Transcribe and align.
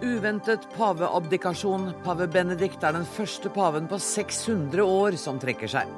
Uventet 0.00 0.64
paveabdikasjon. 0.76 1.90
Pave 2.04 2.26
Benedikt 2.32 2.84
er 2.84 2.94
den 2.96 3.04
første 3.04 3.50
paven 3.52 3.88
på 3.88 3.98
600 4.00 4.80
år 4.80 5.16
som 5.20 5.36
trekker 5.40 5.68
seg. 5.68 5.90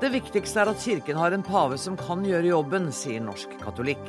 Det 0.00 0.12
viktigste 0.14 0.62
er 0.62 0.70
at 0.70 0.78
kirken 0.80 1.18
har 1.18 1.34
en 1.34 1.42
pave 1.44 1.78
som 1.78 1.96
kan 1.98 2.22
gjøre 2.24 2.46
jobben, 2.46 2.86
sier 2.94 3.20
norsk 3.24 3.56
katolikk. 3.64 4.04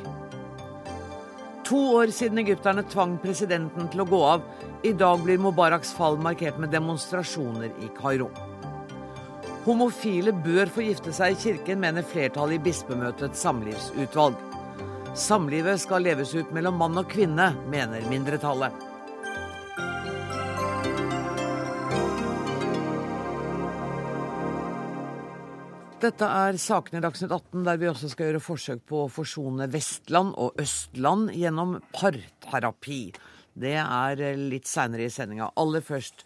To 1.66 1.80
år 1.98 2.12
siden 2.14 2.38
egypterne 2.38 2.84
tvang 2.86 3.16
presidenten 3.22 3.90
til 3.90 4.04
å 4.04 4.06
gå 4.08 4.22
av. 4.28 4.46
I 4.86 4.94
dag 4.94 5.18
blir 5.26 5.42
Mubaraks 5.42 5.90
fall 5.96 6.20
markert 6.22 6.62
med 6.62 6.70
demonstrasjoner 6.70 7.74
i 7.82 7.90
Kairo. 7.98 8.30
Homofile 9.66 10.34
bør 10.34 10.70
få 10.70 10.86
gifte 10.86 11.14
seg 11.14 11.34
i 11.34 11.42
kirken, 11.42 11.82
mener 11.82 12.06
flertallet 12.06 12.60
i 12.60 12.64
bispemøtets 12.70 13.42
samlivsutvalg. 13.42 14.38
Samlivet 15.18 15.82
skal 15.82 16.06
leves 16.06 16.30
ut 16.34 16.54
mellom 16.54 16.78
mann 16.78 16.98
og 16.98 17.10
kvinne, 17.10 17.52
mener 17.70 18.06
mindretallet. 18.10 18.91
Dette 26.02 26.26
er 26.26 26.56
sakene 26.58 26.98
i 26.98 27.02
Dagsnytt 27.04 27.30
18, 27.30 27.60
der 27.62 27.76
vi 27.78 27.86
også 27.86 28.08
skal 28.10 28.26
gjøre 28.26 28.42
forsøk 28.42 28.80
på 28.90 29.04
å 29.04 29.10
forsone 29.12 29.68
Vestland 29.70 30.32
og 30.34 30.56
Østland 30.58 31.28
gjennom 31.38 31.76
parterapi. 31.94 33.12
Det 33.54 33.76
er 33.78 34.22
litt 34.40 34.66
seinere 34.66 35.06
i 35.06 35.12
sendinga. 35.14 35.52
Aller 35.62 35.84
først. 35.86 36.24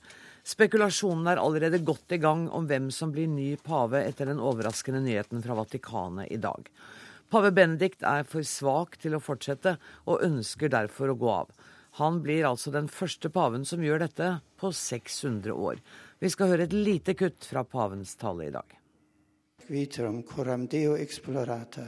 Spekulasjonen 0.49 1.29
er 1.29 1.43
allerede 1.43 1.83
godt 1.85 2.15
i 2.17 2.19
gang 2.23 2.47
om 2.57 2.65
hvem 2.71 2.87
som 2.95 3.13
blir 3.13 3.29
ny 3.29 3.51
pave 3.67 4.01
etter 4.01 4.31
den 4.31 4.41
overraskende 4.41 5.03
nyheten 5.05 5.45
fra 5.45 5.59
Vatikanet 5.61 6.33
i 6.33 6.41
dag. 6.41 6.73
Pave 7.29 7.53
Benedikt 7.53 8.07
er 8.09 8.25
for 8.25 8.49
svak 8.49 8.97
til 9.03 9.19
å 9.19 9.21
fortsette, 9.21 9.77
og 10.09 10.25
ønsker 10.25 10.73
derfor 10.73 11.13
å 11.13 11.19
gå 11.21 11.35
av. 11.35 11.53
Han 12.01 12.23
blir 12.25 12.49
altså 12.49 12.73
den 12.73 12.89
første 12.89 13.29
paven 13.35 13.69
som 13.69 13.85
gjør 13.85 14.07
dette 14.07 14.33
på 14.57 14.73
600 14.73 15.53
år. 15.53 15.85
Vi 16.25 16.33
skal 16.33 16.55
høre 16.55 16.65
et 16.65 16.81
lite 16.81 17.19
kutt 17.19 17.45
fra 17.45 17.69
pavens 17.69 18.17
tale 18.17 18.49
i 18.49 18.57
dag 18.57 18.76
vitrum 19.69 20.23
coram 20.23 20.67
Deo 20.67 20.97
explorata, 20.97 21.87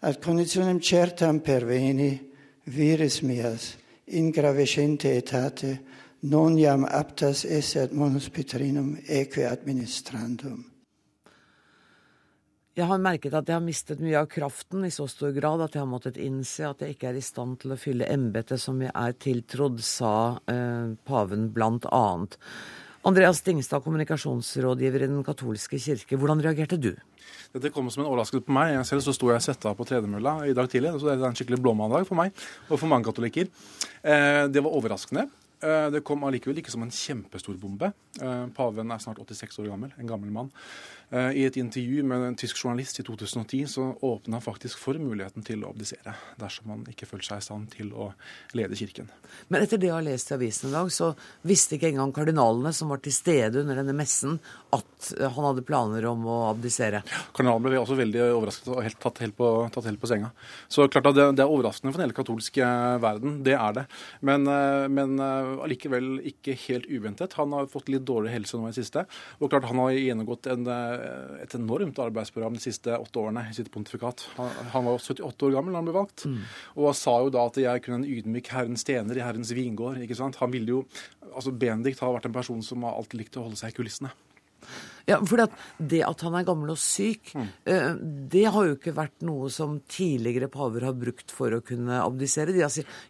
ad 0.00 0.20
conditionem 0.22 0.80
certam 0.80 1.40
perveni, 1.40 2.18
viris 2.66 3.20
mias, 3.22 3.76
in 4.04 4.30
gravescente 4.30 5.14
etate, 5.16 5.80
non 6.20 6.58
iam 6.58 6.84
aptas 6.84 7.44
esse 7.44 7.80
ad 7.80 7.92
monus 7.92 8.28
Petrinum 8.28 8.96
eque 9.06 9.46
administrandum. 9.48 10.64
Jeg 12.76 12.86
har 12.86 13.00
merket 13.02 13.34
at 13.34 13.48
jeg 13.50 13.56
har 13.58 13.64
mistet 13.64 14.00
mye 14.00 14.20
av 14.20 14.28
kraften 14.30 14.86
i 14.86 14.92
så 14.94 15.04
stor 15.10 15.32
grad 15.36 15.60
at 15.64 15.74
jeg 15.74 15.82
har 15.82 15.90
måttet 15.90 16.20
innse 16.22 16.68
at 16.68 16.80
jeg 16.80 16.94
ikke 16.94 17.08
er 17.10 17.18
i 17.18 17.24
stand 17.24 17.58
til 17.60 17.74
å 17.74 17.78
fylle 17.80 18.08
embetet 18.08 18.62
som 18.62 18.78
jeg 18.80 18.92
er 18.94 19.16
tiltrodd, 19.20 19.82
sa 19.84 20.38
eh, 20.48 20.94
paven 21.04 21.48
blant 21.52 21.88
annet. 21.90 22.38
Andreas 23.00 23.38
Stingstad, 23.40 23.80
kommunikasjonsrådgiver 23.80 25.06
i 25.06 25.06
Den 25.08 25.22
katolske 25.24 25.78
kirke. 25.80 26.18
Hvordan 26.20 26.42
reagerte 26.44 26.76
du? 26.76 26.90
Dette 27.54 27.70
kom 27.72 27.88
som 27.88 28.02
en 28.02 28.10
overraskelse 28.10 28.44
på 28.44 28.52
meg. 28.52 28.74
Jeg 28.74 28.88
selv 28.90 29.04
så 29.06 29.14
sto 29.16 29.30
jeg 29.32 29.40
setta 29.40 29.72
på 29.76 29.86
tredemølla 29.88 30.34
i 30.50 30.52
dag 30.52 30.68
tidlig. 30.68 30.92
så 31.00 31.08
Det 31.08 31.14
er 31.16 31.30
en 31.30 31.38
skikkelig 31.38 31.62
blåmandag 31.64 32.04
for 32.04 32.20
meg 32.20 32.32
og 32.68 32.76
for 32.76 32.86
mange 32.92 33.08
katolikker. 33.08 33.48
Eh, 34.04 34.48
det 34.52 34.60
var 34.60 34.76
overraskende. 34.76 35.30
Eh, 35.62 35.90
det 35.90 36.04
kom 36.04 36.24
allikevel 36.24 36.60
ikke 36.60 36.70
som 36.70 36.82
en 36.82 36.92
kjempestor 36.92 37.56
bombe. 37.56 37.90
Eh, 38.20 38.46
paven 38.52 38.92
er 38.92 38.98
snart 38.98 39.16
86 39.16 39.58
år 39.60 39.72
gammel, 39.72 39.92
en 39.96 40.06
gammel 40.06 40.30
mann. 40.30 40.52
Eh, 41.10 41.32
I 41.42 41.44
et 41.48 41.56
intervju 41.58 42.04
med 42.06 42.22
en 42.22 42.36
tysk 42.38 42.60
journalist 42.62 43.00
i 43.00 43.04
2010 43.06 43.66
så 43.66 43.86
åpna 44.06 44.38
han 44.38 44.44
faktisk 44.44 44.78
for 44.78 44.98
muligheten 45.00 45.42
til 45.46 45.64
å 45.64 45.72
abdisere, 45.72 46.14
dersom 46.38 46.70
han 46.70 46.84
ikke 46.90 47.08
følte 47.10 47.32
seg 47.32 47.42
i 47.42 47.46
stand 47.48 47.70
til 47.74 47.90
å 47.90 48.12
lede 48.54 48.78
kirken. 48.78 49.10
Men 49.50 49.64
etter 49.64 49.80
det 49.80 49.88
jeg 49.90 49.96
har 49.96 50.06
lest 50.06 50.30
i 50.30 50.36
avisen 50.36 50.70
i 50.70 50.74
dag, 50.76 50.90
så 50.94 51.10
visste 51.46 51.76
ikke 51.76 51.90
engang 51.90 52.14
kardinalene 52.14 52.72
som 52.76 52.92
var 52.94 53.02
til 53.02 53.14
stede 53.14 53.64
under 53.64 53.80
denne 53.80 53.94
messen, 53.98 54.38
at 54.70 55.10
eh, 55.16 55.26
han 55.26 55.48
hadde 55.48 55.66
planer 55.66 56.06
om 56.12 56.22
å 56.30 56.38
abdisere. 56.52 57.02
Kardinalen 57.34 57.66
ble 57.66 57.82
også 57.82 57.98
veldig 57.98 58.22
overrasket 58.28 58.70
og 58.70 58.82
helt, 58.86 59.00
tatt, 59.02 59.22
helt 59.24 59.38
på, 59.38 59.50
tatt, 59.74 59.90
helt 59.90 60.02
på, 60.02 60.10
senga. 60.10 60.30
Så 60.70 60.86
klart 60.92 61.10
at 61.10 61.18
det, 61.18 61.26
det 61.40 61.46
er 61.46 61.50
overraskende 61.50 61.90
for 61.90 62.02
den 62.02 62.06
hele 62.06 62.18
katolske 62.20 62.70
verden, 63.02 63.40
det 63.46 63.58
er 63.58 63.78
det. 63.80 63.86
Men, 64.22 64.46
eh, 64.46 64.86
men 64.86 65.18
allikevel 65.20 66.20
ikke 66.30 66.54
helt 66.68 66.86
uventet. 66.86 67.34
Han 67.40 67.58
har 67.58 67.70
fått 67.72 67.90
litt 67.90 68.06
dårlig 68.06 68.36
helse 68.36 68.54
nå 68.54 68.68
i 68.68 68.70
det 68.70 68.78
siste. 68.78 69.08
Og 69.42 69.50
klart 69.50 69.66
han 69.66 69.82
har 69.82 69.98
gjennomgått 69.98 70.46
en 70.54 70.70
Eh, 70.70 70.99
et 71.42 71.54
enormt 71.58 71.98
arbeidsprogram 72.02 72.56
de 72.56 72.62
siste 72.62 72.94
åtte 72.96 73.22
årene 73.22 73.46
i 73.50 73.56
sitt 73.56 73.70
pontifikat. 73.72 74.26
Han, 74.36 74.50
han 74.74 74.88
var 74.88 74.98
78 75.00 75.48
år 75.48 75.56
gammel 75.58 75.74
da 75.74 75.82
han 75.82 75.90
ble 75.90 75.96
valgt, 75.96 76.26
mm. 76.28 76.40
og 76.78 76.96
sa 76.98 77.16
jo 77.24 77.34
da 77.34 77.46
at 77.50 77.60
jeg 77.60 77.84
kunne 77.84 78.02
en 78.02 78.10
ydmyk 78.16 78.52
herrens 78.54 78.86
tjener 78.86 79.18
i 79.18 79.24
herrens 79.24 79.54
vingård. 79.56 80.00
ikke 80.04 80.18
sant? 80.18 80.40
Han 80.42 80.54
ville 80.54 80.78
jo, 80.78 80.82
altså 81.30 81.54
Benedikt 81.54 82.02
har 82.04 82.16
vært 82.16 82.30
en 82.30 82.36
person 82.36 82.64
som 82.66 82.86
har 82.88 82.98
alltid 82.98 83.24
likt 83.24 83.40
å 83.40 83.46
holde 83.46 83.60
seg 83.60 83.74
i 83.74 83.80
kulissene. 83.80 84.12
Ja, 85.08 85.18
for 85.26 85.40
Det 85.78 86.02
at 86.04 86.22
han 86.22 86.36
er 86.36 86.46
gammel 86.46 86.72
og 86.74 86.78
syk, 86.80 87.32
mm. 87.34 87.46
Eh, 87.64 87.94
det 88.30 88.44
har 88.52 88.66
jo 88.66 88.76
ikke 88.76 88.94
vært 88.94 89.24
noe 89.26 89.48
som 89.52 89.78
tidligere 89.90 90.50
paver 90.52 90.84
har 90.86 90.96
brukt 90.98 91.32
for 91.34 91.52
å 91.56 91.62
kunne 91.64 92.02
abdisere. 92.02 92.54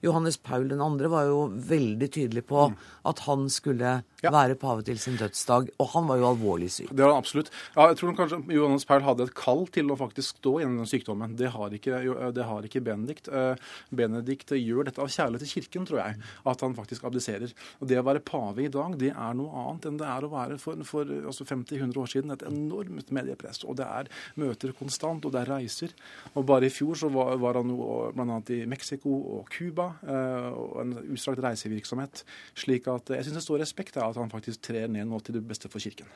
Johannes 0.02 0.38
Paul 0.38 0.68
2. 0.70 1.08
var 1.12 1.28
jo 1.28 1.48
veldig 1.50 2.10
tydelig 2.10 2.46
på 2.48 2.70
mm. 2.70 2.78
at 3.10 3.24
han 3.26 3.48
skulle 3.52 4.00
ja. 4.25 4.32
være 4.34 4.56
pave 4.60 4.84
til 4.86 4.98
sin 5.00 5.19
dødsdag, 5.20 5.70
og 5.81 5.91
han 5.94 6.08
var 6.10 6.20
jo 6.20 6.28
alvorlig 6.31 6.70
syk. 6.72 6.91
Det 6.92 7.04
var 7.04 7.14
han 7.14 7.22
absolutt. 7.22 7.50
Ja, 7.76 7.88
jeg 7.91 8.00
tror 8.00 8.16
kanskje 8.19 8.41
Johannes 8.54 8.86
Paul 8.88 9.04
hadde 9.06 9.26
et 9.28 9.34
kall 9.36 9.66
til 9.72 9.92
å 9.92 9.98
faktisk 10.00 10.41
stå 10.41 10.56
gjennom 10.60 10.82
den 10.82 10.91
sykdommen. 10.91 11.36
Det 11.38 11.53
har 11.54 11.76
ikke, 11.76 12.00
det 12.36 12.47
har 12.48 12.66
ikke 12.66 12.82
Benedikt. 12.84 13.30
Eh, 13.32 13.70
Benedikt 13.97 14.54
gjør 14.56 14.88
dette 14.88 15.03
av 15.03 15.10
kjærlighet 15.12 15.47
til 15.47 15.54
kirken, 15.60 15.88
tror 15.88 16.03
jeg, 16.03 16.19
at 16.53 16.64
han 16.66 16.76
faktisk 16.76 17.06
abdiserer. 17.09 17.54
Og 17.80 17.88
Det 17.91 17.98
å 18.00 18.06
være 18.06 18.25
pave 18.25 18.64
i 18.64 18.72
dag, 18.72 18.97
det 19.00 19.12
er 19.12 19.38
noe 19.38 19.64
annet 19.64 19.88
enn 19.91 20.00
det 20.00 20.09
er 20.09 20.26
å 20.26 20.32
være 20.32 20.59
for, 20.62 20.84
for 20.88 21.09
altså 21.20 21.47
50-100 21.48 22.00
år 22.00 22.12
siden 22.12 22.34
et 22.34 22.47
enormt 22.47 23.12
mediepress. 23.14 23.64
Og 23.64 23.78
det 23.80 23.88
er 23.88 24.10
møter 24.41 24.75
konstant, 24.76 25.25
og 25.25 25.34
det 25.34 25.42
er 25.42 25.53
reiser. 25.54 25.94
Og 26.34 26.47
bare 26.48 26.69
i 26.69 26.75
fjor 26.75 26.98
så 26.98 27.10
var, 27.12 27.36
var 27.41 27.60
han 27.60 27.72
bl.a. 27.72 28.41
i 28.54 28.62
Mexico 28.70 29.14
og 29.38 29.50
Cuba, 29.53 29.91
eh, 30.04 30.50
og 30.50 30.80
en 30.84 30.97
utstrakt 31.14 31.42
reisevirksomhet. 31.44 32.25
Slik 32.59 32.88
at 32.91 33.14
jeg 33.16 33.26
syns 33.26 33.41
det 33.41 33.47
står 33.47 33.62
respekt 33.64 33.98
av 34.00 34.09
at 34.10 34.21
han 34.21 34.32
faktisk 34.32 34.62
trer 34.69 34.88
ned 34.93 35.09
nå 35.09 35.21
til 35.25 35.38
det 35.38 35.44
beste 35.47 35.71
for 35.72 35.82
Kirken. 35.82 36.09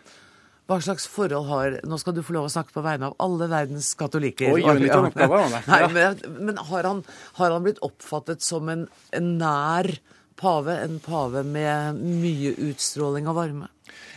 Hva 0.65 0.79
slags 0.81 1.05
forhold 1.11 1.45
har 1.51 1.75
Nå 1.85 1.99
skal 2.01 2.15
du 2.17 2.23
få 2.25 2.39
lov 2.39 2.49
å 2.49 2.53
snakke 2.53 2.73
på 2.73 2.85
vegne 2.85 3.11
av 3.11 3.19
alle 3.21 3.51
verdens 3.53 3.91
katolikker. 4.01 4.55
Oi, 4.55 4.65
litt 4.81 4.97
oppgaver, 4.97 5.59
Nei, 5.73 5.81
men, 5.93 6.23
men 6.49 6.61
har, 6.71 6.89
han, 6.89 7.03
har, 7.37 7.53
han, 7.53 7.65
blitt 7.67 7.83
oppfattet 7.85 8.45
som 8.45 8.71
en, 8.73 8.87
en 9.13 9.31
nær 9.41 9.91
pave? 10.41 10.79
En 10.87 10.97
pave 11.05 11.45
med 11.45 12.01
mye 12.01 12.55
utstråling 12.71 13.29
og 13.29 13.39
varme? 13.43 13.69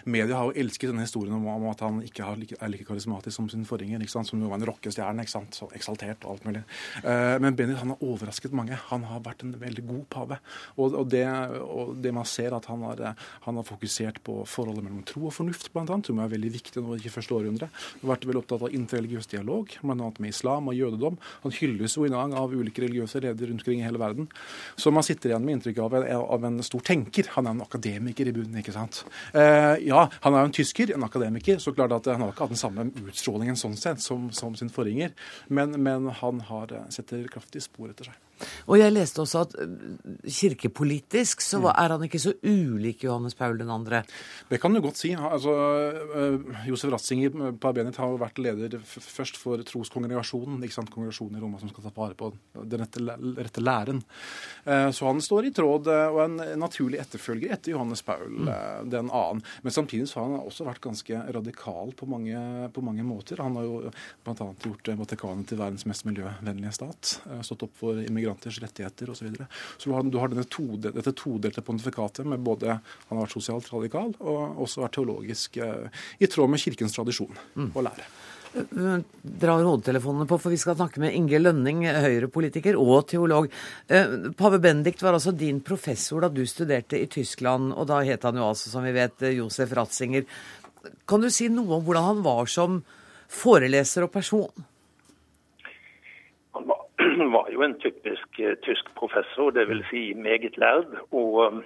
Media 0.07 0.38
har 0.39 0.50
jo 0.50 0.61
elsket 0.61 0.91
denne 0.91 1.03
historien 1.03 1.35
om 1.35 1.66
at 1.69 1.81
han 1.83 2.00
ikke 2.05 2.23
er 2.23 2.72
like 2.72 2.88
karismatisk 2.88 3.35
som 3.35 3.50
sin 3.51 3.66
forgjenger, 3.67 4.05
som 4.07 4.39
jo 4.39 4.50
var 4.50 4.61
en 4.61 4.67
rockestjerne, 4.69 5.25
så 5.28 5.67
eksaltert 5.75 6.23
og 6.25 6.35
alt 6.38 6.47
mulig. 6.47 6.63
Eh, 7.03 7.35
men 7.44 7.57
Benedikt 7.57 7.83
han 7.83 7.94
har 7.94 8.05
overrasket 8.05 8.55
mange. 8.55 8.78
Han 8.91 9.03
har 9.09 9.23
vært 9.25 9.44
en 9.44 9.55
veldig 9.59 9.83
god 9.89 10.05
pave. 10.13 10.39
Og, 10.79 10.97
det, 11.11 11.25
og 11.63 11.97
det 12.03 12.13
man 12.16 12.28
ser, 12.29 12.55
at 12.55 12.69
han 12.72 12.85
har, 12.88 13.03
han 13.45 13.59
har, 13.59 13.67
fokusert 13.67 14.22
på 14.23 14.39
forholdet 14.47 14.85
mellom 14.85 15.03
tro 15.07 15.25
og 15.28 15.35
fornuft, 15.35 15.69
annet, 15.78 16.07
som 16.07 16.22
er 16.23 16.31
veldig 16.31 16.53
viktig 16.53 16.81
nå 16.84 16.95
i 16.95 17.03
det 17.03 17.11
første 17.11 17.35
århundre. 17.35 17.67
Han 17.67 18.05
har 18.05 18.13
vært 18.13 18.28
veldig 18.29 18.41
opptatt 18.44 18.63
av 18.69 18.78
interreligiøs 18.78 19.29
dialog, 19.34 19.75
bl.a. 19.81 20.09
med 20.23 20.31
islam 20.31 20.72
og 20.72 20.78
jødedom. 20.78 21.19
Han 21.44 21.55
hylles 21.57 21.97
jo 21.97 22.07
i 22.07 22.13
dag 22.13 22.35
av 22.38 22.55
ulike 22.55 22.85
religiøse 22.85 23.22
ledere 23.25 23.51
rundt 23.51 23.66
omkring 23.66 23.84
i 23.84 23.88
hele 23.88 24.01
verden. 24.01 24.29
Så 24.79 24.94
man 24.95 25.05
sitter 25.05 25.34
igjen 25.34 25.45
med 25.45 25.57
inntrykk 25.57 25.84
av, 25.84 25.97
av 26.22 26.47
en 26.47 26.61
stor 26.66 26.85
tenker. 26.88 27.34
Han 27.35 27.49
er 27.49 27.57
en 27.57 27.66
akademiker 27.66 28.31
i 28.31 28.35
bunnen, 28.35 28.61
ikke 28.61 28.75
sant. 28.75 29.03
Eh, 29.35 29.56
ja, 29.57 29.73
ja, 29.81 30.03
han 30.23 30.35
er 30.35 30.45
jo 30.45 30.51
en 30.51 30.56
tysker, 30.57 30.94
en 30.94 31.07
akademiker, 31.07 31.59
så 31.63 31.73
klart 31.75 31.95
at 31.97 32.12
han 32.13 32.23
har 32.23 32.34
ikke 32.34 32.47
hatt 32.47 32.56
den 32.56 32.62
samme 32.62 32.88
utstrålingen 33.07 33.59
sånn 33.59 33.78
sett 33.79 34.03
som, 34.03 34.29
som 34.35 34.56
sin 34.59 34.72
forgjenger. 34.73 35.16
Men, 35.50 35.75
men 35.84 36.09
han 36.22 36.41
har, 36.49 36.73
eh, 36.73 36.87
setter 36.93 37.28
kraftig 37.32 37.64
spor 37.66 37.91
etter 37.91 38.11
seg. 38.11 38.23
Og 38.67 38.79
jeg 38.81 38.93
leste 38.93 39.23
også 39.23 39.43
at 39.45 39.55
øh, 39.63 39.69
kirkepolitisk 40.25 41.41
så 41.45 41.61
er 41.72 41.95
han 41.95 42.03
ikke 42.07 42.22
så 42.22 42.34
ulik 42.43 43.05
Johannes 43.07 43.37
Paul 43.37 43.61
2. 43.61 43.78
Det 44.49 44.61
kan 44.61 44.73
du 44.73 44.81
godt 44.84 44.99
si. 44.99 45.13
Altså, 45.16 45.53
uh, 45.53 46.67
Josef 46.67 46.91
Ratzinger 46.93 47.53
på 47.57 47.73
Benit 47.75 47.99
har 48.01 48.11
jo 48.11 48.19
vært 48.22 48.41
leder 48.41 48.78
først 48.84 49.39
for 49.39 49.61
troskongregasjonen, 49.67 50.59
ikke 50.63 50.79
sant? 50.79 50.91
kongregasjonen 50.93 51.39
i 51.39 51.43
Roma 51.43 51.59
som 51.61 51.72
skal 51.72 51.87
ta 51.87 51.93
vare 51.95 52.17
på 52.17 52.31
den 52.57 52.84
rette, 52.84 53.01
rette 53.37 53.63
læren. 53.63 54.01
Så 54.66 55.07
han 55.07 55.19
står 55.23 55.47
i 55.47 55.51
tråd 55.55 55.87
og 55.91 56.17
og 56.17 56.23
en 56.25 56.59
naturlig 56.59 56.99
etterfølger 57.01 57.53
etter 57.53 57.73
Johannes 57.73 58.03
Paul 58.05 58.47
mm. 58.47 58.89
den 58.91 59.11
annen. 59.13 59.43
Men 59.61 59.75
samtidig 59.75 60.09
så 60.09 60.22
har 60.22 60.29
han 60.29 60.39
også 60.41 60.67
vært 60.67 60.84
ganske 60.84 61.22
radikal 61.35 61.93
på 61.97 62.09
mange, 62.09 62.37
på 62.73 62.84
mange 62.85 63.05
måter. 63.07 63.41
Han 63.43 63.57
har 63.59 63.67
jo 63.67 63.93
bl.a. 64.25 64.49
gjort 64.66 64.91
Vatikanet 65.03 65.51
til 65.51 65.61
verdens 65.61 65.87
mest 65.89 66.07
miljøvennlige 66.07 66.73
stat. 66.75 67.17
Stått 67.45 67.67
opp 67.67 67.75
for 67.78 68.01
immigrasjon 68.01 68.27
migranters 68.28 68.62
rettigheter 68.62 69.09
osv. 69.09 69.18
Så, 69.18 69.26
videre. 69.26 69.47
så 69.78 69.90
du 69.90 69.96
har, 69.96 70.03
du 70.03 70.18
har 70.20 70.50
tode, 70.50 70.91
dette 70.91 71.14
todelte 71.18 71.62
pontifikatet 71.62 72.28
med 72.28 72.40
både 72.40 72.78
Han 72.78 73.18
har 73.18 73.26
vært 73.26 73.38
sosialt 73.38 73.72
radikal 73.74 74.14
og 74.20 74.64
også 74.64 74.84
vært 74.84 74.97
teologisk 74.97 75.58
eh, 75.58 75.88
i 76.20 76.28
tråd 76.28 76.52
med 76.52 76.62
kirkens 76.62 76.96
tradisjon 76.96 77.38
mm. 77.56 77.72
og 77.74 77.84
lære. 77.88 78.08
drar 79.22 79.64
hodetelefonene 79.64 80.28
på, 80.28 80.38
for 80.41 80.53
vi 80.53 80.59
skal 80.59 80.78
snakke 80.78 81.02
med 81.03 81.16
Inge 81.16 81.40
Lønning, 81.40 81.84
Høyre-politiker 81.88 82.78
og 82.79 83.08
teolog. 83.12 83.50
Eh, 83.88 84.32
Pave 84.38 84.59
Bendikt 84.64 85.03
var 85.06 85.18
altså 85.18 85.32
din 85.35 85.62
professor 85.62 86.26
da 86.26 86.32
du 86.32 86.44
studerte 86.47 87.00
i 87.00 87.09
Tyskland, 87.12 87.73
og 87.73 87.90
da 87.91 88.02
het 88.08 88.26
han 88.28 88.40
jo 88.40 88.47
altså, 88.50 88.72
som 88.73 88.88
vi 88.88 88.96
vet, 88.96 89.30
Josef 89.38 89.76
Ratzinger. 89.78 90.26
Kan 91.08 91.23
du 91.23 91.30
si 91.34 91.52
noe 91.52 91.80
om 91.80 91.85
hvordan 91.85 92.12
han 92.14 92.26
var 92.26 92.50
som 92.52 92.82
foreleser 93.28 94.08
og 94.08 94.14
person? 94.14 94.68
Var, 97.36 97.52
jo 97.54 97.66
en 97.66 97.80
typisk 97.80 98.40
uh, 98.44 98.54
tysk 98.66 98.94
professor, 99.00 99.52
dvs. 99.52 99.84
Si 99.90 100.14
meget 100.14 100.58
lærd. 100.58 100.90
og 101.12 101.44
um, 101.48 101.64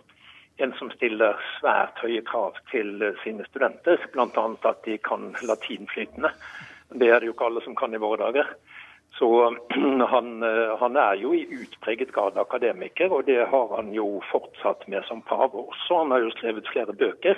en 0.62 0.74
som 0.78 0.92
stiller 0.94 1.40
svært 1.58 1.98
høye 2.04 2.22
krav 2.22 2.58
til 2.70 3.02
sine 3.24 3.46
studenter, 3.50 3.98
bl.a. 4.14 4.44
at 4.70 4.84
de 4.86 4.98
kan 5.02 5.32
latinflytende. 5.42 6.30
Det 6.94 7.10
er 7.10 7.20
det 7.20 7.30
jo 7.30 7.34
ikke 7.34 7.48
alle 7.48 7.64
som 7.66 7.76
kan 7.76 7.94
i 7.96 8.02
våre 8.02 8.20
dager. 8.22 8.52
Så 9.18 9.56
han, 10.14 10.44
eh, 10.44 10.78
han, 10.80 10.96
er 10.96 11.20
jo 11.22 11.34
i 11.34 11.46
utpreget 11.62 12.14
grad 12.16 12.38
akademiker, 12.38 13.12
og 13.12 13.26
det 13.28 13.46
har 13.54 13.76
han 13.76 13.92
jo 13.96 14.22
fortsatt 14.32 14.88
med 14.88 15.06
som 15.08 15.22
pave 15.22 15.68
også. 15.68 16.04
Han 16.04 16.12
har 16.16 16.24
jo 16.26 16.32
skrevet 16.36 16.70
flere 16.72 16.94
bøker 16.94 17.36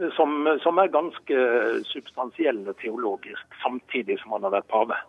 eh, 0.00 0.10
som, 0.16 0.44
som 0.64 0.78
er 0.78 0.92
ganske 0.92 1.46
substansielle 1.92 2.76
teologisk, 2.82 3.58
samtidig 3.62 4.20
som 4.20 4.36
han 4.36 4.48
har 4.48 4.58
vært 4.58 4.70
pave. 4.72 5.00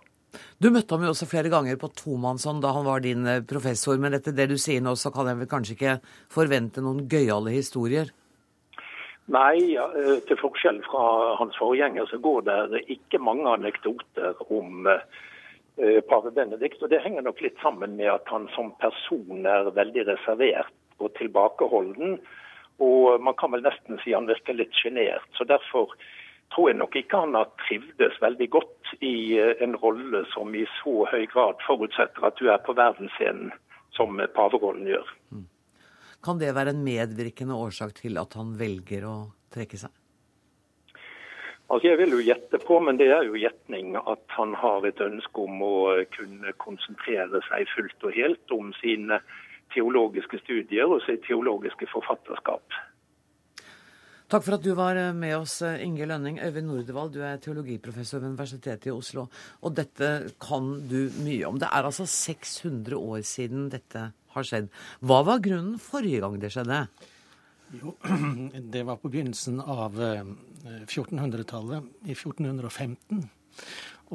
Du 0.62 0.70
møtte 0.72 0.96
ham 0.96 1.04
jo 1.06 1.12
også 1.12 1.28
flere 1.30 1.52
ganger 1.52 1.80
på 1.82 1.90
tomannshånd 1.98 2.62
da 2.64 2.72
han 2.76 2.88
var 2.88 3.04
din 3.04 3.28
eh, 3.28 3.44
professor, 3.48 3.98
men 4.02 4.16
etter 4.18 4.36
det 4.38 4.48
du 4.52 4.58
sier 4.62 4.84
nå, 4.84 4.96
så 4.96 5.12
kan 5.14 5.30
jeg 5.32 5.40
vel 5.42 5.50
kanskje 5.52 5.78
ikke 5.78 5.96
forvente 6.32 6.84
noen 6.84 7.08
gøyale 7.12 7.54
historier? 7.56 8.12
Nei, 9.32 9.76
eh, 9.80 10.16
til 10.28 10.40
forskjell 10.40 10.82
fra 10.88 11.04
hans 11.40 11.58
forgjenger 11.60 12.08
så 12.10 12.20
går 12.22 12.48
det 12.48 12.86
ikke 12.96 13.22
mange 13.24 13.48
anekdoter 13.52 14.40
om 14.50 14.88
eh, 14.92 16.00
pave 16.10 16.34
Benedikt. 16.36 16.82
og 16.84 16.92
Det 16.94 17.04
henger 17.04 17.28
nok 17.28 17.42
litt 17.44 17.60
sammen 17.64 17.98
med 18.00 18.12
at 18.14 18.32
han 18.32 18.48
som 18.56 18.74
person 18.82 19.46
er 19.46 19.72
veldig 19.76 20.08
reservert 20.14 20.74
og 21.02 21.14
tilbakeholden. 21.20 22.20
Og 22.82 23.22
man 23.22 23.38
kan 23.38 23.54
vel 23.54 23.64
nesten 23.66 24.00
si 24.02 24.16
han 24.16 24.30
virker 24.30 24.58
litt 24.58 24.74
sjenert. 24.78 25.28
Så 25.38 25.46
derfor 25.46 25.94
tror 26.54 26.70
jeg 26.70 26.80
nok 26.80 26.96
ikke 27.00 27.24
han 27.24 27.38
har 27.38 27.50
trivdes 27.64 28.18
veldig 28.22 28.50
godt 28.54 28.94
i 29.00 29.16
eh, 29.40 29.56
en 29.64 29.78
rolle 29.80 30.26
som 30.34 30.52
i 30.56 30.66
så 30.82 31.06
høy 31.12 31.26
grad 31.32 31.62
forutsetter 31.68 32.28
at 32.28 32.40
du 32.40 32.52
er 32.52 32.62
på 32.66 32.76
verdensscenen, 32.78 33.54
som 33.96 34.20
paverollen 34.36 34.88
gjør. 34.88 35.08
Mm. 35.32 35.48
Kan 36.24 36.40
det 36.40 36.54
være 36.56 36.76
en 36.76 36.84
medvirkende 36.86 37.58
årsak 37.58 37.96
til 37.98 38.20
at 38.22 38.38
han 38.38 38.54
velger 38.60 39.08
å 39.10 39.16
trekke 39.54 39.80
seg? 39.82 39.92
Altså 41.72 41.88
Jeg 41.88 41.98
vil 42.02 42.14
jo 42.18 42.24
gjette 42.26 42.60
på, 42.68 42.82
men 42.84 42.98
det 43.00 43.08
er 43.16 43.24
jo 43.24 43.40
gjetning, 43.40 43.96
at 43.96 44.24
han 44.36 44.52
har 44.60 44.84
et 44.86 45.00
ønske 45.02 45.46
om 45.46 45.62
å 45.64 45.76
kunne 46.12 46.52
konsentrere 46.60 47.40
seg 47.48 47.70
fullt 47.72 48.08
og 48.10 48.18
helt 48.18 48.56
om 48.56 48.74
sine 48.82 49.22
teologiske 49.72 50.42
studier 50.44 50.92
og 50.92 51.00
sitt 51.06 51.24
teologiske 51.30 51.88
forfatterskap. 51.94 52.76
Takk 54.32 54.46
for 54.46 54.56
at 54.56 54.64
du 54.64 54.72
var 54.78 54.96
med 55.12 55.34
oss, 55.36 55.58
Inge 55.60 56.06
Lønning. 56.08 56.38
Øyvind 56.40 56.70
Nordevald, 56.70 57.10
du 57.12 57.20
er 57.20 57.40
teologiprofessor 57.44 58.22
ved 58.22 58.30
Universitetet 58.32 58.88
i 58.88 58.94
Oslo. 58.94 59.26
Og 59.60 59.74
dette 59.76 60.32
kan 60.40 60.70
du 60.88 61.10
mye 61.26 61.50
om. 61.50 61.58
Det 61.60 61.68
er 61.68 61.84
altså 61.84 62.06
600 62.08 62.96
år 62.96 63.26
siden 63.28 63.66
dette 63.74 64.06
har 64.32 64.48
skjedd. 64.48 64.70
Hva 65.04 65.18
var 65.28 65.44
grunnen 65.44 65.76
forrige 65.84 66.22
gang 66.24 66.38
det 66.40 66.54
skjedde? 66.56 66.80
Jo, 67.76 67.92
det 68.74 68.86
var 68.88 69.02
på 69.02 69.12
begynnelsen 69.12 69.60
av 69.60 70.00
1400-tallet, 70.00 71.92
eh, 72.06 72.14
i 72.14 72.16
1415. 72.16 73.26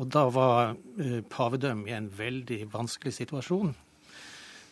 Og 0.00 0.08
da 0.16 0.24
var 0.32 0.78
eh, 0.96 1.20
pavedømmet 1.28 1.92
i 1.92 1.98
en 1.98 2.08
veldig 2.08 2.62
vanskelig 2.72 3.18
situasjon. 3.20 3.76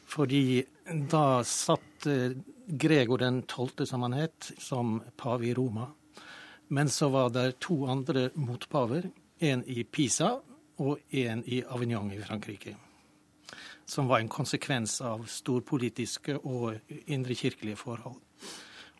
Fordi 0.08 0.44
da 1.12 1.26
satt 1.44 2.08
eh, 2.08 2.32
Gregor 2.66 3.19
den 3.19 3.43
12., 3.43 3.87
som 3.87 4.02
han 4.02 4.16
het, 4.16 4.52
som 4.58 5.02
pave 5.16 5.46
i 5.46 5.55
Roma. 5.55 5.90
Men 6.69 6.88
så 6.88 7.08
var 7.08 7.31
det 7.31 7.61
to 7.61 7.84
andre 7.87 8.31
motpaver. 8.34 9.11
En 9.38 9.64
i 9.66 9.84
Pisa 9.84 10.38
og 10.78 10.99
en 11.11 11.44
i 11.46 11.62
Avignon 11.69 12.12
i 12.12 12.22
Frankrike 12.22 12.76
som 13.87 14.08
var 14.08 14.19
en 14.19 14.28
konsekvens 14.28 15.00
av 15.05 15.26
storpolitiske 15.28 16.38
og 16.44 16.78
indrekirkelige 17.06 17.78
forhold. 17.78 18.16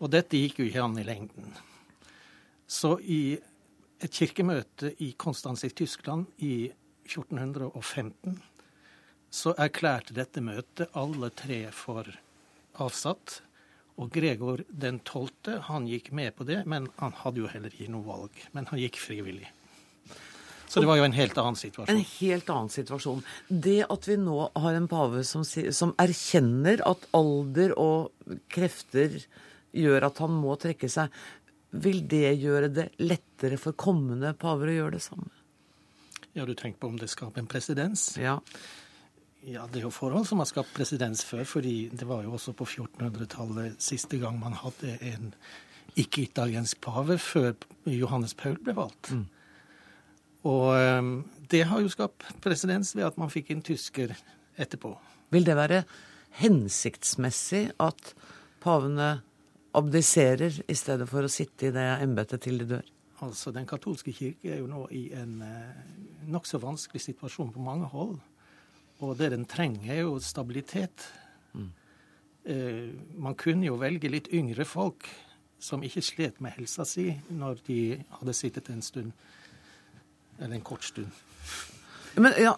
Og 0.02 0.11
dette 0.12 0.38
gikk 0.38 0.61
jo 0.61 0.69
ikke 0.69 0.84
an 0.84 0.99
i 1.00 1.06
lengden. 1.06 1.55
Så 2.66 2.96
i 3.00 3.37
et 4.02 4.12
kirkemøte 4.12 4.93
i 5.05 5.12
Konstanz 5.16 5.64
i 5.64 5.72
Tyskland 5.72 6.26
i 6.44 6.70
1415 7.06 8.40
så 9.34 9.55
erklærte 9.58 10.14
dette 10.16 10.43
møtet 10.44 10.93
alle 10.94 11.31
tre 11.34 11.66
for 11.75 12.08
avsatt. 12.81 13.40
Og 14.02 14.11
Gregor 14.11 14.64
den 14.69 14.99
12. 15.06 15.61
han 15.69 15.87
gikk 15.87 16.11
med 16.17 16.35
på 16.35 16.46
det, 16.49 16.64
men 16.67 16.88
han 16.99 17.14
hadde 17.20 17.44
jo 17.44 17.50
heller 17.50 17.75
ikke 17.75 17.93
noe 17.94 18.06
valg. 18.06 18.41
Men 18.56 18.67
han 18.70 18.81
gikk 18.82 18.99
frivillig. 18.99 19.50
Så 20.67 20.82
det 20.82 20.88
var 20.91 20.99
jo 20.99 21.05
en 21.06 21.14
helt 21.14 21.38
annen 21.38 21.58
situasjon. 21.58 21.94
En 21.94 22.06
helt 22.17 22.49
annen 22.50 22.73
situasjon. 22.73 23.23
Det 23.46 23.85
at 23.87 24.08
vi 24.08 24.17
nå 24.19 24.38
har 24.58 24.75
en 24.75 24.88
pave 24.91 25.23
som, 25.29 25.44
som 25.46 25.93
erkjenner 26.02 26.82
at 26.88 27.06
alder 27.14 27.76
og 27.79 28.35
krefter 28.50 29.20
gjør 29.75 30.08
at 30.08 30.19
han 30.25 30.35
må 30.35 30.56
trekke 30.58 30.90
seg, 30.90 31.14
vil 31.85 32.02
det 32.11 32.37
gjøre 32.43 32.73
det 32.75 32.88
lettere 33.02 33.58
for 33.58 33.79
kommende 33.79 34.32
paver 34.38 34.73
å 34.73 34.76
gjøre 34.79 34.97
det 34.97 35.05
samme? 35.06 35.31
Ja, 36.35 36.43
du 36.43 36.55
tenker 36.58 36.82
på 36.82 36.90
om 36.90 36.99
det 36.99 37.11
skaper 37.12 37.43
en 37.43 37.50
presedens? 37.50 38.08
Ja. 38.19 38.40
Ja, 39.44 39.67
Det 39.67 39.82
er 39.82 39.85
jo 39.85 39.93
forhold 39.93 40.25
som 40.26 40.41
har 40.41 40.49
skapt 40.49 40.73
presedens 40.73 41.25
før, 41.25 41.44
fordi 41.44 41.91
det 41.93 42.06
var 42.08 42.23
jo 42.25 42.32
også 42.32 42.55
på 42.56 42.64
1400-tallet 42.64 43.76
siste 43.82 44.19
gang 44.19 44.38
man 44.41 44.56
hadde 44.56 44.96
en 45.05 45.35
ikke-italiensk 46.00 46.81
pave, 46.81 47.19
før 47.19 47.52
Johannes 47.87 48.35
Paul 48.35 48.56
ble 48.64 48.75
valgt. 48.76 49.12
Mm. 49.12 49.26
Og 50.49 50.64
ehm, 50.79 51.12
det 51.50 51.67
har 51.69 51.81
jo 51.81 51.93
skapt 51.93 52.25
presedens 52.44 52.94
ved 52.96 53.05
at 53.05 53.20
man 53.20 53.32
fikk 53.32 53.52
en 53.52 53.62
tysker 53.64 54.17
etterpå. 54.56 54.94
Vil 55.32 55.47
det 55.47 55.56
være 55.56 55.85
hensiktsmessig 56.40 57.69
at 57.81 58.14
pavene 58.64 59.20
abdiserer 59.76 60.61
i 60.69 60.76
stedet 60.79 61.08
for 61.11 61.26
å 61.26 61.32
sitte 61.32 61.69
i 61.69 61.75
det 61.75 61.88
embetet 62.05 62.44
til 62.47 62.62
de 62.62 62.69
dør? 62.76 62.93
Altså, 63.25 63.52
Den 63.52 63.67
katolske 63.67 64.12
kirke 64.12 64.52
er 64.52 64.61
jo 64.61 64.69
nå 64.69 64.87
i 64.93 65.11
en 65.17 65.40
eh, 65.44 65.82
nokså 66.32 66.58
vanskelig 66.62 67.02
situasjon 67.02 67.52
på 67.55 67.62
mange 67.62 67.88
hold. 67.93 68.19
Og 69.02 69.19
det 69.19 69.33
den 69.35 69.47
trenger, 69.47 69.92
er 69.92 70.00
jo 70.04 70.19
stabilitet. 70.23 71.07
Mm. 71.52 71.71
Eh, 72.45 72.90
man 73.19 73.35
kunne 73.35 73.66
jo 73.66 73.78
velge 73.80 74.11
litt 74.12 74.30
yngre 74.33 74.64
folk 74.64 75.09
som 75.59 75.83
ikke 75.83 76.02
slet 76.04 76.40
med 76.45 76.54
helsa 76.59 76.85
si 76.85 77.09
når 77.33 77.62
de 77.66 77.78
hadde 78.19 78.37
sittet 78.37 78.69
en 78.71 78.83
stund 78.85 79.12
eller 80.38 80.59
en 80.59 80.66
kort 80.66 80.85
stund. 80.85 81.11
Men 82.21 82.35
ja, 82.38 82.52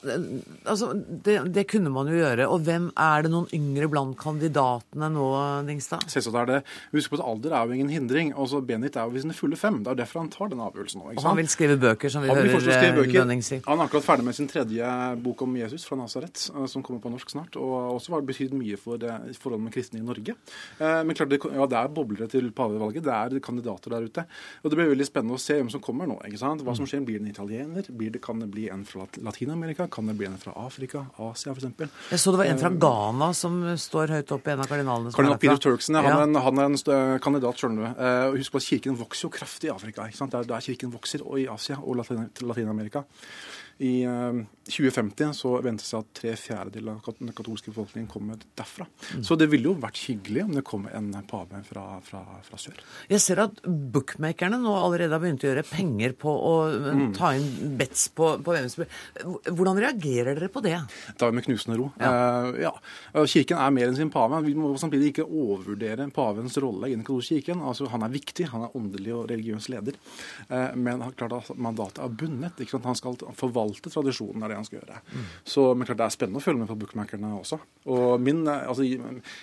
altså, 0.64 0.90
det, 0.94 1.38
det, 1.54 1.64
kunne 1.70 1.90
man 1.92 2.10
jo 2.10 2.18
gjøre. 2.18 2.46
Og 2.52 2.64
hvem 2.66 2.90
er 2.92 3.24
det 3.24 3.32
noen 3.32 3.48
yngre 3.56 3.88
blant 3.90 4.16
kandidatene 4.20 5.08
nå, 5.12 5.26
Dingstad? 5.68 6.04
Selvsagt 6.12 6.38
er 6.42 6.50
det. 6.50 6.58
Husk 6.92 7.12
på 7.12 7.18
at 7.20 7.24
alder 7.24 7.56
er 7.56 7.68
jo 7.70 7.76
ingen 7.78 7.92
hindring. 7.92 8.32
Også 8.36 8.60
Benit 8.66 8.98
er 8.98 9.08
jo 9.08 9.14
ved 9.14 9.24
sine 9.24 9.36
fulle 9.36 9.58
fem. 9.60 9.80
Det 9.84 9.92
er 9.94 10.00
derfor 10.02 10.22
han 10.22 10.30
tar 10.32 10.52
den 10.52 10.62
avgjørelsen 10.64 11.02
nå. 11.02 11.14
Og 11.16 11.24
han 11.24 11.40
vil 11.40 11.50
skrive 11.52 11.78
bøker, 11.80 12.12
som 12.12 12.24
vi 12.24 12.32
han 12.32 12.42
hører 12.42 12.70
eh, 12.76 13.00
Lønning 13.16 13.44
si. 13.44 13.60
Han 13.66 13.80
er 13.80 13.88
akkurat 13.88 14.06
ferdig 14.06 14.26
med 14.28 14.36
sin 14.36 14.50
tredje 14.50 14.92
bok 15.24 15.46
om 15.46 15.56
Jesus 15.58 15.86
fra 15.88 15.98
Nasaret, 16.00 16.48
eh, 16.52 16.68
som 16.70 16.84
kommer 16.86 17.02
på 17.04 17.12
norsk 17.14 17.32
snart. 17.32 17.56
Og 17.60 17.96
også 17.96 18.16
har 18.16 18.26
betydd 18.28 18.54
mye 18.56 18.78
for 18.80 19.00
det, 19.00 19.14
forholdet 19.40 19.68
med 19.68 19.76
kristne 19.76 20.02
i 20.02 20.06
Norge. 20.06 20.36
Eh, 20.76 21.00
men 21.06 21.16
klart, 21.16 21.32
det, 21.32 21.40
ja, 21.40 21.70
det 21.70 21.80
er 21.80 21.92
boblere 21.96 22.28
til 22.32 22.52
pavevalget. 22.56 23.06
Det 23.06 23.16
er 23.16 23.40
kandidater 23.44 23.96
der 23.96 24.10
ute. 24.10 24.26
Og 24.62 24.70
det 24.70 24.80
blir 24.80 24.92
veldig 24.92 25.08
spennende 25.08 25.40
å 25.40 25.42
se 25.42 25.58
hvem 25.58 25.72
som 25.72 25.82
kommer 25.84 26.08
nå. 26.10 26.20
ikke 26.28 26.42
sant? 26.42 26.64
Hva 26.66 26.76
som 26.76 26.88
skjer. 26.88 27.04
Blir 27.06 27.20
det 27.20 27.26
en 27.28 27.34
italiener? 27.34 27.86
Blir 27.94 28.14
det, 28.14 28.22
kan 28.24 28.40
det 28.42 28.48
bli 28.50 28.66
en 28.72 28.82
fra 28.88 29.04
latin 29.22 29.45
Latin-Amerika? 29.46 29.86
Kan 29.88 30.06
det 30.06 30.14
bli 30.14 30.26
en 30.26 30.38
fra 30.38 30.52
Afrika? 30.56 31.06
Asia, 31.16 31.52
f.eks.? 31.52 31.90
Jeg 32.10 32.20
så 32.20 32.32
det 32.34 32.40
var 32.40 32.50
en 32.50 32.58
fra 32.58 32.70
eh, 32.70 32.78
Ghana 32.82 33.28
som 33.34 33.58
står 33.78 34.12
høyt 34.16 34.32
oppe 34.34 34.52
en 34.52 34.62
av 34.64 34.70
kardinalene. 34.70 35.12
Kardinal 35.14 35.38
Peter 35.38 35.60
Turksen, 35.68 35.98
ja. 35.98 36.02
Han, 36.06 36.18
er 36.18 36.26
en, 36.26 36.40
han 36.42 36.62
er 36.62 36.72
en 36.72 37.20
kandidat, 37.22 37.60
skjønner 37.60 37.84
du. 37.84 38.00
Uh, 38.00 38.38
husk 38.40 38.56
på 38.56 38.62
at 38.62 38.66
kirken 38.66 38.98
vokser 38.98 39.28
jo 39.28 39.32
kraftig 39.36 39.70
i 39.70 39.74
Afrika. 39.74 40.08
ikke 40.10 40.18
sant? 40.18 40.34
Der, 40.34 40.66
kirken 40.66 40.94
vokser, 40.94 41.22
og 41.26 41.38
i 41.42 41.46
Asia 41.52 41.78
og 41.78 42.00
Latin-Amerika. 42.02 43.06
I 43.78 44.06
uh, 44.08 44.44
2050 44.66 45.34
så 45.36 45.52
ventes 45.62 45.90
det 45.90 45.98
at 45.98 46.08
tre 46.16 46.32
fjerdedeler 46.40 46.96
av 46.96 47.18
den 47.20 47.30
katolske 47.36 47.70
befolkningen 47.70 48.08
kommer 48.10 48.38
derfra. 48.58 48.86
Mm. 49.14 49.22
Så 49.28 49.36
det 49.38 49.46
ville 49.52 49.68
jo 49.68 49.76
vært 49.78 50.00
hyggelig 50.08 50.42
om 50.46 50.54
det 50.56 50.64
kom 50.66 50.88
en 50.90 51.12
pave 51.28 51.60
fra, 51.68 51.84
fra, 52.04 52.22
fra, 52.46 52.58
sør. 52.58 52.80
Jeg 53.12 53.22
ser 53.22 53.42
at 53.44 53.60
bookmakerne 53.66 54.58
nå 54.62 54.72
allerede 54.74 55.14
har 55.14 55.22
begynt 55.22 55.44
å 55.44 55.50
gjøre 55.50 55.66
penger 55.68 56.16
på 56.18 56.32
å 56.32 56.54
mm. 56.72 57.04
ta 57.18 57.34
inn 57.36 57.76
bets 57.78 58.08
på, 58.16 58.32
på 58.42 58.56
hvem 58.56 58.70
som 58.72 58.86
Hvordan 59.46 59.78
reagerer 59.82 60.34
dere 60.36 60.48
på 60.52 60.62
det? 60.64 60.74
Da 61.18 61.28
er 61.28 61.32
vi 61.34 61.38
med 61.38 61.46
knusende 61.46 61.78
ro. 61.78 61.90
Ja. 62.00 62.10
Uh, 62.10 62.58
ja. 62.64 62.72
Kirken 63.28 63.60
er 63.60 63.76
mer 63.76 63.90
enn 63.90 63.98
sin 63.98 64.12
pave. 64.12 64.40
Vi 64.46 64.56
må 64.58 64.72
samtidig 64.80 65.12
ikke 65.12 65.28
overvurdere 65.28 66.08
pavens 66.16 66.58
rolle 66.62 66.90
i 66.90 66.96
den 66.96 67.04
katolske 67.06 67.38
kirken. 67.38 67.62
Altså, 67.66 67.90
han 67.92 68.06
er 68.06 68.14
viktig, 68.14 68.48
han 68.50 68.66
er 68.66 68.76
åndelig 68.78 69.14
og 69.14 69.28
religiøs 69.30 69.70
leder. 69.72 69.98
Uh, 70.50 70.72
men 70.74 71.04
klart 71.18 71.38
at 71.38 71.54
mandatet 71.54 72.02
er 72.02 72.18
bundet. 72.24 72.64
Han 72.86 72.98
skal 72.98 73.18
forvalte 73.36 73.65
tradisjonen. 73.74 74.42
er 74.42 74.52
det 74.52 74.58
han 74.60 74.68
skal 74.68 74.80
gjøre. 74.80 75.00
Mm. 75.12 75.26
Så 75.44 75.66
men 75.74 75.88
klart 75.88 76.00
det 76.00 76.06
er 76.06 76.14
spennende 76.14 76.42
å 76.42 76.44
følge 76.44 76.62
med 76.62 76.70
på 76.70 76.78
bookmakerne 76.82 77.32
også. 77.38 77.58
Og 77.92 78.20
min, 78.20 78.44
altså, 78.48 78.86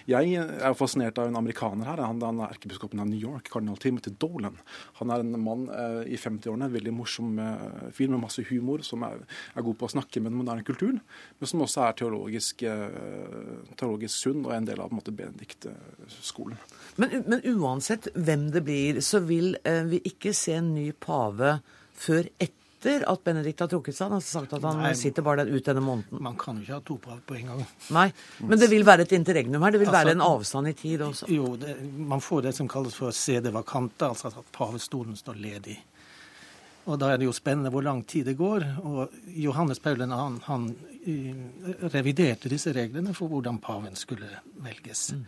Jeg 0.08 0.34
er 0.36 0.77
fascinert 0.77 1.20
av 1.20 1.27
en 1.27 1.39
amerikaner 1.39 1.89
her. 1.89 2.03
Han, 2.03 2.22
han 2.22 2.42
er 2.44 2.56
erkebiskopen 2.56 3.00
av 3.00 3.10
New 3.10 3.20
York, 3.20 3.50
kardinal 3.51 3.77
Timothy 3.82 4.13
Dolan. 4.20 4.58
Han 5.00 5.13
er 5.13 5.24
en 5.24 5.38
mann 5.44 5.68
eh, 5.70 6.13
i 6.13 6.20
50-årene, 6.20 6.72
veldig 6.74 6.94
morsom 6.96 7.38
eh, 7.39 7.92
fyr 7.96 8.12
med 8.13 8.24
masse 8.24 8.44
humor, 8.50 8.84
som 8.86 9.03
er, 9.08 9.24
er, 9.53 9.63
god 9.63 9.80
på 9.80 9.89
å 9.89 9.94
snakke 9.96 10.22
med 10.22 10.34
den 10.34 10.39
moderne 10.42 10.65
kulturen, 10.68 11.01
men 11.39 11.50
som 11.50 11.63
også 11.65 11.86
er 11.88 12.00
teologisk, 12.01 12.65
eh, 12.68 12.98
teologisk 13.80 14.15
sunn 14.15 14.44
og 14.46 14.53
er 14.53 14.62
en 14.62 14.70
del 14.70 14.84
av 14.84 14.94
Benedikt-skolen. 14.94 16.60
Men, 17.01 17.24
men, 17.27 17.42
uansett 17.56 18.10
hvem 18.13 18.50
det 18.53 18.63
blir, 18.65 19.01
så 19.06 19.24
vil 19.25 19.56
eh, 19.63 19.84
vi 19.89 20.01
ikke 20.13 20.34
se 20.38 20.58
en 20.60 20.74
ny 20.75 20.92
pave 20.94 21.58
før 21.94 22.30
etter 22.38 22.62
etter 22.84 23.06
at 23.10 23.24
Benedikt 23.24 23.63
har 23.63 23.70
trukket 23.72 23.96
seg? 23.96 24.10
Han 24.10 24.18
har 24.18 24.25
sagt 24.25 24.54
at 24.58 24.66
han 24.68 24.82
Nei, 24.84 24.92
sitter 24.98 25.25
bare 25.25 25.46
ut 25.48 25.66
denne 25.66 25.84
måneden. 25.84 26.20
Man 26.24 26.36
kan 26.40 26.60
jo 26.60 26.66
ikke 26.66 26.75
ha 26.75 26.84
to 26.88 26.98
på 27.00 27.38
en 27.38 27.52
gang. 27.52 27.63
Nei, 27.96 28.08
Men 28.40 28.60
det 28.60 28.70
vil 28.72 28.86
være 28.88 29.08
et 29.08 29.16
interregnum 29.16 29.63
her? 29.63 29.72
Det 29.72 29.82
vil 29.82 29.90
altså, 29.92 30.02
være 30.02 30.16
en 30.18 30.25
avstand 30.25 30.68
i 30.68 30.74
tid 30.74 31.06
også? 31.08 31.30
Jo, 31.32 31.56
det, 31.60 31.78
man 32.13 32.22
får 32.22 32.50
det 32.50 32.56
som 32.60 32.68
kalles 32.68 32.98
for 33.00 33.16
CD 33.16 33.50
vakante, 33.54 34.10
altså 34.10 34.34
at 34.34 34.52
pavestolen 34.56 35.16
står 35.20 35.40
ledig. 35.40 35.78
Og 36.84 37.00
da 37.00 37.13
er 37.13 37.22
det 37.22 37.30
jo 37.30 37.36
spennende 37.36 37.72
hvor 37.72 37.86
lang 37.86 38.04
tid 38.04 38.28
det 38.28 38.36
går. 38.40 38.66
Og 38.84 39.16
Johannes 39.40 39.80
Paulen 39.80 40.12
han, 40.12 40.42
han 40.50 40.68
uh, 41.08 41.90
reviderte 41.94 42.52
disse 42.52 42.75
reglene 42.75 43.16
for 43.16 43.32
hvordan 43.32 43.62
paven 43.63 43.96
skulle 43.96 44.28
velges. 44.66 45.13
Mm. 45.16 45.24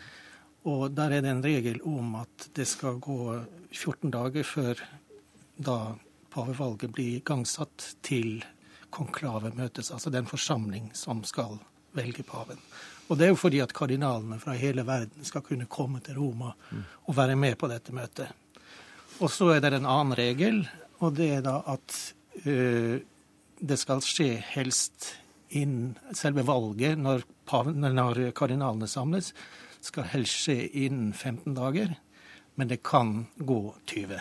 Og 0.66 0.90
der 0.98 1.14
er 1.14 1.24
det 1.24 1.32
en 1.32 1.46
regel 1.46 1.80
om 1.88 2.18
at 2.20 2.50
det 2.58 2.66
skal 2.68 2.98
gå 3.00 3.38
14 3.72 4.12
dager 4.12 4.44
før 4.44 4.82
da 5.56 5.78
pavevalget 6.36 6.92
blir 6.94 7.20
igangsatt 7.20 7.96
til 8.06 8.44
konklavet 8.96 9.56
møtes, 9.58 9.92
altså 9.92 10.12
den 10.12 10.28
forsamling 10.28 10.92
som 10.96 11.24
skal 11.28 11.58
velge 11.96 12.24
paven. 12.28 12.60
Og 13.08 13.18
det 13.18 13.28
er 13.28 13.34
jo 13.34 13.40
fordi 13.40 13.62
at 13.64 13.74
kardinalene 13.76 14.40
fra 14.42 14.56
hele 14.58 14.86
verden 14.88 15.28
skal 15.28 15.44
kunne 15.46 15.70
komme 15.72 16.02
til 16.04 16.18
Roma 16.20 16.54
og 17.06 17.18
være 17.18 17.36
med 17.40 17.58
på 17.60 17.70
dette 17.72 17.94
møtet. 17.96 18.32
Og 19.22 19.30
så 19.32 19.54
er 19.54 19.62
det 19.64 19.78
en 19.78 19.88
annen 19.88 20.18
regel, 20.18 20.64
og 21.00 21.16
det 21.16 21.30
er 21.38 21.46
da 21.46 21.60
at 21.72 22.00
uh, 22.48 22.98
det 23.56 23.78
skal 23.80 24.04
skje 24.04 24.34
helst 24.56 25.14
innen 25.56 25.96
selve 26.18 26.44
valget, 26.48 27.00
når, 27.00 27.24
paven, 27.48 27.80
når 27.80 28.26
kardinalene 28.36 28.90
samles, 28.92 29.32
skal 29.86 30.10
helst 30.12 30.42
skje 30.44 30.58
innen 30.86 31.14
15 31.14 31.56
dager, 31.56 31.94
men 32.56 32.72
det 32.72 32.82
kan 32.84 33.28
gå 33.38 33.62
20. 33.86 34.20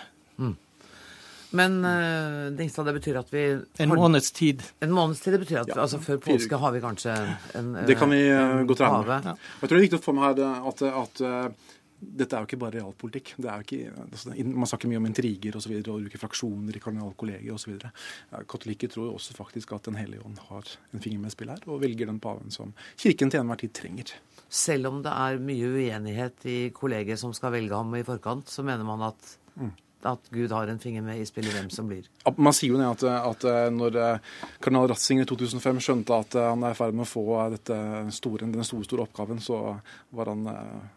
Men 1.55 1.79
uh, 1.85 2.51
Dingstad, 2.57 2.89
det 2.89 2.97
betyr 2.99 3.21
at 3.21 3.31
vi 3.35 3.45
En 3.85 3.95
måneds 3.95 4.33
tid. 4.35 4.65
En 4.83 4.95
måneds 4.95 5.23
tid, 5.23 5.37
Det 5.37 5.45
betyr 5.45 5.61
at 5.63 5.71
ja. 5.71 5.79
altså, 5.85 6.01
før 6.03 6.19
påske 6.25 6.59
har 6.59 6.75
vi 6.75 6.83
kanskje 6.83 7.15
en 7.61 7.71
uh, 7.77 7.85
Det 7.87 7.99
kan 7.99 8.11
vi 8.11 8.25
uh, 8.27 8.65
godt 8.67 8.83
regne 8.83 9.05
med. 9.07 9.31
Ja. 9.31 9.37
Jeg 9.63 9.71
tror 9.71 9.77
det 9.77 9.81
er 9.81 9.87
viktig 9.89 10.03
å 10.03 10.05
få 10.09 10.17
med 10.19 10.29
her 10.29 10.69
at, 10.73 10.85
at 10.91 11.25
at 11.25 11.57
dette 12.05 12.37
er 12.37 12.43
jo 12.43 12.49
ikke 12.49 12.59
bare 12.61 12.81
realpolitikk. 12.81 13.31
Det 13.41 13.49
er 13.49 13.61
jo 13.61 13.65
ikke, 13.65 13.93
altså, 14.03 14.33
man 14.35 14.69
snakker 14.69 14.91
mye 14.91 15.01
om 15.01 15.07
intriger 15.09 15.57
osv. 15.57 15.73
Og, 15.79 15.91
og 15.93 16.03
bruker 16.03 16.21
fraksjoner 16.21 16.77
i 16.77 16.83
kardinalkollegiet 16.83 17.55
osv. 17.55 17.79
Katolikker 18.51 18.91
tror 18.93 19.09
jo 19.09 19.15
også 19.19 19.37
faktisk 19.37 19.73
at 19.77 19.89
Den 19.89 19.97
hellige 20.01 20.25
ånd 20.27 20.41
har 20.51 20.75
en 20.93 21.05
finger 21.05 21.23
med 21.23 21.33
i 21.33 21.37
spill 21.37 21.53
her, 21.55 21.63
og 21.69 21.81
velger 21.85 22.11
den 22.11 22.21
paven 22.25 22.53
som 22.55 22.75
kirken 23.01 23.33
til 23.33 23.41
enhver 23.41 23.63
tid 23.63 23.73
trenger. 23.79 24.13
Selv 24.49 24.91
om 24.91 25.01
det 25.07 25.15
er 25.15 25.41
mye 25.43 25.71
uenighet 25.71 26.45
i 26.51 26.59
kollegiet 26.75 27.23
som 27.23 27.33
skal 27.37 27.55
velge 27.55 27.79
ham 27.79 27.95
i 27.97 28.05
forkant, 28.07 28.51
så 28.51 28.67
mener 28.67 28.87
man 28.87 29.09
at 29.13 29.35
mm 29.55 29.73
at 30.09 30.29
Gud 30.35 30.53
har 30.53 30.69
en 30.69 30.81
finger 30.81 31.05
med 31.05 31.21
i 31.21 31.27
spillet 31.29 31.55
hvem 31.55 31.71
som 31.73 31.89
blir. 31.89 32.07
Man 32.37 32.55
sier 32.57 32.75
jo 32.75 32.81
det 32.81 32.89
at, 32.89 33.05
at 33.05 33.47
eh, 33.49 33.69
når 33.75 33.99
eh, 34.01 34.31
kardinal 34.65 34.89
Ratzinger 34.93 35.27
i 35.27 35.31
2005 35.31 35.81
skjønte 35.85 36.19
at 36.25 36.37
eh, 36.39 36.49
han 36.51 36.65
er 36.67 36.75
i 36.75 36.79
ferd 36.79 36.97
med 36.97 37.07
å 37.07 37.11
få 37.11 37.25
store, 38.15 38.45
denne 38.45 38.67
store, 38.67 38.87
store 38.89 39.07
oppgaven, 39.07 39.43
så 39.45 39.61
var 40.15 40.31
han, 40.31 40.47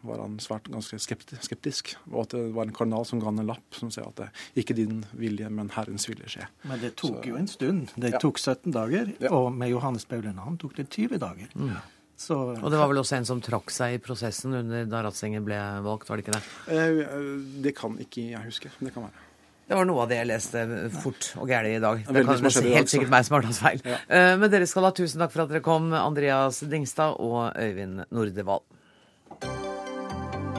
var 0.08 0.24
han 0.24 0.38
svært 0.44 0.70
ganske 0.74 1.00
skeptisk. 1.02 1.96
Og 2.12 2.24
at 2.26 2.38
det 2.38 2.46
var 2.56 2.68
en 2.68 2.76
kardinal 2.76 3.08
som 3.08 3.22
ga 3.22 3.32
han 3.32 3.44
en 3.44 3.52
lapp 3.52 3.78
som 3.78 3.92
sier 3.94 4.08
at 4.08 4.22
det 4.22 4.64
ikke 4.64 4.78
din 4.78 5.04
vilje, 5.18 5.50
men 5.54 5.72
Herrens 5.76 6.08
vilje 6.10 6.38
skje. 6.38 6.48
Men 6.68 6.82
det 6.84 6.96
tok 7.00 7.22
så, 7.22 7.28
jo 7.32 7.40
en 7.40 7.52
stund. 7.52 7.94
Det 7.96 8.16
ja. 8.16 8.24
tok 8.24 8.42
17 8.42 8.74
dager. 8.76 9.14
Ja. 9.24 9.34
Og 9.38 9.52
med 9.56 9.72
Johannes 9.74 10.08
Paulen 10.10 10.42
han 10.44 10.60
tok 10.62 10.78
det 10.80 10.90
20 10.94 11.22
dager. 11.24 11.54
Mm. 11.56 11.78
Så, 12.18 12.36
og 12.58 12.72
det 12.74 12.80
var 12.80 12.90
vel 12.90 12.98
også 12.98 13.20
en 13.20 13.28
som 13.30 13.40
trakk 13.46 13.70
seg 13.70 14.00
i 14.00 14.02
prosessen 14.02 14.56
under 14.58 14.88
da 14.90 15.04
Ratzinger 15.06 15.44
ble 15.46 15.58
valgt, 15.86 16.10
var 16.10 16.18
det 16.18 16.26
ikke 16.26 16.34
det? 16.34 16.44
Eh, 16.74 17.02
eh, 17.06 17.32
det 17.62 17.74
kan 17.78 17.94
ikke 18.02 18.24
jeg 18.32 18.42
huske. 18.42 18.72
Det 18.82 18.94
kan 18.96 19.06
være. 19.06 19.26
Det 19.68 19.76
var 19.76 19.86
noe 19.86 20.06
av 20.06 20.10
det 20.10 20.18
jeg 20.22 20.30
leste 20.30 20.62
fort 21.04 21.28
og 21.38 21.50
gærent 21.52 21.76
i 21.76 21.82
dag. 21.84 22.02
Det 22.08 22.24
kan 22.24 22.40
være 22.40 22.72
helt 22.72 22.92
sikkert 22.92 23.12
meg 23.12 23.26
som 23.28 23.36
har 23.36 23.46
tatt 23.46 23.60
feil. 23.60 23.84
Ja. 23.84 23.98
Eh, 24.08 24.34
men 24.40 24.50
dere 24.54 24.70
skal 24.70 24.88
ha 24.88 24.94
tusen 24.96 25.22
takk 25.22 25.34
for 25.36 25.44
at 25.44 25.52
dere 25.52 25.62
kom, 25.66 25.92
Andreas 25.94 26.62
Dingstad 26.72 27.20
og 27.22 27.52
Øyvind 27.54 28.08
Nordevall. 28.10 28.64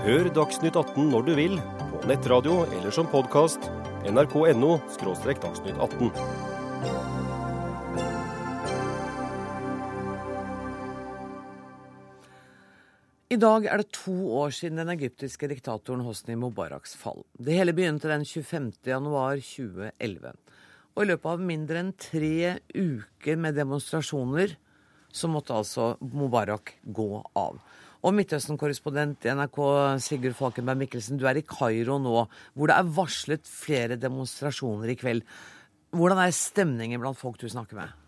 Hør 0.05 0.31
Dagsnytt 0.37 0.77
18 0.77 1.09
når 1.11 1.27
du 1.27 1.33
vil, 1.41 1.57
på 1.97 2.05
nettradio 2.13 2.61
eller 2.69 2.95
som 2.95 3.09
podkast. 3.11 3.67
nrk.no– 4.07 4.79
dagsnytt 5.03 5.75
18. 5.75 6.48
I 13.29 13.37
dag 13.37 13.67
er 13.69 13.83
det 13.83 13.91
to 13.93 14.15
år 14.41 14.55
siden 14.57 14.79
den 14.81 14.89
egyptiske 14.95 15.51
diktatoren 15.51 16.01
Hosni 16.01 16.33
Mubaraks 16.41 16.95
fall. 16.97 17.27
Det 17.37 17.59
hele 17.59 17.75
begynte 17.77 18.09
den 18.09 18.23
25. 18.25 18.71
januar 18.89 19.37
2011. 19.45 20.31
Og 20.97 21.03
i 21.05 21.09
løpet 21.11 21.29
av 21.35 21.43
mindre 21.51 21.83
enn 21.83 21.91
tre 21.93 22.55
uker 22.73 23.37
med 23.37 23.61
demonstrasjoner, 23.61 24.57
så 25.13 25.29
måtte 25.29 25.59
altså 25.61 25.91
Mubarak 26.01 26.79
gå 26.89 27.21
av. 27.37 27.61
Og 28.01 28.17
Midtøsten-korrespondent 28.17 29.29
i 29.29 29.37
NRK 29.37 29.61
Sigurd 30.09 30.41
Falkenberg 30.41 30.87
Mikkelsen, 30.87 31.21
du 31.21 31.29
er 31.29 31.37
i 31.37 31.45
Kairo 31.45 32.01
nå, 32.01 32.25
hvor 32.57 32.73
det 32.73 32.81
er 32.81 32.93
varslet 32.97 33.45
flere 33.45 34.01
demonstrasjoner 34.01 34.95
i 34.95 34.97
kveld. 34.97 35.29
Hvordan 35.93 36.25
er 36.25 36.33
stemningen 36.33 37.05
blant 37.05 37.21
folk 37.21 37.37
du 37.45 37.51
snakker 37.53 37.85
med? 37.85 38.08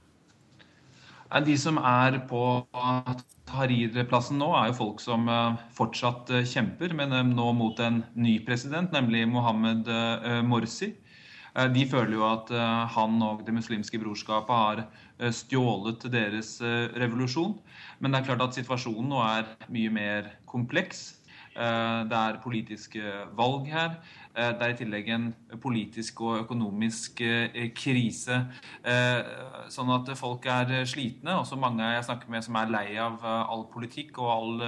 De 1.31 1.55
som 1.55 1.77
er 1.79 2.17
på 2.27 2.41
Tahrir-plassen 3.47 4.41
nå, 4.41 4.49
er 4.59 4.71
jo 4.71 4.79
folk 4.81 5.03
som 5.03 5.29
eh, 5.31 5.61
fortsatt 5.77 6.31
eh, 6.35 6.47
kjemper, 6.47 6.91
men 6.99 7.15
eh, 7.15 7.23
nå 7.27 7.53
mot 7.55 7.79
en 7.83 8.01
ny 8.19 8.41
president, 8.47 8.91
nemlig 8.91 9.29
Mohammed 9.31 9.87
Morsi. 10.47 10.97
De 11.75 11.83
føler 11.91 12.15
jo 12.15 12.23
at 12.29 12.51
han 12.95 13.17
og 13.27 13.41
Det 13.43 13.51
muslimske 13.51 13.99
brorskapet 13.99 14.55
har 14.55 15.33
stjålet 15.35 16.05
deres 16.13 16.53
revolusjon. 16.95 17.57
Men 17.99 18.15
det 18.15 18.21
er 18.21 18.29
klart 18.29 18.45
at 18.45 18.55
situasjonen 18.55 19.11
nå 19.11 19.19
er 19.25 19.49
mye 19.67 19.91
mer 19.91 20.29
kompleks. 20.47 21.01
Det 21.51 22.21
er 22.21 22.39
politiske 22.45 23.03
valg 23.35 23.67
her. 23.67 23.99
Eh, 24.31 24.51
det 24.55 24.63
er 24.63 24.73
i 24.73 24.79
tillegg 24.79 25.09
en 25.11 25.25
politisk 25.63 26.21
og 26.23 26.45
økonomisk 26.45 27.23
eh, 27.27 27.71
krise. 27.75 28.37
Eh, 28.87 29.31
sånn 29.73 29.91
at 29.95 30.13
folk 30.19 30.47
er 30.51 30.85
slitne. 30.89 31.35
Også 31.41 31.59
mange 31.59 31.87
jeg 31.97 32.07
snakker 32.07 32.31
med 32.31 32.47
som 32.47 32.59
er 32.61 32.71
lei 32.71 32.87
av 33.03 33.19
all 33.27 33.67
politikk 33.73 34.21
og 34.23 34.31
all 34.31 34.63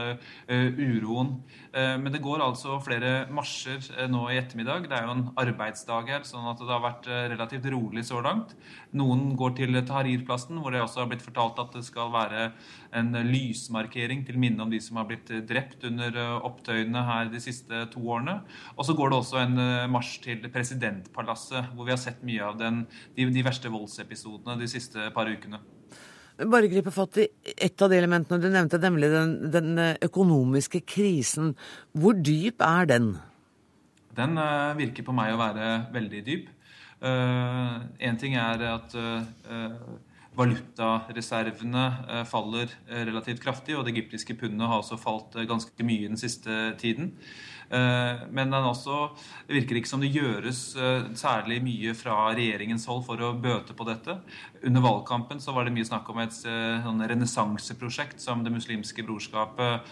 uroen. 0.52 1.34
Men 1.72 2.10
det 2.12 2.20
går 2.22 2.42
altså 2.44 2.76
flere 2.84 3.26
marsjer 3.32 4.08
nå 4.10 4.24
i 4.30 4.38
ettermiddag. 4.40 4.88
Det 4.90 4.96
er 4.96 5.06
jo 5.06 5.14
en 5.14 5.24
arbeidsdag 5.40 6.10
her, 6.10 6.26
sånn 6.26 6.48
at 6.50 6.60
det 6.60 6.70
har 6.70 6.82
vært 6.84 7.08
relativt 7.32 7.68
rolig 7.72 8.04
så 8.08 8.20
langt. 8.24 8.54
Noen 8.98 9.32
går 9.38 9.56
til 9.58 9.80
Tahrir-plassen, 9.88 10.60
hvor 10.62 10.74
det 10.74 10.82
også 10.84 11.04
har 11.04 11.10
blitt 11.12 11.24
fortalt 11.24 11.60
at 11.62 11.74
det 11.78 11.84
skal 11.86 12.12
være 12.14 12.50
en 12.92 13.12
lysmarkering 13.26 14.22
til 14.26 14.38
minne 14.40 14.62
om 14.64 14.70
de 14.72 14.80
som 14.82 14.98
har 15.00 15.08
blitt 15.08 15.30
drept 15.48 15.84
under 15.88 16.16
opptøyene 16.44 17.04
her 17.06 17.30
de 17.32 17.40
siste 17.42 17.86
to 17.92 18.02
årene. 18.04 18.38
Og 18.76 18.86
så 18.86 18.96
går 18.98 19.12
det 19.12 19.18
også 19.18 19.40
en 19.42 19.60
eh, 19.62 19.90
marsj 19.90 20.18
til 20.26 20.48
presidentpalasset, 20.52 21.72
hvor 21.72 21.88
vi 21.88 21.94
har 21.94 22.00
sett 22.02 22.24
mye 22.26 22.44
av 22.50 22.58
den, 22.60 22.82
de, 23.16 23.28
de 23.32 23.46
verste 23.46 23.72
voldsepisodene 23.72 24.58
de 24.60 24.70
siste 24.70 25.08
par 25.16 25.30
ukene. 25.30 25.62
Bare 26.42 26.70
gripe 26.70 26.90
fatt 26.92 27.20
i 27.22 27.26
ett 27.60 27.82
av 27.84 27.92
de 27.92 27.98
elementene 28.00 28.40
du 28.40 28.48
nevnte, 28.50 28.80
nemlig 28.82 29.12
den, 29.12 29.36
den 29.52 29.74
eh, 29.80 29.98
økonomiske 30.08 30.84
krisen. 30.88 31.54
Hvor 31.96 32.16
dyp 32.18 32.64
er 32.66 32.88
den? 32.92 33.12
Den 34.12 34.36
virker 34.76 35.06
på 35.06 35.14
meg 35.16 35.32
å 35.32 35.40
være 35.40 35.68
veldig 35.94 36.18
dyp. 36.26 36.50
Én 37.02 38.14
uh, 38.14 38.18
ting 38.20 38.36
er 38.38 38.60
at 38.68 38.92
uh, 38.94 39.24
valutareservene 40.36 42.24
faller 42.28 42.72
relativt 42.88 43.42
kraftig, 43.44 43.76
og 43.76 43.84
det 43.86 43.96
egyptiske 43.96 44.36
pundet 44.40 44.68
har 44.68 44.80
også 44.80 45.00
falt 45.00 45.36
ganske 45.48 45.86
mye 45.86 46.08
den 46.08 46.20
siste 46.20 46.72
tiden. 46.80 47.16
Men 47.72 48.52
også 48.52 49.14
virker 49.48 49.78
ikke 49.78 49.88
som 49.88 50.02
det 50.02 50.10
gjøres 50.12 50.58
særlig 51.16 51.62
mye 51.64 51.94
fra 51.96 52.16
regjeringens 52.36 52.84
hold 52.90 53.00
for 53.06 53.22
å 53.24 53.30
bøte 53.32 53.72
på 53.76 53.86
dette. 53.88 54.18
Under 54.60 54.84
valgkampen 54.84 55.40
så 55.40 55.54
var 55.56 55.64
det 55.64 55.72
mye 55.72 55.88
snakk 55.88 56.10
om 56.12 56.20
et 56.20 56.36
sånn 56.36 57.00
renessanseprosjekt 57.00 58.20
som 58.20 58.44
Det 58.44 58.52
muslimske 58.52 59.04
brorskapet 59.08 59.88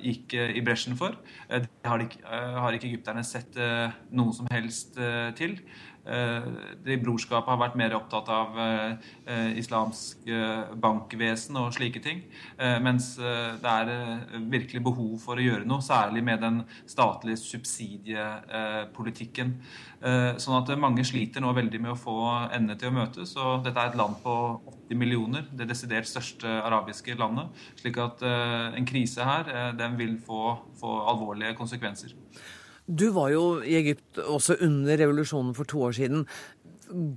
gikk 0.00 0.38
i 0.38 0.64
bresjen 0.64 0.96
for. 0.96 1.18
Det 1.50 1.68
har, 1.84 2.04
ikke, 2.06 2.24
har 2.24 2.72
ikke 2.72 2.88
egypterne 2.88 3.24
sett 3.26 3.60
noe 4.08 4.32
som 4.36 4.48
helst 4.52 4.96
til. 5.36 5.58
Eh, 6.08 6.44
det 6.86 6.96
brorskapet 7.02 7.50
har 7.52 7.58
vært 7.60 7.74
mer 7.76 7.92
opptatt 7.98 8.28
av 8.32 8.54
eh, 8.62 8.92
islamsk 9.60 10.28
eh, 10.32 10.70
bankvesen 10.80 11.56
og 11.60 11.74
slike 11.76 12.00
ting. 12.04 12.22
Mens 12.82 13.16
det 13.18 13.70
er 13.70 13.86
virkelig 14.50 14.82
behov 14.84 15.18
for 15.22 15.36
å 15.38 15.44
gjøre 15.44 15.64
noe, 15.68 15.82
særlig 15.84 16.22
med 16.26 16.40
den 16.42 16.62
statlige 16.88 17.36
subsidiepolitikken. 17.40 19.52
Sånn 20.42 20.58
at 20.58 20.78
mange 20.80 21.04
sliter 21.06 21.40
nå 21.42 21.52
veldig 21.56 21.80
med 21.82 21.92
å 21.92 21.98
få 21.98 22.16
endene 22.54 22.76
til 22.78 22.88
å 22.90 22.96
møtes. 22.98 23.36
Og 23.38 23.64
dette 23.66 23.80
er 23.80 23.88
et 23.92 23.98
land 23.98 24.16
på 24.24 24.34
80 24.88 24.98
millioner, 24.98 25.42
det 25.52 25.70
desidert 25.70 26.08
største 26.10 26.48
arabiske 26.62 27.18
landet. 27.18 27.46
Slik 27.80 27.96
at 28.02 28.18
en 28.26 28.88
krise 28.88 29.22
her, 29.28 29.44
den 29.78 29.92
vil 30.00 30.14
få, 30.24 30.42
få 30.80 30.90
alvorlige 31.12 31.58
konsekvenser. 31.58 32.10
Du 32.88 33.10
var 33.12 33.28
jo 33.34 33.60
i 33.60 33.76
Egypt 33.76 34.18
også 34.22 34.56
under 34.64 34.96
revolusjonen 34.96 35.52
for 35.56 35.68
to 35.68 35.82
år 35.90 35.96
siden. 35.98 36.24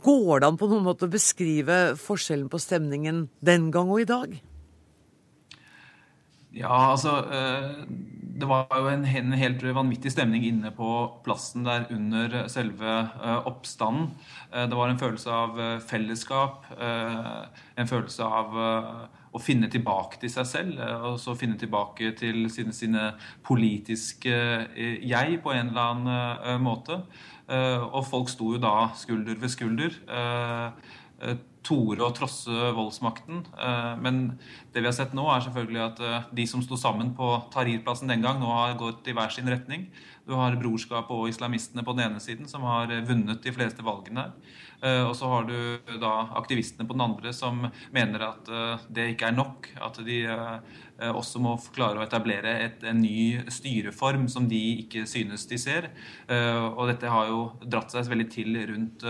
Går 0.04 0.42
det 0.42 0.50
an 0.50 0.60
på 0.60 0.68
noen 0.68 0.84
måte 0.84 1.08
å 1.08 1.12
beskrive 1.12 1.94
forskjellen 2.00 2.50
på 2.52 2.60
stemningen 2.60 3.30
den 3.40 3.70
gang 3.72 3.92
og 3.92 4.04
i 4.04 4.10
dag? 4.10 4.34
Ja, 6.52 6.92
altså 6.92 7.14
eh, 7.32 7.86
Det 8.42 8.48
var 8.50 8.68
jo 8.76 8.90
en, 8.92 9.06
helt 9.40 9.64
vanvittig 9.64 10.12
stemning 10.12 10.44
inne 10.44 10.74
på 10.76 10.90
plassen 11.24 11.64
der 11.64 11.86
under 11.94 12.50
selve 12.52 12.98
eh, 13.08 13.48
oppstanden. 13.48 14.10
Eh, 14.52 14.68
det 14.68 14.76
var 14.76 14.92
en 14.92 15.00
følelse 15.00 15.32
av 15.32 15.62
fellesskap, 15.88 16.68
en 16.76 17.88
følelse 17.88 18.28
av 18.28 18.60
å 19.32 19.40
finne 19.40 19.70
tilbake 19.72 20.20
til 20.22 20.32
seg 20.32 20.48
selv. 20.48 20.80
Eh, 20.80 21.06
og 21.12 21.20
så 21.22 21.36
finne 21.40 21.60
tilbake 21.60 22.12
til 22.20 22.46
sine, 22.54 22.76
sine 22.76 23.12
politiske 23.48 24.32
eh, 24.32 24.98
jeg 25.08 25.40
på 25.44 25.54
en 25.56 25.72
eller 25.72 25.92
annen 25.92 26.16
eh, 26.16 26.58
måte. 26.62 27.04
Og 27.52 28.06
folk 28.08 28.30
sto 28.32 28.54
jo 28.54 28.60
da 28.64 28.94
skulder 28.96 29.36
ved 29.36 29.52
skulder. 29.52 29.96
Tore 31.68 32.06
å 32.06 32.14
trosse 32.16 32.70
voldsmakten. 32.78 33.42
Men 34.00 34.22
det 34.72 34.80
vi 34.80 34.88
har 34.88 34.96
sett 34.96 35.12
nå, 35.18 35.26
er 35.28 35.44
selvfølgelig 35.44 35.82
at 35.84 36.00
de 36.32 36.46
som 36.48 36.64
sto 36.64 36.80
sammen 36.80 37.12
på 37.18 37.28
Tahrir-plassen 37.52 38.08
den 38.08 38.24
gang, 38.24 38.40
nå 38.40 38.54
har 38.56 38.80
gått 38.80 39.10
i 39.12 39.18
hver 39.18 39.36
sin 39.36 39.52
retning. 39.52 39.90
Du 40.24 40.32
har 40.40 40.56
brorskapet 40.62 41.12
og 41.12 41.28
islamistene 41.28 41.84
på 41.84 41.98
den 41.98 42.06
ene 42.08 42.24
siden, 42.24 42.48
som 42.48 42.64
har 42.72 42.94
vunnet 43.10 43.44
de 43.44 43.52
fleste 43.52 43.84
valgene 43.84 44.30
her. 44.30 44.56
Eh, 44.82 45.04
og 45.06 45.14
så 45.18 45.30
har 45.30 45.46
du 45.46 45.98
da 46.02 46.14
aktivistene 46.40 46.88
på 46.90 46.96
den 46.96 47.06
andre 47.06 47.34
som 47.38 47.68
mener 47.94 48.24
at 48.32 48.50
eh, 48.50 48.88
det 48.90 49.12
ikke 49.14 49.30
er 49.30 49.38
nok. 49.38 49.70
At 49.82 50.00
de 50.06 50.24
eh, 50.26 50.80
også 51.12 51.42
må 51.42 51.56
klare 51.74 52.02
å 52.02 52.06
etablere 52.06 52.56
et, 52.66 52.82
en 52.86 53.02
ny 53.02 53.42
styreform 53.50 54.28
som 54.30 54.48
de 54.50 54.60
ikke 54.84 55.08
synes 55.10 55.48
de 55.50 55.58
ser. 55.58 55.88
Og 56.30 56.84
dette 56.92 57.10
har 57.10 57.32
jo 57.32 57.40
dratt 57.64 57.90
seg 57.90 58.06
veldig 58.12 58.28
til 58.30 58.60
rundt, 58.70 59.06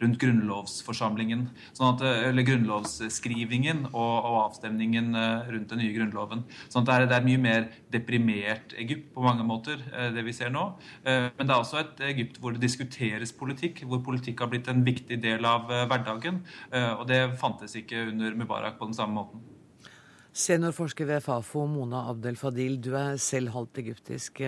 rundt 0.00 0.16
grunnlovsforsamlingen. 0.22 1.42
Sånn 1.76 1.90
at, 1.90 2.04
eller 2.30 2.46
grunnlovsskrivingen 2.48 3.82
og, 3.90 4.14
og, 4.14 4.38
avstemningen 4.46 5.12
rundt 5.52 5.74
den 5.74 5.82
nye 5.82 5.92
grunnloven. 5.98 6.46
Sånn 6.72 6.86
at 6.86 6.88
det 6.88 6.96
er, 6.96 7.06
det 7.12 7.18
er 7.18 7.28
mye 7.28 7.42
mer 7.44 7.68
deprimert 7.92 8.72
Egypt 8.80 9.12
på 9.12 9.26
mange 9.28 9.44
måter, 9.44 9.84
det 10.16 10.24
vi 10.24 10.32
ser 10.36 10.54
nå. 10.56 10.64
Men 11.04 11.44
det 11.44 11.50
er 11.50 11.58
også 11.58 11.82
et 11.82 12.00
Egypt 12.14 12.40
hvor 12.40 12.56
det 12.56 12.64
diskuteres 12.64 13.36
politikk, 13.36 13.84
hvor 13.84 14.00
politikk 14.08 14.40
har 14.40 14.54
blitt 14.54 14.72
en 14.72 14.86
viktig 14.88 15.05
viktig 15.06 15.22
del 15.22 15.44
av 15.46 15.70
eh, 15.70 15.86
hverdagen. 15.86 16.42
Eh, 16.72 16.92
og 16.98 17.06
det 17.06 17.38
fantes 17.38 17.76
ikke 17.78 18.08
under 18.10 18.34
Mubarak 18.34 18.78
på 18.78 18.90
den 18.90 18.94
samme 18.94 19.22
måten. 19.22 19.44
Seniorforsker 20.36 21.06
ved 21.06 21.22
Fafo, 21.24 21.64
Mona 21.66 22.10
Abdel 22.10 22.36
Fadil, 22.36 22.80
du 22.82 22.94
er 22.94 23.16
selv 23.16 23.54
halvt 23.54 23.78
egyptisk. 23.80 24.42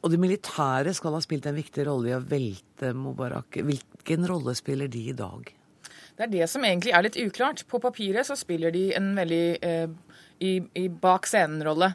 Og 0.00 0.12
det 0.12 0.20
militære 0.20 0.92
skal 0.94 1.16
ha 1.16 1.20
spilt 1.20 1.48
en 1.50 1.58
viktig 1.58 1.88
rolle 1.88 2.12
i 2.12 2.14
å 2.14 2.22
velte 2.22 2.92
Mubarak. 2.94 3.58
Hvilken 3.66 4.28
rolle 4.30 4.54
spiller 4.54 4.88
de 4.88 5.08
i 5.10 5.16
dag? 5.16 5.50
Det 6.16 6.26
er 6.26 6.32
det 6.36 6.46
som 6.52 6.64
egentlig 6.64 6.94
er 6.94 7.02
litt 7.02 7.18
uklart. 7.18 7.64
På 7.66 7.80
papiret 7.82 8.28
så 8.28 8.36
spiller 8.38 8.70
de 8.70 8.90
en 8.94 9.10
veldig 9.16 9.44
eh, 9.66 9.90
i, 10.38 10.52
i 10.78 10.86
bak 10.88 11.26
scenen-rolle. 11.26 11.90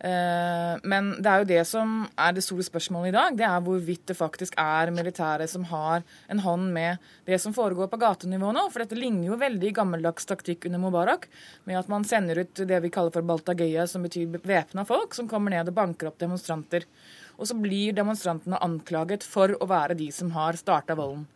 Eh, 0.00 0.74
men 0.88 1.10
det 1.20 1.28
er 1.28 1.42
jo 1.42 1.48
det 1.50 1.60
som 1.68 1.90
er 2.16 2.32
det 2.32 2.44
store 2.44 2.64
spørsmålet 2.64 3.10
i 3.10 3.16
dag. 3.16 3.36
Det 3.36 3.46
er 3.46 3.64
hvorvidt 3.66 4.06
det 4.08 4.16
faktisk 4.16 4.56
er 4.60 4.92
militæret 4.96 5.52
som 5.52 5.66
har 5.68 6.04
en 6.32 6.40
hånd 6.40 6.70
med 6.72 7.10
det 7.28 7.40
som 7.42 7.54
foregår 7.56 7.90
på 7.92 8.00
gatenivå 8.00 8.52
nå. 8.56 8.66
For 8.72 8.82
dette 8.82 8.98
ligner 8.98 9.28
jo 9.28 9.40
veldig 9.40 9.74
gammeldags 9.76 10.28
taktikk 10.28 10.64
under 10.70 10.80
Mubarak, 10.80 11.28
med 11.68 11.82
at 11.82 11.90
man 11.92 12.06
sender 12.08 12.42
ut 12.44 12.64
det 12.64 12.80
vi 12.80 12.92
kaller 12.92 13.12
for 13.14 13.26
baltageya, 13.28 13.86
som 13.90 14.06
betyr 14.06 14.40
væpna 14.40 14.86
folk, 14.88 15.16
som 15.16 15.28
kommer 15.28 15.52
ned 15.52 15.68
og 15.68 15.76
banker 15.76 16.08
opp 16.08 16.20
demonstranter. 16.22 16.88
Og 17.36 17.48
så 17.48 17.56
blir 17.56 17.96
demonstrantene 17.96 18.60
anklaget 18.60 19.24
for 19.24 19.52
å 19.56 19.68
være 19.68 19.96
de 20.00 20.10
som 20.12 20.32
har 20.36 20.56
starta 20.60 20.96
volden. 20.96 21.28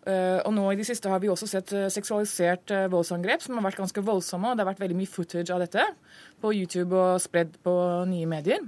Uh, 0.00 0.40
og 0.48 0.54
nå 0.56 0.62
i 0.72 0.78
det 0.78 0.86
siste 0.88 1.10
har 1.12 1.20
vi 1.20 1.28
også 1.28 1.44
sett 1.50 1.74
uh, 1.76 1.84
seksualisert 1.92 2.72
uh, 2.72 2.86
voldsangrep 2.88 3.42
som 3.44 3.58
har 3.58 3.66
vært 3.66 3.82
ganske 3.82 4.04
voldsomme. 4.04 4.48
og 4.48 4.56
Det 4.56 4.64
har 4.64 4.70
vært 4.70 4.80
veldig 4.80 4.96
mye 4.96 5.10
footage 5.10 5.52
av 5.52 5.60
dette 5.60 5.84
på 6.40 6.54
YouTube 6.56 6.96
og 6.96 7.20
spredd 7.20 7.58
på 7.64 7.74
nye 8.08 8.28
medier. 8.30 8.64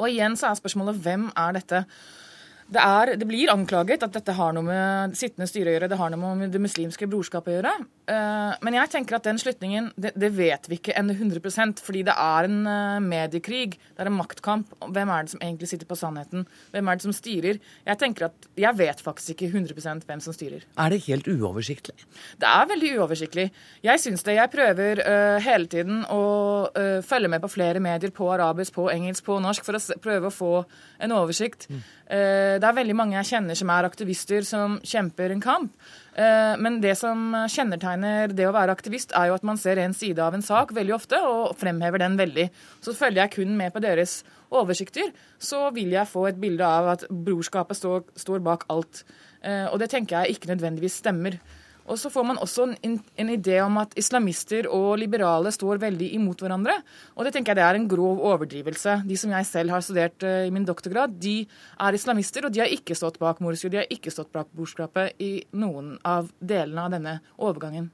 Og 0.00 0.08
igjen 0.08 0.38
så 0.40 0.48
er 0.48 0.56
spørsmålet 0.56 1.02
hvem 1.04 1.28
er 1.36 1.58
dette? 1.58 1.82
Det, 2.72 2.80
er, 2.80 3.14
det, 3.20 3.26
blir 3.28 3.52
anklaget 3.52 4.04
at 4.06 4.14
dette 4.14 4.34
har 4.36 4.54
noe 4.56 4.64
med 4.64 5.16
sittende 5.18 5.48
styre 5.50 5.72
å 5.72 5.74
gjøre, 5.76 5.90
det 5.92 5.98
har 6.00 6.12
noe 6.12 6.36
med 6.38 6.54
det 6.54 6.62
muslimske 6.62 7.08
brorskapet 7.10 7.52
å 7.52 7.56
gjøre. 7.58 7.72
Eh, 8.12 8.54
men 8.64 8.76
jeg 8.78 8.90
tenker 8.94 9.18
at 9.18 9.26
den 9.28 9.38
slutningen, 9.40 9.90
det, 10.00 10.14
det 10.18 10.32
vet 10.34 10.68
vi 10.70 10.78
ikke 10.80 10.94
ennå 10.98 11.14
100% 11.14 11.82
fordi 11.84 12.02
det 12.08 12.14
er 12.18 12.48
en 12.48 12.58
eh, 12.66 13.02
mediekrig, 13.04 13.76
det 13.76 14.02
er 14.02 14.10
en 14.10 14.16
maktkamp. 14.16 14.72
Hvem 14.88 15.12
er 15.12 15.26
det 15.26 15.34
som 15.34 15.44
egentlig 15.44 15.68
sitter 15.70 15.88
på 15.90 15.98
sannheten? 15.98 16.46
Hvem 16.72 16.88
er 16.88 16.98
det 16.98 17.06
som 17.06 17.14
styrer? 17.16 17.60
Jeg 17.86 18.00
tenker 18.00 18.28
at 18.30 18.48
jeg 18.58 18.78
vet 18.80 19.04
faktisk 19.04 19.36
ikke 19.36 19.52
100% 19.52 20.08
hvem 20.08 20.24
som 20.24 20.36
styrer. 20.36 20.66
Er 20.80 20.92
det 20.94 21.02
helt 21.06 21.28
uoversiktlig? 21.28 21.96
Det 22.40 22.48
er 22.48 22.68
veldig 22.72 22.92
uoversiktlig. 22.98 23.48
Jeg 23.84 24.02
syns 24.02 24.24
det. 24.26 24.38
Jeg 24.38 24.52
prøver 24.52 25.02
uh, 25.04 25.38
hele 25.42 25.68
tiden 25.70 26.02
å 26.10 26.22
uh, 26.72 27.00
følge 27.06 27.30
med 27.32 27.42
på 27.44 27.50
flere 27.52 27.82
medier, 27.82 28.12
på 28.14 28.28
arabisk, 28.34 28.74
på 28.78 28.88
engelsk, 28.92 29.24
på 29.26 29.38
norsk, 29.42 29.66
for 29.66 29.78
å 29.78 30.00
prøve 30.02 30.30
å 30.30 30.34
få 30.34 30.52
en 31.02 31.14
oversikt. 31.16 31.68
Mm. 31.70 31.82
Uh, 32.12 32.60
det 32.60 32.68
er 32.68 32.76
veldig 32.76 32.96
mange 32.98 33.16
jeg 33.16 33.30
kjenner 33.30 33.56
som 33.56 33.70
er 33.72 33.88
aktivister, 33.88 34.44
som 34.44 34.80
kjemper 34.84 35.32
en 35.32 35.44
kamp. 35.44 35.76
Eh, 36.12 36.54
men 36.60 36.76
det 36.82 36.92
som 37.00 37.32
kjennetegner 37.48 38.34
det 38.36 38.44
å 38.44 38.52
være 38.52 38.74
aktivist, 38.74 39.14
er 39.16 39.30
jo 39.30 39.36
at 39.38 39.46
man 39.48 39.60
ser 39.60 39.80
en 39.80 39.94
side 39.96 40.20
av 40.20 40.36
en 40.36 40.44
sak 40.44 40.74
veldig 40.76 40.94
ofte 40.98 41.20
og 41.24 41.54
fremhever 41.60 42.02
den 42.02 42.18
veldig. 42.20 42.50
Så 42.84 42.92
følger 42.96 43.24
jeg 43.24 43.34
kun 43.38 43.56
med 43.56 43.72
på 43.72 43.80
deres 43.84 44.20
oversikter, 44.52 45.08
så 45.40 45.70
vil 45.72 45.94
jeg 45.94 46.10
få 46.10 46.26
et 46.28 46.40
bilde 46.40 46.68
av 46.68 46.90
at 46.98 47.06
brorskapet 47.08 47.80
står, 47.80 48.04
står 48.20 48.44
bak 48.44 48.68
alt. 48.72 49.06
Eh, 49.40 49.64
og 49.70 49.80
det 49.80 49.88
tenker 49.94 50.20
jeg 50.20 50.36
ikke 50.36 50.52
nødvendigvis 50.52 51.00
stemmer. 51.00 51.40
Og 51.90 51.98
så 51.98 52.10
får 52.12 52.26
man 52.26 52.38
også 52.42 52.68
en, 52.86 52.98
en, 53.18 53.30
idé 53.32 53.58
om 53.64 53.78
at 53.82 53.94
islamister 53.98 54.68
og 54.70 55.00
liberale 55.00 55.50
står 55.54 55.80
veldig 55.82 56.12
imot 56.18 56.44
hverandre. 56.44 56.76
Og 57.16 57.26
det 57.26 57.34
tenker 57.34 57.52
jeg 57.52 57.60
det 57.60 57.66
er 57.66 57.80
en 57.80 57.88
grov 57.90 58.22
overdrivelse. 58.32 59.00
De 59.08 59.18
som 59.18 59.34
jeg 59.34 59.48
selv 59.48 59.74
har 59.74 59.84
studert 59.84 60.26
uh, 60.26 60.44
i 60.46 60.52
min 60.54 60.66
doktorgrad, 60.68 61.16
de 61.22 61.42
er 61.42 61.98
islamister, 61.98 62.46
og 62.46 62.54
de 62.54 62.62
har 62.62 62.72
ikke 62.72 62.96
stått 62.98 63.18
bak 63.22 63.42
Morsi, 63.42 63.70
de 63.72 63.82
har 63.82 63.90
ikke 63.90 64.14
stått 64.14 64.32
bak 64.34 64.50
brorskapet 64.54 65.18
i 65.22 65.34
noen 65.58 65.96
av 66.06 66.30
delene 66.38 66.86
av 66.86 66.94
denne 66.94 67.18
overgangen. 67.42 67.90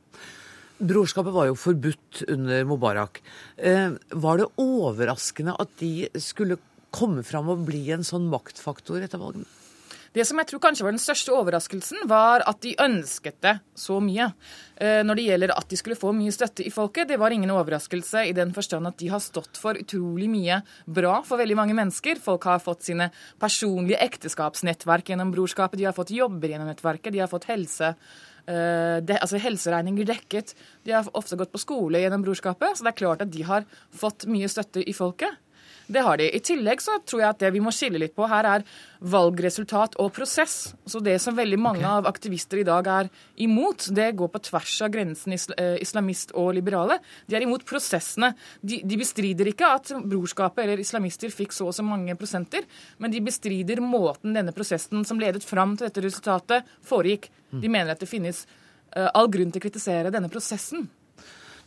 Brorskapet 0.78 1.34
var 1.34 1.48
jo 1.48 1.58
forbudt 1.58 2.22
under 2.30 2.66
Mubarak. 2.68 3.18
Eh, 3.56 3.96
var 4.14 4.38
det 4.38 4.52
overraskende 4.62 5.56
at 5.58 5.72
de 5.80 6.06
skulle 6.22 6.60
komme 6.94 7.24
fram 7.26 7.50
og 7.50 7.64
bli 7.66 7.88
en 7.94 8.06
sånn 8.06 8.28
maktfaktor 8.30 9.02
etter 9.02 9.18
valgene? 9.18 9.48
Det 10.18 10.24
som 10.26 10.40
jeg 10.40 10.48
tror 10.50 10.62
kanskje 10.64 10.82
var 10.82 10.94
den 10.94 11.02
største 11.02 11.30
overraskelsen, 11.30 12.00
var 12.10 12.42
at 12.50 12.58
de 12.64 12.72
ønsket 12.82 13.36
det 13.44 13.52
så 13.78 14.00
mye. 14.02 14.24
Eh, 14.74 15.04
når 15.06 15.18
det 15.18 15.26
gjelder 15.28 15.52
at 15.54 15.68
de 15.70 15.78
skulle 15.78 15.98
få 15.98 16.10
mye 16.16 16.34
støtte 16.34 16.64
i 16.66 16.72
folket, 16.74 17.06
det 17.12 17.20
var 17.22 17.30
ingen 17.34 17.52
overraskelse 17.54 18.24
i 18.26 18.34
den 18.34 18.50
forstand 18.56 18.90
at 18.90 18.98
de 18.98 19.12
har 19.12 19.22
stått 19.22 19.60
for 19.62 19.78
utrolig 19.78 20.26
mye 20.32 20.58
bra 20.90 21.20
for 21.28 21.38
veldig 21.38 21.58
mange 21.60 21.78
mennesker. 21.78 22.18
Folk 22.24 22.48
har 22.50 22.64
fått 22.64 22.88
sine 22.88 23.12
personlige 23.38 24.02
ekteskapsnettverk 24.08 25.12
gjennom 25.12 25.30
brorskapet, 25.36 25.78
de 25.78 25.86
har 25.86 25.94
fått 25.94 26.10
jobber 26.16 26.50
gjennom 26.50 26.72
nettverket, 26.72 27.14
de 27.14 27.22
har 27.22 27.30
fått 27.30 27.46
helse. 27.52 27.94
De, 28.48 29.12
altså 29.12 29.36
helseregninger 29.44 30.06
dekket. 30.08 30.54
De 30.88 30.94
har 30.96 31.08
ofte 31.20 31.36
gått 31.36 31.52
på 31.52 31.60
skole 31.60 32.00
gjennom 32.00 32.22
brorskapet, 32.24 32.78
så 32.78 32.86
det 32.86 32.94
er 32.94 33.00
klart 33.02 33.20
at 33.26 33.30
de 33.34 33.42
har 33.44 33.66
fått 33.92 34.24
mye 34.24 34.48
støtte 34.48 34.80
i 34.80 34.94
folket. 34.96 35.36
Det 35.88 36.02
har 36.04 36.18
de. 36.20 36.28
I 36.36 36.40
tillegg 36.44 36.82
så 36.84 36.98
tror 37.00 37.22
jeg 37.22 37.32
at 37.32 37.40
det 37.40 37.50
vi 37.54 37.62
må 37.64 37.72
skille 37.72 38.00
litt 38.02 38.12
på 38.16 38.26
her, 38.28 38.44
er 38.44 38.64
valgresultat 39.08 39.96
og 40.02 40.10
prosess. 40.12 40.74
Så 40.84 41.00
det 41.04 41.16
som 41.22 41.36
veldig 41.36 41.58
mange 41.60 41.80
okay. 41.80 41.94
av 41.96 42.08
aktivister 42.10 42.60
i 42.60 42.66
dag 42.68 42.90
er 42.92 43.08
imot, 43.40 43.86
det 43.96 44.10
går 44.18 44.28
på 44.34 44.42
tvers 44.50 44.74
av 44.84 44.92
grensen 44.92 45.32
eh, 45.32 45.78
islamist 45.80 46.34
og 46.36 46.52
liberale. 46.58 46.98
De 47.24 47.38
er 47.38 47.46
imot 47.46 47.64
prosessene. 47.68 48.34
De, 48.60 48.82
de 48.84 49.00
bestrider 49.00 49.48
ikke 49.48 49.72
at 49.78 49.94
brorskapet 50.04 50.66
eller 50.66 50.84
islamister 50.84 51.32
fikk 51.32 51.56
så 51.56 51.70
og 51.70 51.76
så 51.78 51.86
mange 51.86 52.16
prosenter, 52.20 52.68
men 53.00 53.14
de 53.14 53.24
bestrider 53.24 53.80
måten 53.80 54.36
denne 54.36 54.52
prosessen 54.56 55.08
som 55.08 55.20
ledet 55.20 55.46
fram 55.46 55.76
til 55.76 55.88
dette 55.88 56.04
resultatet, 56.04 56.68
foregikk. 56.84 57.30
De 57.54 57.64
mm. 57.64 57.72
mener 57.72 57.94
at 57.94 58.04
det 58.04 58.10
finnes 58.10 58.44
uh, 58.96 59.08
all 59.14 59.32
grunn 59.32 59.52
til 59.52 59.62
å 59.62 59.68
kritisere 59.68 60.12
denne 60.12 60.28
prosessen. 60.32 60.88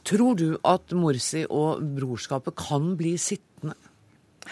Tror 0.08 0.38
du 0.38 0.48
at 0.66 0.94
Morsi 0.98 1.44
og 1.46 1.82
brorskapet 1.98 2.58
kan 2.58 2.94
bli 2.98 3.16
sittende? 3.22 3.78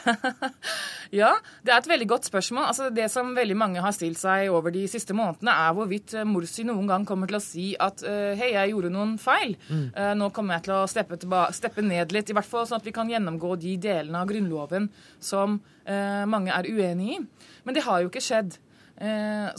ja, 1.21 1.31
det 1.65 1.73
er 1.73 1.79
et 1.79 1.89
veldig 1.89 2.07
godt 2.09 2.29
spørsmål. 2.29 2.67
Altså, 2.71 2.89
det 2.93 3.07
som 3.12 3.31
veldig 3.35 3.57
mange 3.57 3.83
har 3.83 3.93
stilt 3.95 4.19
seg 4.21 4.49
over 4.53 4.73
de 4.73 4.85
siste 4.91 5.15
månedene, 5.17 5.53
er 5.53 5.75
hvorvidt 5.77 6.15
eh, 6.17 6.27
Morsi 6.27 6.65
noen 6.67 6.89
gang 6.89 7.07
kommer 7.07 7.29
til 7.29 7.39
å 7.39 7.43
si 7.43 7.67
at 7.79 8.03
uh, 8.05 8.31
hei, 8.39 8.51
jeg 8.55 8.73
gjorde 8.73 8.93
noen 8.93 9.17
feil. 9.21 9.55
Mm. 9.69 9.85
Uh, 9.95 10.13
nå 10.19 10.31
kommer 10.35 10.57
jeg 10.57 10.67
til 10.69 10.75
å 10.77 10.88
steppe, 10.89 11.19
steppe, 11.55 11.85
ned 11.85 12.15
litt, 12.15 12.31
i 12.31 12.38
hvert 12.38 12.49
fall 12.49 12.67
sånn 12.69 12.81
at 12.81 12.88
vi 12.88 12.95
kan 12.95 13.09
gjennomgå 13.12 13.55
de 13.62 13.75
delene 13.81 14.23
av 14.23 14.29
Grunnloven 14.29 14.89
som 15.23 15.59
eh, 15.85 16.25
mange 16.29 16.53
er 16.53 16.67
uenig 16.69 17.15
i. 17.15 17.21
Men 17.65 17.77
det 17.77 17.85
har 17.85 18.03
jo 18.03 18.12
ikke 18.12 18.23
skjedd. 18.23 18.57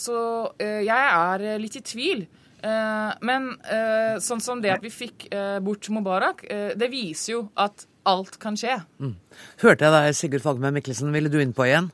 så 0.00 0.16
jeg 0.60 1.04
er 1.10 1.44
litt 1.62 1.76
i 1.78 1.82
tvil. 1.84 2.24
Eh, 2.60 3.12
men 3.26 3.54
eh, 3.64 4.18
sånn 4.22 4.42
som 4.44 4.60
det 4.62 4.74
at 4.74 4.84
vi 4.84 4.92
fikk 4.92 5.28
eh, 5.32 5.58
bort 5.64 5.88
Mubarak, 5.92 6.44
det 6.76 6.90
viser 6.92 7.34
jo 7.34 7.40
at 7.60 7.86
alt 8.08 8.38
kan 8.40 8.56
skje. 8.58 8.78
Mm. 9.00 9.16
Hørte 9.62 9.86
jeg 9.86 9.94
deg, 9.96 10.18
Sigurd 10.18 10.44
Fagme 10.44 10.72
Mikkelsen. 10.74 11.12
Ville 11.14 11.32
du 11.32 11.40
innpå 11.40 11.66
igjen? 11.68 11.90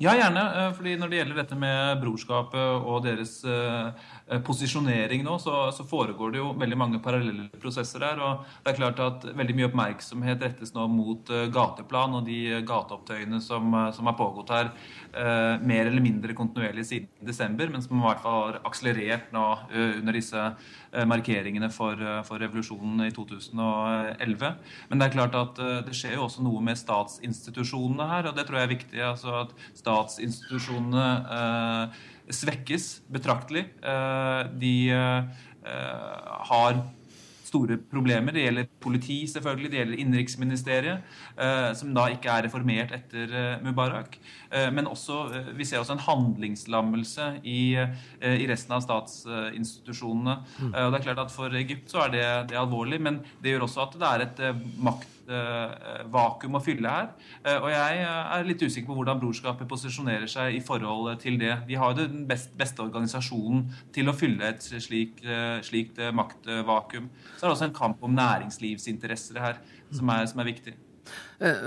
Ja, 0.00 0.14
gjerne. 0.18 0.72
fordi 0.74 0.96
Når 0.98 1.10
det 1.10 1.18
gjelder 1.18 1.36
dette 1.42 1.56
med 1.60 2.00
brorskapet 2.00 2.86
og 2.88 3.04
deres 3.04 3.34
posisjonering 4.46 5.24
nå, 5.26 5.36
så, 5.42 5.70
så, 5.74 5.84
foregår 5.88 6.32
det 6.32 6.40
jo 6.40 6.52
veldig 6.58 6.78
mange 6.78 7.00
parallelle 7.02 7.48
prosesser 7.60 8.04
her. 8.06 8.20
og 8.22 8.44
det 8.62 8.72
er 8.72 8.78
klart 8.78 9.02
at 9.02 9.26
Veldig 9.42 9.54
mye 9.58 9.68
oppmerksomhet 9.68 10.42
rettes 10.44 10.72
nå 10.74 10.86
mot 10.90 11.30
uh, 11.32 11.46
gateplan 11.52 12.14
og 12.18 12.26
de 12.26 12.62
gateopptøyene 12.68 13.40
som, 13.42 13.74
som 13.94 14.08
har 14.08 14.16
pågått 14.18 14.52
her 14.52 14.68
eh, 14.68 15.60
mer 15.62 15.88
eller 15.88 16.02
mindre 16.04 16.34
kontinuerlig 16.36 16.84
siden 16.86 17.08
desember, 17.26 17.70
men 17.72 17.82
som 17.82 17.98
i 17.98 18.04
hvert 18.04 18.22
fall 18.22 18.38
har 18.38 18.58
akselerert 18.68 19.32
nå 19.34 19.44
under 19.72 20.16
disse 20.16 20.44
markeringene 21.08 21.68
for, 21.72 21.98
for, 22.26 22.40
revolusjonen 22.42 23.06
i 23.06 23.12
2011. 23.14 24.52
Men 24.90 25.00
det 25.00 25.08
er 25.08 25.14
klart 25.16 25.36
at 25.38 25.60
det 25.86 25.96
skjer 25.96 26.16
jo 26.18 26.26
også 26.26 26.44
noe 26.44 26.62
med 26.64 26.80
statsinstitusjonene 26.80 28.08
her, 28.10 28.30
og 28.30 28.38
det 28.38 28.46
tror 28.48 28.60
jeg 28.60 28.68
er 28.68 28.74
viktig. 28.74 29.00
altså 29.12 29.36
at 29.42 29.54
statsinstitusjonene 29.78 31.06
svekkes 32.30 33.02
betraktelig. 33.12 33.66
Eh, 33.82 34.40
de 34.60 34.74
eh, 34.94 35.22
har 36.52 36.82
store 37.52 37.76
problemer. 37.90 38.32
Det 38.32 38.46
gjelder 38.46 38.68
politi, 38.80 39.18
selvfølgelig, 39.28 39.70
det 39.70 39.78
gjelder 39.80 40.00
innenriksministeriet, 40.00 41.10
eh, 41.36 41.68
som 41.76 41.90
da 41.92 42.06
ikke 42.14 42.32
er 42.32 42.46
reformert 42.46 42.94
etter 42.96 43.58
Mubarak. 43.64 44.18
men 44.72 44.86
også, 44.86 45.54
vi 45.56 45.64
ser 45.64 45.80
også 45.80 45.94
en 45.94 46.04
handlingslammelse 46.04 47.40
i, 47.44 47.72
i 47.72 48.48
resten 48.48 48.74
av 48.76 48.82
statsinstitusjonene. 48.84 50.34
Mm. 50.58 50.74
og 50.74 50.92
det 50.92 50.98
er 50.98 51.06
klart 51.06 51.22
at 51.24 51.32
For 51.32 51.48
Egypt 51.56 51.88
så 51.90 52.04
er 52.04 52.12
det, 52.12 52.26
det 52.50 52.56
er 52.56 52.60
alvorlig, 52.60 53.00
men 53.00 53.22
det 53.42 53.54
gjør 53.54 53.64
også 53.64 53.86
at 53.86 53.96
det 53.96 54.10
er 54.10 54.26
et 54.26 54.44
makt 54.76 55.11
vakuum 56.12 56.58
å 56.58 56.62
fylle 56.62 56.90
her. 56.90 57.10
Eh, 57.44 57.58
og 57.58 57.68
jeg 57.72 58.00
eh, 58.02 58.34
er 58.36 58.48
litt 58.48 58.62
usikker 58.62 58.88
på 58.88 58.96
hvordan 58.98 59.20
Brorskapet 59.22 59.68
posisjonerer 59.70 60.30
seg 60.30 60.58
i 60.58 60.62
forhold 60.64 61.12
til 61.22 61.38
det. 61.40 61.54
Vi 61.68 61.78
har 61.78 61.92
jo 61.92 62.06
den 62.06 62.24
best, 62.28 62.52
beste 62.58 62.84
organisasjonen 62.84 63.66
til 63.94 64.10
å 64.10 64.16
fylle 64.16 64.52
et 64.52 64.62
slikt, 64.62 65.22
slikt 65.66 66.00
maktvakuum. 66.14 67.10
Så 67.36 67.44
er 67.44 67.48
det 67.48 67.54
også 67.56 67.68
en 67.70 67.76
kamp 67.76 68.02
om 68.02 68.16
næringslivsinteresser 68.18 69.40
her 69.42 69.62
som 69.92 70.10
er, 70.14 70.26
som 70.30 70.42
er 70.42 70.50
viktig. 70.52 70.76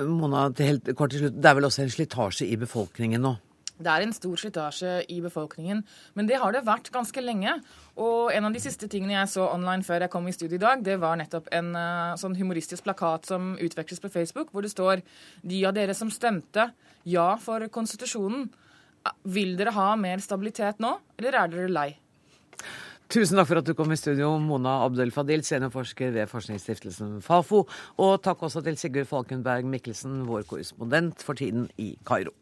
Mona, 0.07 0.47
helt 0.63 0.91
kort 0.95 1.11
til 1.11 1.25
slutt. 1.25 1.39
Det 1.41 1.49
er 1.49 1.57
vel 1.57 1.67
også 1.67 1.83
en 1.83 1.91
slitasje 1.91 2.47
i 2.47 2.59
befolkningen 2.59 3.23
nå? 3.23 3.35
Det 3.75 3.91
er 3.91 4.05
en 4.05 4.13
stor 4.15 4.39
slitasje 4.39 4.91
i 5.11 5.17
befolkningen, 5.23 5.81
men 6.15 6.29
det 6.29 6.39
har 6.39 6.55
det 6.55 6.63
vært 6.67 6.91
ganske 6.95 7.23
lenge. 7.23 7.57
Og 7.99 8.31
en 8.31 8.47
av 8.47 8.55
de 8.55 8.61
siste 8.63 8.87
tingene 8.91 9.17
jeg 9.17 9.33
så 9.33 9.49
online 9.51 9.83
før 9.83 10.05
jeg 10.05 10.13
kom 10.13 10.27
i 10.31 10.35
studio 10.35 10.55
i 10.55 10.63
dag, 10.63 10.83
det 10.85 10.95
var 11.01 11.19
nettopp 11.19 11.49
en 11.55 11.73
uh, 11.75 12.15
sånn 12.19 12.37
humoristisk 12.39 12.87
plakat 12.87 13.27
som 13.27 13.55
utveksles 13.59 14.03
på 14.03 14.13
Facebook, 14.13 14.53
hvor 14.53 14.63
det 14.63 14.71
står 14.71 15.03
De 15.43 15.65
av 15.67 15.75
dere 15.75 15.95
som 15.97 16.11
stemte 16.13 16.69
ja 17.05 17.33
for 17.41 17.67
konstitusjonen, 17.73 18.47
vil 19.27 19.53
dere 19.59 19.75
ha 19.75 19.91
mer 19.99 20.23
stabilitet 20.23 20.79
nå, 20.81 20.95
eller 21.19 21.37
er 21.37 21.51
dere 21.51 21.69
lei? 21.69 21.89
Tusen 23.11 23.37
takk 23.37 23.51
for 23.51 23.61
at 23.61 23.67
du 23.67 23.75
kom 23.77 23.91
i 23.93 23.99
studio, 23.99 24.31
Mona 24.41 24.79
Abdel 24.85 25.11
Fadil, 25.13 25.43
seniorforsker 25.45 26.15
ved 26.15 26.31
forskningsstiftelsen 26.31 27.19
Fafo. 27.21 27.61
Og 28.01 28.15
takk 28.25 28.47
også 28.47 28.63
til 28.65 28.79
Sigurd 28.81 29.11
Falkenberg 29.11 29.67
Mikkelsen, 29.69 30.23
vår 30.25 30.47
korrespondent 30.49 31.21
for 31.21 31.37
tiden 31.37 31.67
i 31.77 31.91
Kairo. 32.07 32.33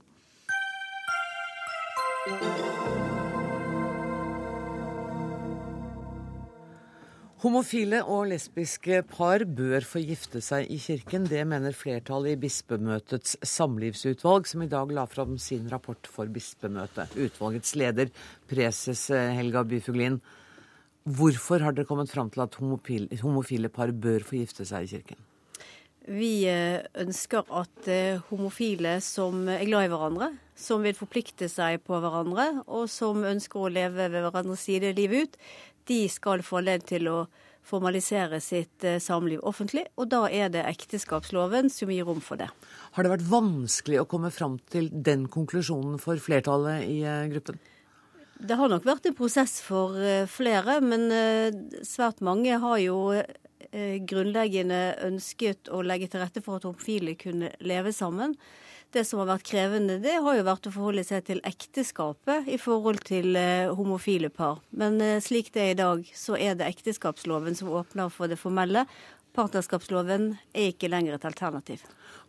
Homofile 7.43 7.97
og 8.07 8.29
lesbiske 8.31 9.01
par 9.09 9.43
bør 9.43 9.83
få 9.83 9.99
gifte 10.07 10.39
seg 10.39 10.69
i 10.71 10.77
kirken. 10.79 11.25
Det 11.27 11.41
mener 11.43 11.75
flertallet 11.75 12.37
i 12.37 12.39
Bispemøtets 12.45 13.35
samlivsutvalg, 13.43 14.47
som 14.47 14.63
i 14.63 14.69
dag 14.71 14.95
la 14.95 15.03
fram 15.11 15.35
sin 15.35 15.67
rapport 15.67 16.07
for 16.07 16.31
Bispemøtet. 16.31 17.11
Utvalgets 17.19 17.75
leder, 17.75 18.07
preses 18.47 19.09
Helga 19.11 19.65
Byfuglin. 19.67 20.21
Hvorfor 21.03 21.59
har 21.59 21.75
dere 21.75 21.91
kommet 21.91 22.15
fram 22.15 22.31
til 22.31 22.47
at 22.47 22.55
homofile 22.55 23.67
par 23.67 23.91
bør 23.91 24.23
få 24.23 24.39
gifte 24.39 24.63
seg 24.63 24.87
i 24.87 24.93
kirken? 24.95 25.19
Vi 26.03 26.43
eh, 26.51 26.83
ønsker 26.99 27.47
at 27.55 27.87
eh, 27.87 28.19
homofile 28.27 28.97
som 29.03 29.45
er 29.47 29.63
glad 29.69 29.87
i 29.87 29.91
hverandre, 29.93 30.33
som 30.55 30.83
vil 30.83 30.97
forplikte 30.97 31.47
seg 31.47 31.79
på 31.87 31.99
hverandre, 32.03 32.65
og 32.67 32.89
som 32.91 33.23
ønsker 33.23 33.61
å 33.61 33.71
leve 33.71 34.09
ved 34.11 34.25
hverandres 34.25 34.65
side 34.67 34.91
livet 34.97 35.29
ut, 35.29 35.37
de 35.87 36.03
skal 36.11 36.43
få 36.43 36.59
anledning 36.59 36.89
til 36.89 37.07
å 37.11 37.17
formalisere 37.63 38.41
sitt 38.43 38.83
eh, 38.83 38.99
samliv 38.99 39.39
offentlig. 39.47 39.85
Og 39.95 40.09
da 40.11 40.25
er 40.27 40.51
det 40.51 40.65
ekteskapsloven 40.73 41.71
som 41.71 41.91
gir 41.93 42.03
rom 42.09 42.19
for 42.23 42.41
det. 42.41 42.49
Har 42.97 43.07
det 43.07 43.13
vært 43.13 43.29
vanskelig 43.31 44.01
å 44.01 44.09
komme 44.09 44.33
fram 44.35 44.57
til 44.75 44.91
den 44.91 45.29
konklusjonen 45.31 45.95
for 46.03 46.19
flertallet 46.19 46.83
i 46.83 46.99
gruppen? 47.31 47.61
Det 48.43 48.59
har 48.59 48.67
nok 48.67 48.83
vært 48.83 49.07
en 49.07 49.15
prosess 49.15 49.61
for 49.63 49.95
flere, 50.27 50.81
men 50.83 51.05
svært 51.87 52.19
mange 52.25 52.57
har 52.59 52.79
jo 52.83 52.97
grunnleggende 53.73 54.81
ønsket 55.07 55.71
å 55.73 55.79
legge 55.81 56.07
til 56.11 56.21
rette 56.21 56.43
for 56.45 56.59
at 56.59 56.67
homofile 56.67 57.15
kunne 57.17 57.49
leve 57.65 57.93
sammen. 57.95 58.37
Det 58.93 59.01
som 59.09 59.23
har 59.23 59.31
vært 59.31 59.47
krevende, 59.49 59.95
det 60.03 60.19
har 60.21 60.35
jo 60.37 60.45
vært 60.45 60.67
å 60.69 60.73
forholde 60.75 61.01
seg 61.07 61.23
til 61.25 61.39
ekteskapet 61.49 62.45
i 62.53 62.59
forhold 62.61 63.01
til 63.07 63.33
eh, 63.39 63.71
homofile 63.73 64.29
par. 64.29 64.59
Men 64.69 64.99
eh, 65.01 65.17
slik 65.23 65.49
det 65.55 65.63
er 65.63 65.71
i 65.73 65.79
dag, 65.79 66.03
så 66.13 66.37
er 66.37 66.59
det 66.59 66.67
ekteskapsloven 66.67 67.57
som 67.57 67.71
åpner 67.73 68.13
for 68.13 68.29
det 68.29 68.37
formelle. 68.37 68.85
Partnerskapsloven 69.33 70.35
er 70.53 70.69
ikke 70.69 70.91
lenger 70.93 71.17
et 71.17 71.25
alternativ. 71.25 71.81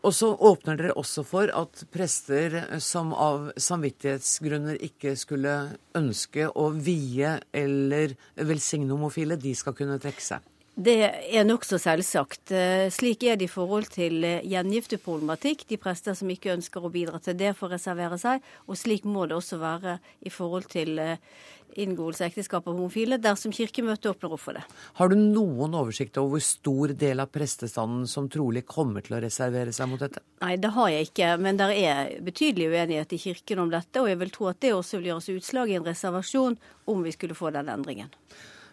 Og 0.09 0.17
så 0.17 0.31
åpner 0.33 0.81
dere 0.81 0.97
også 0.97 1.27
for 1.29 1.53
at 1.53 1.85
prester 1.93 2.57
som 2.81 3.13
av 3.13 3.51
samvittighetsgrunner 3.61 4.81
ikke 4.89 5.13
skulle 5.21 5.59
ønske 6.01 6.49
å 6.49 6.71
vie 6.73 7.37
eller 7.53 8.17
velsigne 8.41 8.97
homofile, 8.97 9.37
de 9.37 9.53
skal 9.53 9.77
kunne 9.77 10.01
trekke 10.01 10.29
seg. 10.33 10.54
Det 10.75 10.97
er 11.07 11.45
nokså 11.47 11.79
selvsagt. 11.79 12.51
Eh, 12.51 12.89
slik 12.91 13.23
er 13.23 13.37
det 13.39 13.47
i 13.47 13.53
forhold 13.53 13.93
til 13.95 14.25
eh, 14.27 14.43
gjengifteproblematikk. 14.51 15.69
De 15.71 15.79
prester 15.79 16.17
som 16.19 16.31
ikke 16.33 16.51
ønsker 16.57 16.83
å 16.83 16.91
bidra 16.91 17.21
til 17.23 17.37
det, 17.39 17.53
får 17.55 17.77
reservere 17.77 18.19
seg. 18.19 18.43
Og 18.67 18.79
slik 18.81 19.07
må 19.07 19.29
det 19.31 19.37
også 19.39 19.61
være 19.61 20.01
i 20.27 20.33
forhold 20.35 20.67
til 20.73 20.99
eh, 20.99 21.21
inngåelse 21.79 22.25
av 22.25 22.33
ekteskap 22.33 22.67
av 22.67 22.75
homofile, 22.75 23.21
dersom 23.23 23.55
Kirkemøtet 23.55 24.09
åpner 24.11 24.35
opp 24.35 24.43
for 24.43 24.59
det. 24.59 24.65
Har 24.99 25.13
du 25.13 25.15
noen 25.19 25.77
oversikt 25.79 26.19
over 26.19 26.35
hvor 26.35 26.43
stor 26.47 26.95
del 26.99 27.23
av 27.23 27.31
prestestanden 27.35 28.09
som 28.11 28.27
trolig 28.31 28.65
kommer 28.67 29.05
til 29.07 29.15
å 29.15 29.21
reservere 29.23 29.75
seg 29.75 29.93
mot 29.93 30.03
dette? 30.03 30.25
Nei, 30.43 30.57
det 30.59 30.73
har 30.75 30.91
jeg 30.91 31.11
ikke, 31.11 31.29
men 31.43 31.61
det 31.61 31.69
er 31.85 32.17
betydelig 32.27 32.73
uenighet 32.73 33.15
i 33.15 33.21
Kirken 33.29 33.63
om 33.63 33.71
dette. 33.71 34.03
Og 34.03 34.11
jeg 34.11 34.21
vil 34.25 34.35
tro 34.35 34.51
at 34.51 34.59
det 34.65 34.75
også 34.75 34.99
vil 34.99 35.13
gjøres 35.13 35.31
utslag 35.37 35.71
i 35.71 35.79
en 35.79 35.87
reservasjon 35.87 36.59
om 36.91 37.07
vi 37.07 37.15
skulle 37.15 37.39
få 37.39 37.55
den 37.55 37.71
endringen. 37.71 38.11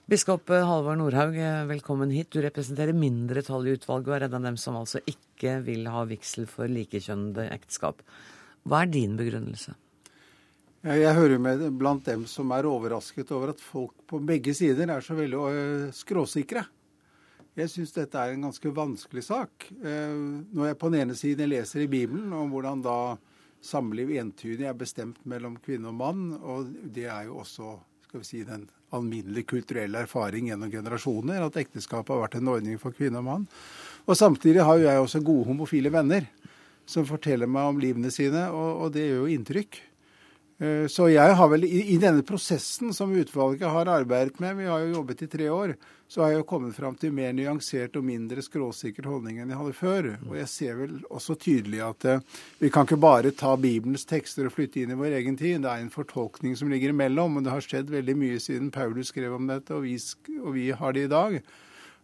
Biskop 0.09 0.49
Halvard 0.49 0.97
Nordhaug, 0.97 1.35
velkommen 1.69 2.09
hit. 2.11 2.31
Du 2.33 2.41
representerer 2.41 2.95
mindretallet 2.97 3.69
i 3.69 3.75
utvalget 3.77 4.09
og 4.09 4.15
er 4.15 4.25
en 4.25 4.33
av 4.39 4.47
dem 4.49 4.57
som 4.57 4.79
altså 4.79 4.99
ikke 5.07 5.59
vil 5.63 5.85
ha 5.93 6.01
vigsel 6.09 6.47
for 6.49 6.71
likekjønnede 6.71 7.45
ekteskap. 7.53 8.01
Hva 8.65 8.81
er 8.81 8.91
din 8.91 9.13
begrunnelse? 9.19 9.75
Jeg 10.81 11.13
hører 11.13 11.37
med 11.37 11.63
blant 11.77 12.09
dem 12.09 12.25
som 12.25 12.49
er 12.55 12.65
overrasket 12.65 13.29
over 13.37 13.53
at 13.53 13.61
folk 13.61 13.93
på 14.09 14.19
begge 14.25 14.55
sider 14.57 14.89
er 14.89 15.05
så 15.05 15.15
veldig 15.15 15.93
skråsikre. 15.93 16.65
Jeg 17.61 17.69
syns 17.69 17.93
dette 17.93 18.17
er 18.17 18.33
en 18.33 18.49
ganske 18.49 18.73
vanskelig 18.73 19.27
sak. 19.27 19.69
Eh, 19.69 20.17
når 20.49 20.71
jeg 20.71 20.81
på 20.81 20.89
den 20.89 21.05
ene 21.05 21.19
siden 21.19 21.51
leser 21.51 21.85
i 21.85 21.91
Bibelen 21.91 22.33
om 22.33 22.49
hvordan 22.49 22.81
da 22.81 22.97
samliv 23.61 24.09
entydig 24.17 24.65
er 24.65 24.77
bestemt 24.77 25.21
mellom 25.29 25.61
kvinne 25.61 25.93
og 25.93 25.99
mann, 26.01 26.29
og 26.41 26.71
det 26.89 27.05
er 27.05 27.29
jo 27.29 27.43
også 27.45 27.75
skal 28.07 28.23
vi 28.23 28.27
si, 28.27 28.43
den 28.47 28.65
alminnelige 28.95 29.49
kulturell 29.53 29.95
erfaring 29.95 30.49
gjennom 30.51 30.71
generasjoner 30.71 31.45
at 31.45 31.59
ekteskapet 31.61 32.13
har 32.13 32.23
vært 32.25 32.39
en 32.39 32.51
ordning 32.53 32.79
for 32.81 32.95
kvinne 32.95 33.21
og 33.21 33.27
mann. 33.27 33.47
Og 34.07 34.17
samtidig 34.17 34.65
har 34.65 34.79
jo 34.79 34.87
jeg 34.87 35.05
også 35.05 35.23
gode 35.25 35.47
homofile 35.51 35.91
venner 35.93 36.27
som 36.89 37.07
forteller 37.07 37.47
meg 37.47 37.69
om 37.71 37.79
livene 37.79 38.11
sine, 38.11 38.47
og, 38.51 38.85
og 38.85 38.93
det 38.95 39.07
gjør 39.07 39.23
jo 39.23 39.31
inntrykk. 39.35 39.79
Eh, 40.61 40.85
så 40.87 41.07
jeg 41.09 41.33
har 41.37 41.47
vel, 41.49 41.63
i, 41.65 41.79
i 41.95 41.97
denne 41.97 42.21
prosessen 42.27 42.91
som 42.93 43.13
utvalget 43.17 43.65
har 43.73 43.89
arbeidet 43.89 44.37
med, 44.43 44.59
vi 44.59 44.67
har 44.69 44.83
jo 44.83 44.99
jobbet 44.99 45.23
i 45.25 45.29
tre 45.31 45.47
år, 45.49 45.73
så 46.11 46.21
har 46.21 46.33
jeg 46.33 46.41
jo 46.41 46.47
kommet 46.51 46.75
fram 46.77 46.93
til 46.99 47.13
mer 47.17 47.31
nyansert 47.33 47.95
og 47.97 48.03
mindre 48.05 48.43
skråsikker 48.45 49.07
holdning 49.09 49.39
enn 49.39 49.49
jeg 49.49 49.57
hadde 49.57 49.73
før. 49.79 50.09
Og 50.27 50.35
jeg 50.37 50.49
ser 50.51 50.77
vel 50.77 50.99
også 51.09 51.37
tydelig 51.39 51.79
at 51.85 52.05
uh, 52.05 52.41
vi 52.59 52.69
kan 52.69 52.85
ikke 52.85 52.99
bare 53.01 53.31
ta 53.33 53.55
Bibelens 53.55 54.03
tekster 54.05 54.49
og 54.49 54.53
flytte 54.53 54.83
inn 54.83 54.91
i 54.91 54.97
vår 54.99 55.15
egen 55.21 55.39
tid. 55.39 55.63
Det 55.63 55.71
er 55.71 55.85
en 55.85 55.93
fortolkning 55.93 56.57
som 56.59 56.69
ligger 56.69 56.91
imellom. 56.91 57.39
Og 57.39 57.47
det 57.47 57.53
har 57.55 57.63
skjedd 57.63 57.93
veldig 57.95 58.17
mye 58.19 58.41
siden 58.43 58.73
Paulus 58.75 59.13
skrev 59.15 59.37
om 59.37 59.47
dette, 59.47 59.71
og 59.71 59.87
vi, 59.87 59.95
og 60.43 60.51
vi 60.57 60.67
har 60.75 60.97
det 60.97 61.07
i 61.07 61.13
dag. 61.15 61.39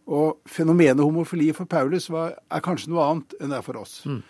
Og 0.08 0.40
fenomenet 0.48 1.04
homofili 1.04 1.52
for 1.52 1.68
Paulus 1.68 2.08
var, 2.08 2.32
er 2.48 2.64
kanskje 2.64 2.94
noe 2.94 3.04
annet 3.10 3.36
enn 3.36 3.52
det 3.52 3.60
er 3.60 3.68
for 3.68 3.82
oss. 3.84 4.00
Mm. 4.08 4.22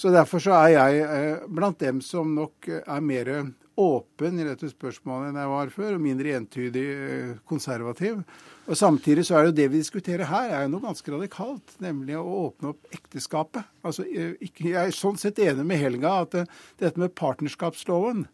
Så 0.00 0.16
derfor 0.16 0.40
så 0.48 0.56
er 0.62 0.72
jeg 0.78 1.04
eh, 1.04 1.46
blant 1.60 1.78
dem 1.84 2.00
som 2.00 2.32
nok 2.40 2.72
er 2.72 3.04
mer 3.04 3.34
åpen 3.76 4.40
i 4.40 4.46
dette 4.46 4.70
spørsmålet 4.70 5.30
enn 5.30 5.40
jeg 5.40 5.50
var 5.52 5.72
før, 5.74 5.96
og 5.96 6.04
mindre 6.04 6.36
entydig 6.38 6.84
eh, 6.92 7.32
konservativ. 7.48 8.22
Og 8.66 8.78
Samtidig 8.78 9.26
så 9.28 9.36
er 9.36 9.44
det 9.44 9.52
jo 9.52 9.58
det 9.60 9.66
vi 9.72 9.82
diskuterer 9.82 10.30
her, 10.30 10.48
er 10.50 10.64
jo 10.64 10.72
noe 10.74 10.86
ganske 10.86 11.12
radikalt, 11.12 11.76
nemlig 11.84 12.16
å 12.18 12.24
åpne 12.46 12.72
opp 12.72 12.96
ekteskapet. 12.96 13.68
Altså, 13.86 14.06
eh, 14.08 14.34
Jeg 14.40 14.78
er 14.80 14.96
sånn 14.96 15.20
sett 15.20 15.38
enig 15.44 15.66
med 15.68 15.82
Helga 15.82 16.22
at 16.24 16.38
eh, 16.40 16.48
dette 16.80 17.00
med 17.00 17.14
partnerskapsloven 17.14 18.26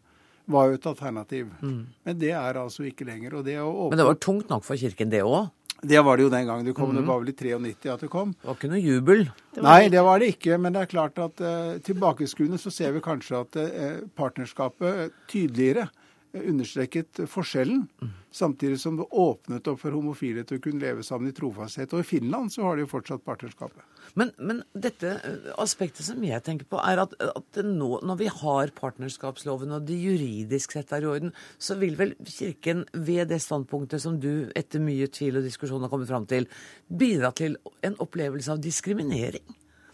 var 0.52 0.70
jo 0.70 0.78
et 0.78 0.86
alternativ. 0.90 1.50
Mm. 1.62 1.82
Men 2.06 2.18
det 2.18 2.32
er 2.34 2.58
altså 2.58 2.86
ikke 2.86 3.06
lenger. 3.06 3.42
Det 3.42 3.58
Men 3.58 3.98
det 3.98 4.06
var 4.06 4.18
tungt 4.18 4.48
nok 4.50 4.64
for 4.66 4.76
Kirken, 4.76 5.10
det 5.10 5.22
òg? 5.22 5.50
Det 5.82 5.98
var 6.06 6.16
det 6.16 6.22
jo 6.22 6.30
den 6.30 6.46
gangen 6.46 6.66
du 6.66 6.74
kom. 6.74 6.92
Mm. 6.92 7.00
Det 7.00 7.08
var 7.08 7.22
vel 7.22 7.32
i 7.32 7.34
93 7.34 7.90
at 7.90 8.02
du 8.04 8.08
kom. 8.10 8.34
Det 8.38 8.46
var 8.46 8.58
ikke 8.58 8.70
noe 8.70 8.82
jubel? 8.82 9.24
Det 9.50 9.64
Nei, 9.66 9.88
det 9.90 10.04
var 10.06 10.22
det 10.22 10.28
ikke. 10.36 10.58
Men 10.62 10.76
det 10.76 10.84
er 10.84 10.92
klart 10.92 11.18
at 11.18 11.42
uh, 11.42 11.72
tilbakeskuende 11.82 12.60
så 12.62 12.70
ser 12.70 12.94
vi 12.94 13.02
kanskje 13.02 13.40
at 13.42 13.58
uh, 13.58 14.04
partnerskapet 14.18 15.16
tydeligere 15.32 15.88
understreket 16.32 17.20
forskjellen. 17.28 17.86
Samtidig 18.32 18.78
som 18.80 18.96
det 18.96 19.04
åpnet 19.10 19.66
opp 19.68 19.80
for 19.82 19.92
homofile 19.92 20.44
til 20.48 20.56
å 20.56 20.62
kunne 20.64 20.80
leve 20.80 21.04
sammen 21.04 21.28
i 21.28 21.34
trofasthet. 21.36 21.92
Og 21.92 22.00
i 22.00 22.08
Finland 22.08 22.52
så 22.54 22.64
har 22.64 22.76
de 22.76 22.86
jo 22.86 22.90
fortsatt 22.94 23.24
partnerskapet. 23.26 23.84
Men, 24.18 24.32
men, 24.38 24.62
dette 24.72 25.12
eh, 25.18 25.50
aspektet 25.60 26.06
som 26.06 26.22
jeg 26.24 26.40
tenker 26.46 26.68
på, 26.68 26.80
er 26.80 27.02
at, 27.04 27.14
at 27.20 27.60
nå, 27.66 27.90
når 28.04 28.20
vi 28.22 28.30
har 28.32 28.72
partnerskapsloven 28.78 29.76
og 29.76 29.86
det 29.88 30.00
juridisk 30.00 30.76
sett 30.76 30.92
er 30.96 31.04
i 31.04 31.10
orden, 31.12 31.36
så 31.60 31.76
vil 31.80 31.98
vel 32.00 32.16
Kirken 32.24 32.86
ved 32.92 33.28
det 33.32 33.42
standpunktet 33.44 34.02
som 34.04 34.18
du 34.20 34.48
etter 34.56 34.82
mye 34.82 35.10
tvil 35.12 35.40
og 35.40 35.48
diskusjon 35.48 35.84
har 35.84 35.92
kommet 35.92 36.10
fram 36.10 36.28
til, 36.30 36.48
bidra 36.88 37.34
til 37.36 37.58
en 37.84 37.98
opplevelse 38.00 38.56
av 38.56 38.62
diskriminering? 38.64 39.44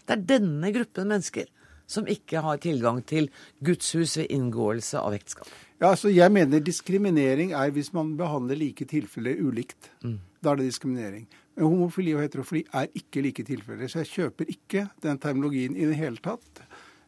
Det 0.07 0.15
er 0.15 0.27
denne 0.37 0.71
gruppen 0.73 1.11
mennesker 1.11 1.51
som 1.89 2.07
ikke 2.09 2.43
har 2.45 2.61
tilgang 2.61 3.01
til 3.07 3.31
gudshus 3.65 4.15
ved 4.19 4.31
inngåelse 4.33 5.01
av 5.01 5.15
ekteskap. 5.17 5.49
Ja, 5.79 5.93
altså 5.93 6.09
Jeg 6.11 6.31
mener 6.31 6.59
diskriminering 6.59 7.53
er 7.55 7.71
hvis 7.71 7.93
man 7.95 8.17
behandler 8.19 8.57
like 8.59 8.85
tilfeller 8.85 9.39
ulikt. 9.39 9.91
Mm. 10.03 10.19
Da 10.43 10.51
er 10.51 10.59
det 10.59 10.65
diskriminering. 10.65 11.27
Men 11.55 11.65
homofili 11.65 12.13
og 12.15 12.23
heterofili 12.23 12.65
er 12.73 12.91
ikke 12.95 13.23
like 13.23 13.43
tilfeller. 13.43 13.87
Så 13.87 14.03
jeg 14.03 14.11
kjøper 14.11 14.51
ikke 14.51 14.87
den 15.03 15.19
terminologien 15.19 15.75
i 15.75 15.87
det 15.87 15.95
hele 15.95 16.19
tatt. 16.23 16.61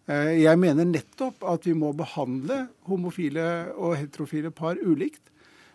Eh, 0.07 0.41
jeg 0.43 0.59
mener 0.59 0.87
nettopp 0.87 1.43
at 1.43 1.67
vi 1.67 1.75
må 1.75 1.91
behandle 1.95 2.65
homofile 2.87 3.73
og 3.75 3.97
heterofile 3.99 4.51
par 4.55 4.79
ulikt. 4.79 5.27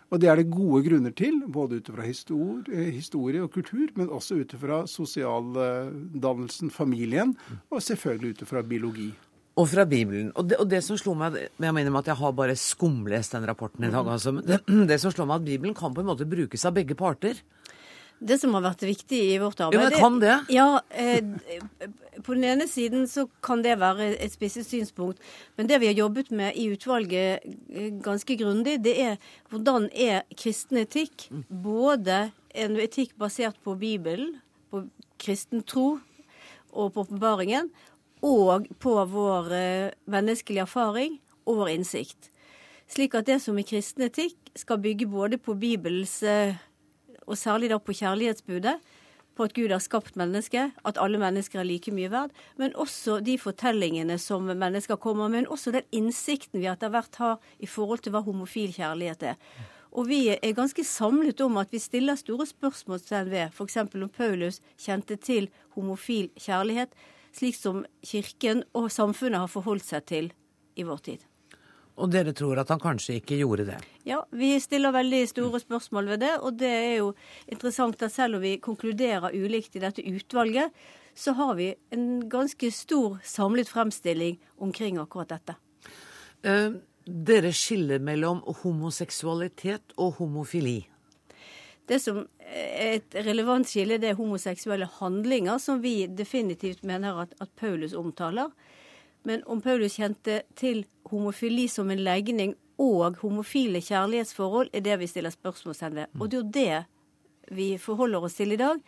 Og 0.09 0.21
det 0.21 0.29
er 0.31 0.39
det 0.39 0.51
gode 0.51 0.85
grunner 0.87 1.11
til, 1.11 1.41
både 1.51 1.81
ut 1.81 1.89
fra 1.91 2.05
historie, 2.05 2.91
historie, 2.95 3.41
og 3.43 3.51
kultur, 3.51 3.89
men 3.99 4.07
også 4.07 4.39
ut 4.39 4.53
fra 4.55 4.85
sosialdannelsen, 4.87 6.71
familien, 6.71 7.35
og 7.69 7.83
selvfølgelig 7.83 8.37
ut 8.37 8.47
fra 8.47 8.61
biologi. 8.63 9.09
Og 9.57 9.65
fra 9.71 9.87
Bibelen. 9.89 10.29
Og 10.37 10.49
det, 10.49 10.59
og 10.61 10.69
det, 10.69 10.83
som 10.85 10.97
slo 10.99 11.15
meg 11.17 11.37
Jeg 11.57 11.73
mener 11.73 11.95
at 11.97 12.11
jeg 12.11 12.19
har 12.19 12.33
bare 12.37 12.55
skumlest 12.59 13.33
den 13.33 13.47
rapporten 13.49 13.87
i 13.87 13.91
dag. 13.93 14.05
Altså. 14.05 14.35
Det, 14.37 14.61
det, 14.89 14.99
som 15.01 15.13
slår 15.13 15.29
meg 15.29 15.41
at 15.41 15.47
Bibelen 15.47 15.77
kan 15.77 15.95
på 15.95 16.03
en 16.03 16.11
måte 16.11 16.29
brukes 16.29 16.65
av 16.67 16.75
begge 16.77 16.97
parter. 16.97 17.41
Det 18.17 18.39
som 18.41 18.55
har 18.57 18.63
vært 18.65 18.81
viktig 18.87 19.17
i 19.35 19.37
vårt 19.37 19.59
arbeid 19.61 19.77
Jo, 19.77 19.81
men 19.83 19.99
kan 20.01 20.15
det? 20.23 20.35
Ja, 20.49 20.79
eh, 20.89 21.21
På 22.25 22.33
den 22.33 22.47
ene 22.49 22.65
siden 22.69 23.05
så 23.09 23.27
kan 23.45 23.61
det 23.61 23.75
være 23.77 24.09
et 24.15 24.33
spisset 24.33 24.65
synspunkt. 24.65 25.21
Men 25.55 25.69
det 25.69 25.77
vi 25.83 25.91
har 25.91 25.99
jobbet 25.99 26.31
med 26.33 26.57
i 26.57 26.65
utvalget 26.73 27.45
eh, 27.45 27.91
ganske 28.01 28.37
grundig, 28.39 28.79
det 28.85 28.95
er 29.03 29.19
hvordan 29.51 29.89
er 29.93 30.25
kristen 30.33 30.81
etikk 30.81 31.29
både 31.49 32.31
en 32.57 32.79
etikk 32.81 33.13
basert 33.21 33.57
på 33.63 33.77
Bibelen, 33.77 34.39
på 34.73 34.87
kristen 35.21 35.61
tro 35.61 35.99
og 36.73 36.93
på 36.93 37.05
åpenbaringen, 37.05 37.69
og 38.25 38.67
på 38.79 38.93
vår 39.11 39.53
eh, 39.53 39.93
menneskelige 40.09 40.65
erfaring 40.65 41.19
og 41.45 41.61
vår 41.61 41.73
innsikt. 41.75 42.31
Slik 42.87 43.15
at 43.19 43.27
det 43.27 43.41
som 43.43 43.57
er 43.59 43.67
kristen 43.67 44.05
etikk, 44.07 44.37
skal 44.57 44.79
bygge 44.81 45.05
både 45.11 45.37
på 45.37 45.53
Bibels, 45.59 46.21
eh, 46.23 46.55
og 47.27 47.37
særlig 47.37 47.69
da 47.69 47.77
på 47.79 47.93
kjærlighetsbudet, 47.93 48.77
på 49.37 49.45
at 49.45 49.53
Gud 49.53 49.69
har 49.69 49.81
skapt 49.83 50.15
mennesket, 50.17 50.73
at 50.87 50.97
alle 50.97 51.19
mennesker 51.21 51.61
er 51.61 51.67
like 51.67 51.91
mye 51.93 52.09
verd, 52.09 52.31
men 52.57 52.73
også 52.73 53.19
de 53.21 53.35
fortellingene 53.37 54.17
som 54.17 54.47
mennesker 54.49 54.97
kommer 54.97 55.27
med, 55.27 55.43
men 55.43 55.51
også 55.53 55.75
den 55.75 55.85
innsikten 55.93 56.63
vi 56.63 56.69
etter 56.71 56.89
hvert 56.89 57.19
har 57.21 57.35
i 57.59 57.69
forhold 57.69 58.01
til 58.01 58.15
hva 58.15 58.23
homofil 58.25 58.73
kjærlighet 58.73 59.27
er. 59.35 59.37
Og 59.97 60.09
vi 60.09 60.23
er 60.33 60.57
ganske 60.57 60.83
samlet 60.83 61.41
om 61.41 61.57
at 61.61 61.69
vi 61.71 61.79
stiller 61.81 62.17
store 62.17 62.47
spørsmål 62.49 62.99
ved 63.29 63.53
f.eks. 63.53 63.77
om 63.77 64.09
Paulus 64.09 64.59
kjente 64.77 65.15
til 65.15 65.49
homofil 65.77 66.29
kjærlighet 66.37 66.93
slik 67.37 67.57
som 67.57 67.85
Kirken 68.05 68.63
og 68.77 68.89
samfunnet 68.93 69.45
har 69.45 69.51
forholdt 69.51 69.85
seg 69.87 70.05
til 70.09 70.31
i 70.77 70.85
vår 70.87 71.03
tid. 71.05 71.25
Og 71.97 72.11
dere 72.13 72.33
tror 72.37 72.59
at 72.61 72.69
han 72.69 72.81
kanskje 72.81 73.17
ikke 73.17 73.39
gjorde 73.39 73.65
det? 73.71 73.77
Ja, 74.05 74.19
vi 74.29 74.51
stiller 74.61 74.93
veldig 74.93 75.23
store 75.31 75.61
spørsmål 75.63 76.11
ved 76.13 76.21
det. 76.21 76.33
Og 76.45 76.59
det 76.59 76.69
er 76.69 76.95
jo 76.99 77.07
interessant 77.49 78.03
at 78.05 78.13
selv 78.13 78.37
om 78.37 78.43
vi 78.45 78.59
konkluderer 78.61 79.33
ulikt 79.33 79.79
i 79.79 79.81
dette 79.81 80.05
utvalget, 80.05 80.75
så 81.17 81.33
har 81.33 81.55
vi 81.57 81.71
en 81.89 82.27
ganske 82.29 82.69
stor 82.71 83.17
samlet 83.25 83.69
fremstilling 83.69 84.37
omkring 84.61 85.01
akkurat 85.01 85.33
dette. 85.33 85.57
Eh, 86.45 86.77
dere 87.07 87.53
skiller 87.55 88.03
mellom 88.03 88.43
homoseksualitet 88.61 89.97
og 89.97 90.19
homofili. 90.21 90.83
Det 91.87 91.99
som 92.03 92.25
er 92.43 92.97
et 92.97 93.17
relevant 93.25 93.67
skille, 93.67 93.99
det 94.01 94.11
er 94.11 94.19
homoseksuelle 94.19 94.89
handlinger, 94.99 95.59
som 95.63 95.79
vi 95.83 96.01
definitivt 96.11 96.83
mener 96.87 97.23
at, 97.23 97.35
at 97.39 97.51
Paulus 97.59 97.95
omtaler. 97.95 98.51
Men 99.27 99.43
om 99.47 99.61
Paulus 99.63 99.97
kjente 99.99 100.41
til 100.59 100.85
homofili 101.11 101.67
som 101.71 101.91
en 101.91 102.03
legning 102.03 102.55
og 102.79 103.17
homofile 103.23 103.81
kjærlighetsforhold, 103.81 104.69
er 104.73 104.83
det 104.85 104.99
vi 105.01 105.09
stiller 105.09 105.33
spørsmålstegn 105.33 105.95
ved. 105.95 106.17
Og 106.19 106.29
det 106.31 106.37
er 106.37 106.43
jo 106.43 106.51
det 106.57 107.55
vi 107.57 107.69
forholder 107.79 108.27
oss 108.27 108.37
til 108.37 108.53
i 108.53 108.59
dag, 108.59 108.81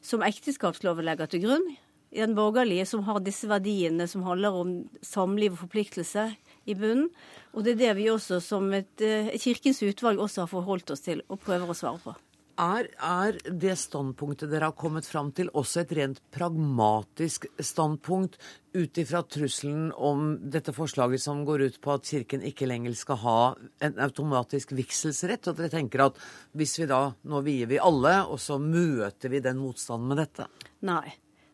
som 0.00 0.24
ekteskapsloven 0.24 1.06
legger 1.06 1.30
til 1.30 1.44
grunn. 1.44 1.68
I 2.08 2.22
den 2.22 2.32
borgerlige, 2.36 2.86
som 2.88 3.02
har 3.04 3.20
disse 3.20 3.48
verdiene 3.50 4.06
som 4.08 4.24
handler 4.24 4.54
om 4.56 4.70
samliv 5.04 5.52
og 5.52 5.66
forpliktelse 5.66 6.30
i 6.64 6.76
bunnen. 6.78 7.10
Og 7.52 7.66
det 7.66 7.74
er 7.74 7.82
det 7.82 7.96
vi 7.98 8.08
også 8.08 8.40
som 8.40 8.72
et, 8.72 8.94
eh, 9.04 9.28
kirkens 9.36 9.82
utvalg 9.84 10.18
også 10.18 10.46
har 10.46 10.48
forholdt 10.48 10.90
oss 10.90 11.04
til 11.04 11.20
og 11.28 11.40
prøver 11.40 11.68
å 11.68 11.76
svare 11.76 12.00
på. 12.00 12.16
Er, 12.58 12.88
er, 12.98 13.36
det 13.46 13.76
standpunktet 13.78 14.50
dere 14.50 14.72
har 14.72 14.78
kommet 14.78 15.06
fram 15.06 15.28
til, 15.30 15.46
også 15.54 15.84
et 15.84 15.92
rent 15.94 16.18
pragmatisk 16.34 17.46
standpunkt 17.62 18.34
ut 18.74 18.98
ifra 18.98 19.20
trusselen 19.22 19.92
om 19.94 20.32
dette 20.50 20.74
forslaget 20.74 21.22
som 21.22 21.44
går 21.46 21.68
ut 21.68 21.78
på 21.84 21.94
at 21.94 22.10
Kirken 22.10 22.42
ikke 22.42 22.66
lenger 22.66 22.96
skal 22.98 23.22
ha 23.22 23.38
en 23.86 24.02
automatisk 24.02 24.74
vigselsrett? 24.74 25.46
Og 25.46 25.60
dere 25.60 25.70
tenker 25.76 26.08
at 26.08 26.18
hvis 26.58 26.74
vi 26.82 26.90
da 26.90 27.04
Nå 27.28 27.44
vier 27.46 27.70
vi 27.70 27.78
alle, 27.78 28.18
og 28.26 28.42
så 28.42 28.58
møter 28.58 29.30
vi 29.30 29.44
den 29.44 29.62
motstanden 29.62 30.10
med 30.10 30.22
dette? 30.24 30.50
Nei. 30.88 31.06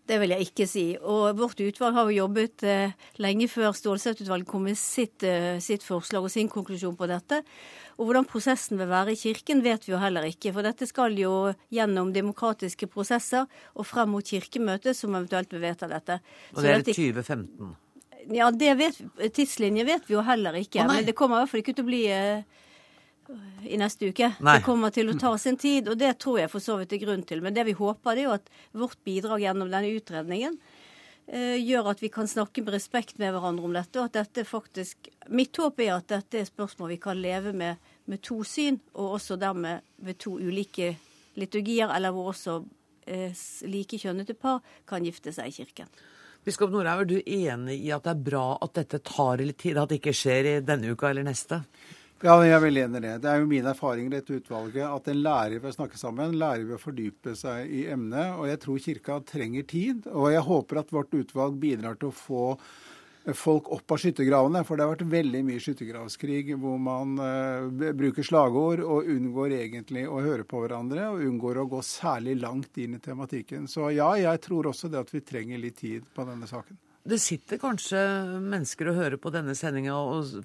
Det 0.04 0.18
vil 0.20 0.34
jeg 0.34 0.50
ikke 0.50 0.66
si. 0.68 0.84
Og 1.00 1.38
vårt 1.38 1.60
utvalg 1.64 1.96
har 1.96 2.10
jo 2.10 2.18
jobbet 2.18 2.64
eh, 2.68 2.92
lenge 3.24 3.48
før 3.48 3.72
Stålsett-utvalget 3.72 4.48
kom 4.48 4.66
med 4.68 4.76
sitt, 4.76 5.24
eh, 5.24 5.56
sitt, 5.64 5.84
forslag 5.86 6.26
og 6.26 6.32
sin 6.32 6.50
konklusjon 6.52 6.96
på 6.98 7.08
dette. 7.08 7.40
Og 7.98 8.08
hvordan 8.08 8.26
prosessen 8.28 8.80
vil 8.80 8.90
være 8.90 9.14
i 9.14 9.18
Kirken, 9.18 9.62
vet 9.64 9.86
vi 9.86 9.94
jo 9.94 10.00
heller 10.02 10.26
ikke. 10.26 10.52
For 10.54 10.66
dette 10.66 10.88
skal 10.90 11.14
jo 11.18 11.52
gjennom 11.74 12.10
demokratiske 12.14 12.88
prosesser 12.90 13.46
og 13.74 13.86
frem 13.86 14.12
mot 14.14 14.26
Kirkemøtet, 14.26 14.98
som 14.98 15.14
eventuelt 15.14 15.54
vil 15.54 15.62
vedta 15.64 15.90
dette. 15.90 16.18
Og 16.54 16.62
det 16.64 16.74
er 16.74 16.84
2015? 16.90 17.74
Ja, 18.34 18.48
det 18.50 18.74
vet, 18.80 19.00
tidslinje 19.36 19.84
vet 19.84 20.06
vi 20.08 20.16
jo 20.16 20.22
heller 20.24 20.56
ikke. 20.56 20.86
men 20.88 21.04
det 21.04 21.14
kommer 21.16 21.36
i 21.36 21.44
hvert 21.44 21.52
fall 21.52 21.60
ikke 21.60 21.74
til 21.76 21.84
å 21.84 21.90
bli 21.90 22.04
eh, 22.08 22.62
i 23.68 23.78
neste 23.80 24.08
uke. 24.08 24.30
Nei. 24.40 24.58
Det 24.58 24.66
kommer 24.66 24.94
til 24.94 25.12
å 25.12 25.18
ta 25.20 25.34
sin 25.40 25.58
tid, 25.60 25.88
og 25.92 25.98
det 26.00 26.14
tror 26.22 26.40
jeg 26.42 26.52
for 26.52 26.64
så 26.64 26.78
vidt 26.80 26.94
er 26.96 27.02
grunn 27.04 27.24
til. 27.28 27.42
Men 27.44 27.56
det 27.56 27.66
vi 27.68 27.76
håper, 27.76 28.16
det 28.16 28.24
er 28.24 28.28
jo 28.28 28.38
at 28.38 28.50
vårt 28.84 28.98
bidrag 29.06 29.44
gjennom 29.44 29.70
denne 29.72 29.92
utredningen 29.96 30.56
gjør 31.26 31.86
at 31.88 32.02
vi 32.02 32.10
kan 32.12 32.28
snakke 32.28 32.60
med 32.60 32.74
respekt 32.74 33.16
med 33.18 33.32
hverandre 33.32 33.64
om 33.64 33.72
dette, 33.72 33.96
og 33.96 34.10
at 34.10 34.18
dette 34.18 34.44
faktisk 34.44 35.08
Mitt 35.32 35.56
håp 35.56 35.78
er 35.80 35.94
at 35.94 36.10
dette 36.12 36.36
er 36.42 36.44
spørsmål 36.44 36.90
vi 36.92 36.98
kan 37.00 37.16
leve 37.16 37.54
med 37.56 37.80
med 38.10 38.22
to 38.24 38.42
syn, 38.44 38.78
og 38.94 39.16
også 39.18 39.36
dermed 39.40 39.84
ved 40.04 40.18
to 40.20 40.36
ulike 40.36 40.94
liturgier, 41.40 41.88
eller 41.94 42.12
hvor 42.14 42.32
også 42.32 42.58
eh, 43.06 43.32
like 43.68 43.98
kjønnete 44.00 44.36
par 44.38 44.60
kan 44.88 45.04
gifte 45.04 45.32
seg 45.34 45.50
i 45.50 45.56
kirken. 45.62 45.90
Biskop 46.44 46.72
Norhaug, 46.74 47.06
er 47.06 47.08
du 47.08 47.16
enig 47.24 47.78
i 47.80 47.92
at 47.94 48.04
det 48.04 48.12
er 48.12 48.24
bra 48.26 48.46
at 48.62 48.74
dette 48.76 49.00
tar 49.00 49.40
litt 49.40 49.62
tid, 49.62 49.80
at 49.80 49.88
det 49.88 50.02
ikke 50.02 50.16
skjer 50.16 50.50
i 50.50 50.56
denne 50.64 50.92
uka 50.92 51.08
eller 51.08 51.24
neste? 51.24 51.62
Ja, 52.22 52.36
jeg 52.46 52.54
er 52.54 52.62
veldig 52.62 52.82
enig 52.86 53.00
i 53.00 53.04
det. 53.04 53.14
Det 53.24 53.28
er 53.28 53.40
jo 53.42 53.48
min 53.50 53.66
erfaring 53.66 54.06
i 54.06 54.14
dette 54.14 54.38
utvalget 54.38 54.86
at 54.86 55.08
en 55.10 55.22
lærer 55.24 55.58
ved 55.58 55.72
å 55.72 55.74
snakke 55.74 55.98
sammen, 55.98 56.36
lærer 56.38 56.62
ved 56.68 56.76
å 56.78 56.80
fordype 56.80 57.34
seg 57.36 57.72
i 57.74 57.84
emnet. 57.90 58.36
Og 58.38 58.46
jeg 58.48 58.60
tror 58.62 58.82
Kirka 58.84 59.16
trenger 59.26 59.66
tid. 59.68 60.06
Og 60.12 60.30
jeg 60.32 60.44
håper 60.46 60.80
at 60.80 60.94
vårt 60.94 61.16
utvalg 61.18 61.58
bidrar 61.60 61.98
til 61.98 62.12
å 62.12 62.16
få 62.16 62.44
folk 63.34 63.68
opp 63.74 63.96
av 63.96 64.00
skyttergravene. 64.00 64.62
For 64.64 64.78
det 64.78 64.86
har 64.86 64.94
vært 64.94 65.12
veldig 65.16 65.42
mye 65.50 65.64
skyttergravskrig 65.66 66.54
hvor 66.62 66.78
man 66.86 67.18
uh, 67.18 67.92
bruker 67.98 68.26
slagord 68.26 68.84
og 68.86 69.10
unngår 69.10 69.58
egentlig 69.58 70.06
å 70.06 70.22
høre 70.22 70.46
på 70.48 70.62
hverandre. 70.62 71.10
Og 71.10 71.26
unngår 71.28 71.60
å 71.60 71.68
gå 71.74 71.82
særlig 71.84 72.38
langt 72.40 72.78
inn 72.78 72.94
i 72.94 73.02
tematikken. 73.04 73.66
Så 73.68 73.90
ja, 73.96 74.12
jeg 74.20 74.44
tror 74.46 74.70
også 74.70 74.92
det 74.92 75.02
at 75.02 75.12
vi 75.12 75.24
trenger 75.24 75.60
litt 75.60 75.82
tid 75.82 76.06
på 76.14 76.30
denne 76.30 76.48
saken. 76.48 76.78
Det 77.04 77.18
sitter 77.20 77.58
kanskje 77.60 77.98
mennesker 78.40 78.88
og 78.88 78.96
hører 78.96 79.18
på 79.20 79.28
denne 79.34 79.52
sendinga 79.58 79.92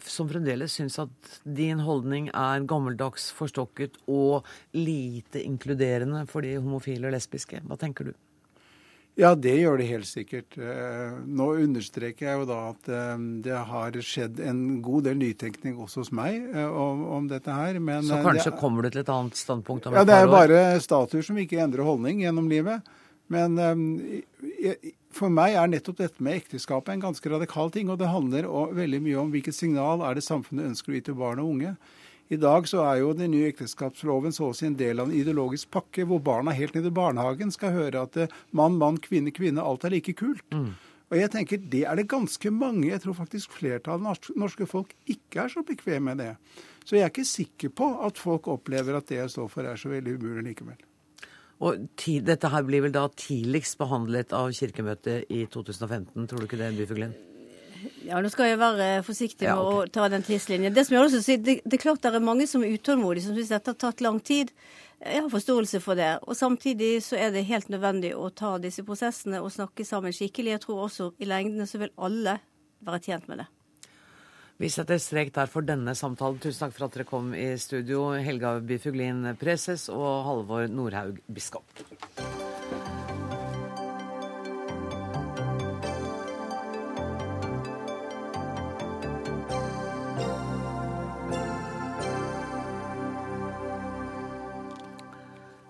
som 0.04 0.28
fremdeles 0.28 0.74
syns 0.76 0.98
at 1.00 1.30
din 1.48 1.80
holdning 1.86 2.28
er 2.36 2.65
gammeldags, 2.67 3.30
forstokket 3.38 3.95
og 4.12 4.43
lite 4.76 5.39
inkluderende 5.39 6.26
for 6.28 6.43
de 6.43 6.58
homofile 6.60 7.08
og 7.08 7.15
lesbiske. 7.15 7.62
Hva 7.63 7.80
tenker 7.80 8.10
du? 8.10 8.17
Ja, 9.19 9.34
det 9.36 9.56
gjør 9.60 9.80
det 9.80 9.88
helt 9.89 10.08
sikkert. 10.08 10.56
Eh, 10.60 11.15
Nå 11.28 11.48
understreker 11.63 12.28
jeg 12.28 12.39
jo 12.39 12.45
da 12.48 12.60
at 12.74 12.91
eh, 12.91 13.15
det 13.48 13.58
har 13.72 13.95
skjedd 14.12 14.39
en 14.48 14.62
god 14.84 15.08
del 15.10 15.17
nytenkning 15.19 15.80
også 15.84 16.04
hos 16.06 16.12
meg 16.15 16.43
eh, 16.54 16.67
om, 16.69 17.02
om 17.19 17.28
dette 17.32 17.52
her. 17.56 17.80
Men 17.84 18.04
Så 18.08 18.19
kanskje 18.24 18.52
det, 18.54 18.60
kommer 18.62 18.84
du 18.84 18.91
til 18.93 19.02
et 19.04 19.12
annet 19.15 19.39
standpunkt 19.39 19.88
om 19.89 19.95
ja, 19.95 20.04
et 20.06 20.12
det 20.12 20.15
er 20.22 20.28
år? 20.28 20.36
bare 20.36 20.63
statuer 20.84 21.24
som 21.28 21.39
ikke 21.39 21.60
endrer 21.63 21.88
holdning 21.88 22.24
gjennom 22.24 22.48
livet. 22.52 22.84
Men 23.34 23.58
eh, 23.62 24.92
for 25.13 25.34
meg 25.34 25.56
er 25.58 25.70
nettopp 25.70 26.00
dette 26.02 26.24
med 26.26 26.42
ekteskapet 26.42 26.96
en 26.96 27.08
ganske 27.08 27.32
radikal 27.32 27.72
ting. 27.74 27.89
Og 27.94 28.00
det 28.02 28.12
handler 28.12 28.50
veldig 28.78 29.02
mye 29.06 29.24
om 29.24 29.34
hvilket 29.34 29.58
signal 29.58 30.04
er 30.06 30.18
det 30.18 30.26
samfunnet 30.26 30.72
ønsker 30.72 30.94
å 30.94 30.98
gi 30.98 31.06
til 31.10 31.20
barn 31.20 31.42
og 31.44 31.54
unge. 31.56 31.76
I 32.30 32.38
dag 32.38 32.68
så 32.70 32.84
er 32.86 33.00
jo 33.02 33.15
den 33.18 33.32
nye 33.34 33.48
ekteskapsloven 33.50 34.34
så 34.36 34.52
å 34.52 34.54
si 34.54 34.68
en 34.68 34.78
del 34.78 35.02
av 35.02 35.10
en 35.10 35.15
ideologisk 35.18 35.72
pakke, 35.74 36.06
hvor 36.06 36.22
barna 36.22 36.54
helt 36.54 36.76
ned 36.78 36.86
i 36.86 36.94
barnehagen 36.94 37.50
skal 37.54 37.74
høre 37.74 38.04
at 38.06 38.20
eh, 38.22 38.36
mann, 38.54 38.78
mann, 38.82 39.00
kvinne, 39.02 39.34
kvinne, 39.34 39.65
alt 39.65 39.88
er 39.88 39.96
like 39.96 40.13
kult. 40.18 40.44
Og 41.10 41.18
jeg 41.18 41.32
tenker 41.34 41.58
Det 41.58 41.86
er 41.89 41.98
det 41.98 42.10
ganske 42.12 42.52
mange, 42.54 42.92
jeg 42.92 43.02
tror 43.02 43.18
faktisk 43.18 43.56
flertallet 43.58 44.06
av 44.06 44.38
norske 44.38 44.68
folk 44.70 44.94
ikke 45.10 45.42
er 45.46 45.56
så 45.56 45.65
bekvem 45.65 46.06
med 46.06 46.22
det. 46.22 46.36
Så 46.86 46.98
jeg 46.98 47.08
er 47.08 47.10
ikke 47.10 47.26
sikker 47.26 47.74
på 47.74 47.89
at 48.06 48.22
folk 48.22 48.48
opplever 48.48 48.98
at 48.98 49.10
det 49.10 49.18
jeg 49.24 49.34
står 49.34 49.50
for 49.50 49.65
er 49.65 49.78
så 49.78 49.89
veldig 49.89 50.20
umulig 50.22 50.46
likevel. 50.52 50.78
Og 51.60 51.89
ti, 52.00 52.19
dette 52.24 52.52
her 52.54 52.63
blir 52.63 52.86
vel 52.86 52.93
da 52.95 53.08
tidligst 53.19 53.76
behandlet 53.82 54.32
av 54.36 54.54
Kirkemøtet 54.56 55.28
i 55.28 55.43
2015, 55.52 56.28
tror 56.30 56.39
du 56.39 56.48
ikke 56.48 56.60
det, 56.62 56.72
Byfuglin? 56.78 57.15
Ja, 58.04 58.19
nå 58.19 58.32
skal 58.32 58.50
jeg 58.50 58.60
være 58.60 58.88
forsiktig 59.08 59.45
med 59.45 59.52
Ja, 59.52 59.58
okay. 59.60 59.88
å 59.88 59.91
ta 59.95 60.08
den 60.12 60.24
tidslinjen. 60.24 60.74
Det 60.76 60.86
som 60.88 60.95
jeg 60.95 61.04
også 61.04 61.19
lyst 61.19 61.30
til 61.30 61.36
å 61.36 61.39
si, 61.39 61.43
det, 61.43 61.56
det 61.65 61.78
er 61.78 61.84
klart 61.84 62.04
det 62.04 62.12
er 62.15 62.24
mange 62.24 62.48
som 62.48 62.63
er 62.63 62.76
utålmodige, 62.76 63.28
som 63.28 63.36
syns 63.38 63.52
dette 63.54 63.74
har 63.74 63.80
tatt 63.80 64.04
lang 64.04 64.19
tid. 64.24 64.52
Jeg 65.00 65.24
har 65.24 65.30
forståelse 65.32 65.80
for 65.84 66.00
det. 66.00 66.10
Og 66.28 66.36
samtidig 66.36 66.91
så 67.04 67.19
er 67.19 67.32
det 67.36 67.45
helt 67.48 67.72
nødvendig 67.72 68.12
å 68.15 68.32
ta 68.36 68.58
disse 68.60 68.84
prosessene 68.88 69.39
og 69.43 69.52
snakke 69.56 69.88
sammen 69.88 70.15
skikkelig. 70.15 70.58
Jeg 70.58 70.65
tror 70.65 70.84
også 70.88 71.13
i 71.19 71.28
lengden 71.28 71.67
så 71.67 71.80
vil 71.84 71.95
alle 71.95 72.39
være 72.84 73.04
tjent 73.08 73.32
med 73.32 73.43
det. 73.43 73.48
Vi 74.60 74.67
setter 74.67 74.98
strek 75.00 75.30
der 75.32 75.48
for 75.48 75.63
denne 75.63 75.93
samtalen. 75.95 76.39
Tusen 76.43 76.65
takk 76.65 76.74
for 76.76 76.89
at 76.89 76.98
dere 76.98 77.08
kom 77.08 77.32
i 77.32 77.54
studio, 77.56 78.10
Helga 78.19 78.58
Byfuglin, 78.60 79.24
preses, 79.39 79.88
og 79.88 80.26
Halvor 80.28 80.67
Nordhaug, 80.67 81.24
biskop. 81.32 81.80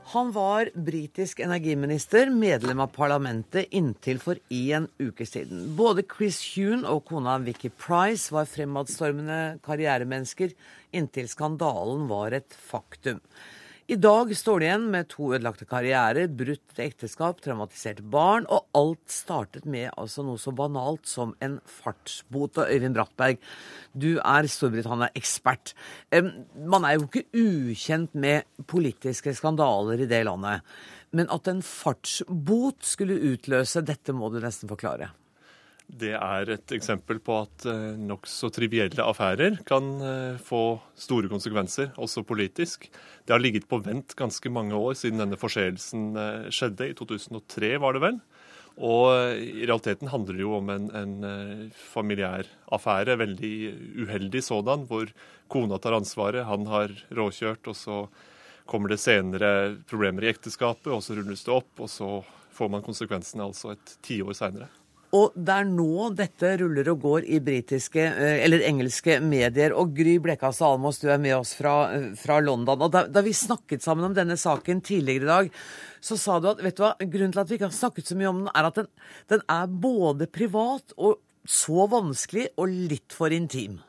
Han 0.10 0.32
var 0.32 0.70
britisk 0.74 1.40
energiminister, 1.40 2.32
medlem 2.34 2.80
av 2.82 2.88
parlamentet 2.96 3.68
inntil 3.78 4.18
for 4.18 4.40
en 4.50 4.88
uke 4.98 5.28
siden. 5.30 5.68
Både 5.78 6.02
Chris 6.02 6.40
Huhn 6.56 6.82
og 6.90 7.04
kona 7.12 7.36
Vicky 7.44 7.70
Price 7.70 8.34
var 8.34 8.50
fremadstormende 8.50 9.60
karrieremennesker 9.62 10.56
inntil 10.98 11.30
skandalen 11.30 12.08
var 12.10 12.34
et 12.40 12.58
faktum. 12.58 13.22
I 13.90 13.96
dag 13.98 14.30
står 14.38 14.62
de 14.62 14.68
igjen 14.68 14.84
med 14.94 15.08
to 15.10 15.32
ødelagte 15.34 15.66
karrierer, 15.66 16.28
brutt 16.30 16.78
ekteskap, 16.78 17.40
traumatiserte 17.42 18.04
barn, 18.06 18.44
og 18.46 18.68
alt 18.78 19.10
startet 19.10 19.64
med 19.66 19.88
altså 19.98 20.22
noe 20.28 20.38
så 20.38 20.54
banalt 20.54 21.10
som 21.10 21.32
en 21.42 21.56
fartsbot. 21.66 22.60
Og 22.62 22.70
Øyvind 22.70 22.94
Brattberg, 22.94 23.40
du 23.98 24.20
er 24.22 24.46
Storbritannia-ekspert. 24.46 25.74
Man 26.14 26.86
er 26.86 27.00
jo 27.00 27.08
ikke 27.08 27.26
ukjent 27.34 28.14
med 28.14 28.46
politiske 28.70 29.34
skandaler 29.34 30.06
i 30.06 30.10
det 30.12 30.22
landet. 30.30 30.62
Men 31.10 31.34
at 31.34 31.50
en 31.50 31.66
fartsbot 31.66 32.86
skulle 32.86 33.18
utløse 33.32 33.82
dette, 33.82 34.14
må 34.14 34.30
du 34.30 34.38
nesten 34.44 34.70
forklare. 34.70 35.10
Det 35.90 36.12
er 36.14 36.52
et 36.54 36.72
eksempel 36.76 37.18
på 37.24 37.40
at 37.42 37.66
eh, 37.66 37.96
nokså 37.98 38.52
trivielle 38.54 39.02
affærer 39.02 39.58
kan 39.68 39.88
eh, 40.06 40.36
få 40.38 40.78
store 40.94 41.32
konsekvenser, 41.32 41.90
også 41.98 42.22
politisk. 42.30 42.86
Det 43.26 43.34
har 43.34 43.42
ligget 43.42 43.66
på 43.70 43.82
vent 43.82 44.14
ganske 44.20 44.52
mange 44.54 44.78
år 44.78 44.94
siden 45.00 45.24
denne 45.24 45.40
forseelsen 45.40 46.12
eh, 46.14 46.46
skjedde. 46.54 46.92
I 46.92 46.98
2003 47.00 47.74
var 47.82 47.98
det 47.98 48.04
vel. 48.06 48.22
Og 48.80 49.10
i 49.42 49.66
realiteten 49.66 50.08
handler 50.08 50.38
det 50.38 50.46
jo 50.46 50.54
om 50.56 50.70
en, 50.72 50.86
en 50.96 51.72
familiær 51.76 52.48
affære, 52.72 53.18
veldig 53.20 53.56
uheldig 54.06 54.44
sådan, 54.46 54.86
hvor 54.88 55.10
kona 55.52 55.82
tar 55.84 55.98
ansvaret, 55.98 56.46
han 56.48 56.64
har 56.70 56.94
råkjørt, 57.12 57.68
og 57.68 57.76
så 57.76 57.98
kommer 58.70 58.94
det 58.94 59.02
senere 59.04 59.82
problemer 59.90 60.24
i 60.24 60.32
ekteskapet, 60.32 60.94
og 60.96 61.04
så 61.04 61.18
rulles 61.18 61.44
det 61.44 61.58
opp, 61.58 61.74
og 61.76 61.92
så 61.92 62.22
får 62.56 62.72
man 62.72 62.86
konsekvensene 62.86 63.50
altså 63.50 63.74
et 63.76 63.98
tiår 64.06 64.38
seinere. 64.38 64.70
Og 65.18 65.34
det 65.34 65.54
er 65.56 65.66
nå 65.66 66.10
dette 66.14 66.52
ruller 66.62 66.92
og 66.92 67.00
går 67.02 67.26
i 67.34 67.40
britiske, 67.42 68.02
eh, 68.02 68.44
eller 68.46 68.62
engelske 68.68 69.18
medier. 69.26 69.74
Og 69.74 69.96
Gry 69.98 70.20
Blekastad 70.22 70.76
Almås, 70.76 71.00
du 71.02 71.10
er 71.10 71.18
med 71.18 71.34
oss 71.36 71.56
fra, 71.58 71.92
eh, 71.96 72.14
fra 72.14 72.40
London. 72.40 72.82
Og 72.82 72.92
da, 72.92 73.08
da 73.08 73.24
vi 73.26 73.34
snakket 73.34 73.82
sammen 73.82 74.06
om 74.06 74.14
denne 74.14 74.38
saken 74.38 74.82
tidligere 74.82 75.26
i 75.26 75.32
dag, 75.32 75.50
så 76.00 76.18
sa 76.18 76.40
du 76.40 76.50
at 76.52 76.62
vet 76.62 76.78
du 76.78 76.84
hva, 76.84 76.94
grunnen 77.00 77.34
til 77.34 77.42
at 77.42 77.50
vi 77.50 77.58
ikke 77.58 77.72
har 77.72 77.80
snakket 77.80 78.06
så 78.06 78.18
mye 78.20 78.30
om 78.30 78.44
den, 78.44 78.52
er 78.54 78.70
at 78.70 78.78
den, 78.78 78.88
den 79.34 79.42
er 79.50 79.66
både 79.68 80.30
privat 80.30 80.94
og 80.98 81.18
så 81.44 81.90
vanskelig 81.90 82.52
og 82.58 82.70
litt 82.70 83.16
for 83.16 83.34
intim. 83.34 83.80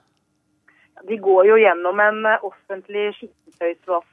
De 1.04 1.16
går 1.20 1.52
jo 1.52 1.61
gjennom 1.61 2.00
en 2.00 2.24
eh, 2.33 2.48
offentlig 2.48 3.11
skittentøysvask 3.18 4.09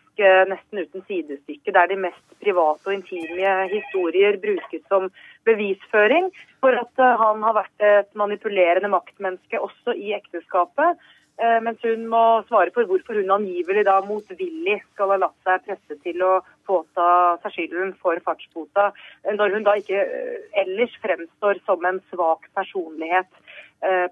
nesten 0.49 0.81
uten 0.83 1.03
sidestykke, 1.07 1.73
der 1.73 1.87
de 1.87 1.97
mest 2.07 2.23
private 2.41 2.87
og 2.87 2.93
intime 2.93 3.67
historier 3.71 4.37
brukes 4.41 4.83
som 4.87 5.09
bevisføring 5.47 6.31
for 6.61 6.75
at 6.77 7.03
eh, 7.03 7.19
han 7.21 7.45
har 7.45 7.55
vært 7.61 7.85
et 7.85 8.09
manipulerende 8.17 8.91
maktmenneske 8.91 9.61
også 9.61 9.95
i 9.95 10.13
ekteskapet. 10.17 10.97
eh, 11.39 11.59
Mens 11.63 11.83
hun 11.85 12.07
må 12.11 12.23
svare 12.49 12.73
for 12.75 12.89
hvorfor 12.89 13.19
hun 13.21 13.35
angivelig 13.37 13.85
da 13.87 13.99
motvillig 14.05 14.81
skal 14.93 15.13
ha 15.13 15.19
latt 15.25 15.37
seg 15.47 15.65
presse 15.67 15.99
til 16.03 16.23
å 16.25 16.33
påta 16.67 17.37
seg 17.43 17.53
skylden 17.55 17.93
for 18.01 18.19
fartsbota, 18.25 18.91
eh, 19.23 19.35
når 19.35 19.55
hun 19.55 19.67
da 19.67 19.77
ikke 19.79 20.01
eh, 20.03 20.41
ellers 20.63 20.95
fremstår 21.03 21.63
som 21.65 21.85
en 21.85 22.01
svak 22.11 22.49
personlighet 22.57 23.29
eh, 23.29 23.46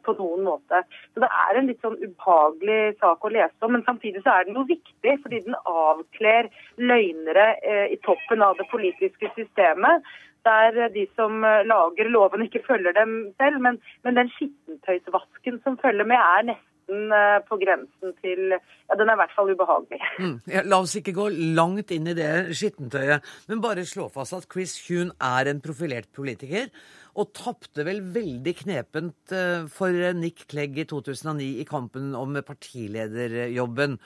på 0.06 0.14
noen 0.20 0.44
måte. 0.46 0.84
Så 1.14 1.24
Det 1.24 1.30
er 1.30 1.58
en 1.58 1.66
litt 1.70 1.82
sånn 1.82 1.98
ubehagelig 1.98 2.98
sak 3.02 3.26
å 3.26 3.32
lese 3.34 3.66
om, 3.66 3.74
men 3.74 3.86
samtidig 3.88 4.22
så 4.22 4.36
er 4.36 4.46
den 4.46 4.60
jo 4.60 4.66
viktig, 4.70 5.16
fordi 5.24 5.40
den 5.48 5.58
avkler 5.66 6.52
løgnere 6.78 7.48
eh, 7.64 7.88
i 7.94 7.98
toppen 8.06 8.44
av 8.46 8.58
det 8.60 8.68
politiske 8.72 9.32
systemet. 9.36 10.06
Der 10.46 10.78
eh, 10.78 10.92
de 10.94 11.08
som 11.16 11.44
eh, 11.44 11.64
lager 11.66 12.10
lovene 12.12 12.48
ikke 12.50 12.66
følger 12.68 12.96
dem 12.98 13.18
selv, 13.42 13.62
men, 13.62 13.82
men 14.04 14.20
den 14.20 14.32
skittentøysvasken 14.38 15.62
som 15.64 15.80
følger 15.82 16.08
med, 16.08 16.20
er 16.20 16.50
nesten 16.52 16.75
eh, 16.90 17.38
på 17.48 17.58
grensen 17.62 18.14
til 18.22 18.56
Ja, 18.56 18.98
den 19.00 19.10
er 19.10 19.16
i 19.16 19.22
hvert 19.24 19.34
fall 19.34 19.50
ubehagelig. 19.50 20.00
Mm. 20.22 20.36
Ja, 20.52 20.62
la 20.66 20.78
oss 20.84 20.94
ikke 21.00 21.16
gå 21.18 21.30
langt 21.58 21.90
inn 21.96 22.10
i 22.12 22.14
det 22.18 22.54
skittentøyet, 22.54 23.26
men 23.50 23.64
bare 23.64 23.86
slå 23.90 24.06
fast 24.14 24.36
at 24.38 24.46
Chris 24.52 24.76
Huhn 24.88 25.10
er 25.18 25.50
en 25.50 25.62
profilert 25.64 26.12
politiker, 26.14 26.70
og 27.16 27.32
tapte 27.34 27.86
vel 27.88 28.04
veldig 28.14 28.54
knepent 28.62 29.34
eh, 29.34 29.66
for 29.72 29.96
Nick 30.20 30.46
Clegg 30.52 30.78
i 30.84 30.88
2009 30.90 31.50
i 31.64 31.66
kampen 31.70 32.14
om 32.20 32.38
partilederjobben. 32.46 33.98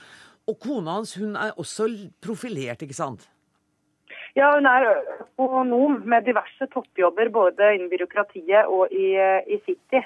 Og 0.50 0.58
kona 0.64 1.00
hans 1.00 1.18
hun 1.20 1.36
er 1.38 1.58
også 1.60 1.90
profilert, 2.24 2.86
ikke 2.86 2.98
sant? 2.98 3.28
Ja, 4.38 4.54
hun 4.56 4.66
er 4.70 4.88
økonom 5.42 6.00
med 6.10 6.26
diverse 6.28 6.70
toppjobber 6.74 7.32
både 7.34 7.74
innen 7.76 7.90
byråkratiet 7.92 8.70
og 8.70 8.94
i, 8.94 9.12
i 9.50 9.60
City. 9.66 10.04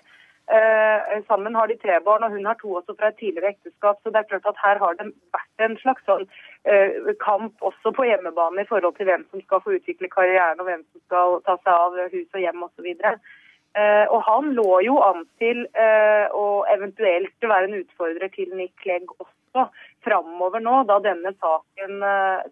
Eh, 0.52 1.24
sammen 1.28 1.56
har 1.56 1.68
de 1.68 1.78
tre 1.80 2.00
barn, 2.04 2.24
og 2.24 2.32
hun 2.32 2.46
har 2.46 2.58
to 2.60 2.74
også 2.76 2.96
fra 3.00 3.10
et 3.10 3.20
tidligere 3.20 3.54
ekteskap. 3.54 4.00
Så 4.04 4.12
det 4.12 4.20
er 4.20 4.30
klart 4.32 4.50
at 4.52 4.60
her 4.64 4.80
har 4.82 4.98
det 5.00 5.06
vært 5.32 5.64
en 5.64 5.78
slags 5.80 6.04
sånn 6.10 6.26
eh, 6.68 7.14
kamp 7.24 7.64
også 7.64 7.94
på 7.96 8.08
hjemmebane 8.10 8.66
i 8.66 8.68
forhold 8.68 8.98
til 8.98 9.08
hvem 9.08 9.24
som 9.32 9.44
skal 9.46 9.64
få 9.64 9.78
utvikle 9.78 10.12
karrieren, 10.12 10.60
og 10.60 10.68
hvem 10.68 10.84
som 10.84 11.06
skal 11.06 11.39
ta 11.48 11.56
seg 11.62 11.72
av 11.74 11.96
hus 12.12 12.28
og 12.36 12.44
hjem 12.44 12.66
osv. 12.68 12.89
Eh, 12.91 14.06
og 14.12 14.20
han 14.28 14.52
lå 14.58 14.82
jo 14.86 14.98
an 15.02 15.24
til 15.41 15.64
å 15.74 16.46
eventuelt 16.76 17.48
være 17.54 17.70
en 17.70 17.80
utfordrer 17.80 18.30
til 18.36 18.52
Nick 18.54 18.76
Clegg 18.84 19.08
også 19.16 19.70
framover 20.04 20.62
nå, 20.62 20.84
da 20.89 21.00
denne 21.02 21.32
saken 21.39 22.04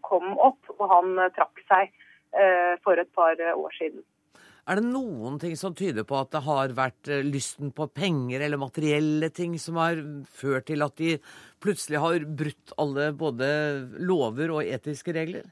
kom 0.07 0.31
opp 0.39 0.71
og 0.77 0.87
han 0.89 1.19
trakk 1.35 1.61
seg 1.67 1.91
for 2.81 2.97
et 2.97 3.09
par 3.13 3.37
år 3.51 3.77
siden. 3.77 4.01
Er 4.69 4.77
det 4.77 4.85
noen 4.85 5.39
ting 5.41 5.55
som 5.57 5.73
tyder 5.77 6.05
på 6.07 6.19
at 6.19 6.29
det 6.35 6.43
har 6.45 6.75
vært 6.77 7.09
eh, 7.09 7.23
lysten 7.25 7.71
på 7.73 7.87
penger 7.89 8.43
eller 8.45 8.61
materielle 8.61 9.31
ting 9.33 9.57
som 9.59 9.79
har 9.81 10.01
ført 10.29 10.67
til 10.69 10.85
at 10.85 10.97
de 11.01 11.15
plutselig 11.63 12.01
har 12.03 12.27
brutt 12.27 12.75
alle 12.81 13.09
både 13.17 13.49
lover 14.05 14.53
og 14.59 14.69
etiske 14.69 15.15
regler? 15.17 15.49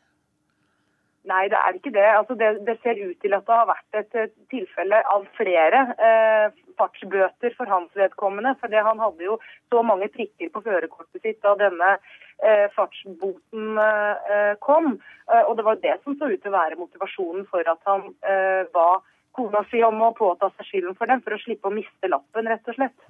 Nei, 1.30 1.43
det 1.51 1.59
er 1.59 1.77
ikke 1.77 1.93
det. 1.93 2.07
Altså 2.19 2.36
det. 2.39 2.49
Det 2.67 2.77
ser 2.84 2.99
ut 3.01 3.19
til 3.21 3.36
at 3.38 3.45
det 3.45 3.57
har 3.59 3.67
vært 3.69 3.99
et 4.01 4.17
eh, 4.17 4.32
tilfelle 4.51 5.01
av 5.13 5.27
flere 5.38 5.82
eh, 6.07 6.57
fartsbøter 6.80 7.53
for 7.57 7.69
hans 7.69 7.93
vedkommende. 7.97 8.55
For 8.61 8.73
han 8.89 9.03
hadde 9.03 9.27
jo 9.27 9.38
så 9.69 9.84
mange 9.86 10.09
prikker 10.13 10.51
på 10.53 10.63
førerkortet 10.65 11.21
sitt 11.21 11.41
da 11.45 11.53
denne 11.59 11.91
eh, 11.97 12.65
fartsboten 12.75 13.82
eh, 13.86 14.53
kom. 14.65 14.95
Eh, 15.30 15.43
og 15.43 15.57
det 15.59 15.67
var 15.67 15.82
det 15.84 15.97
som 16.03 16.17
så 16.17 16.32
ut 16.32 16.41
til 16.41 16.53
å 16.53 16.57
være 16.57 16.80
motivasjonen 16.80 17.45
for 17.51 17.73
at 17.75 17.84
han 17.89 18.09
eh, 18.25 18.63
ba 18.73 18.89
kona 19.38 19.61
si 19.69 19.84
om 19.86 20.01
å 20.01 20.15
påta 20.17 20.49
seg 20.55 20.71
skylden 20.71 20.97
for 20.97 21.11
den, 21.11 21.21
for 21.25 21.36
å 21.36 21.43
slippe 21.43 21.69
å 21.69 21.75
miste 21.75 22.09
lappen, 22.09 22.49
rett 22.49 22.65
og 22.71 22.80
slett. 22.80 23.05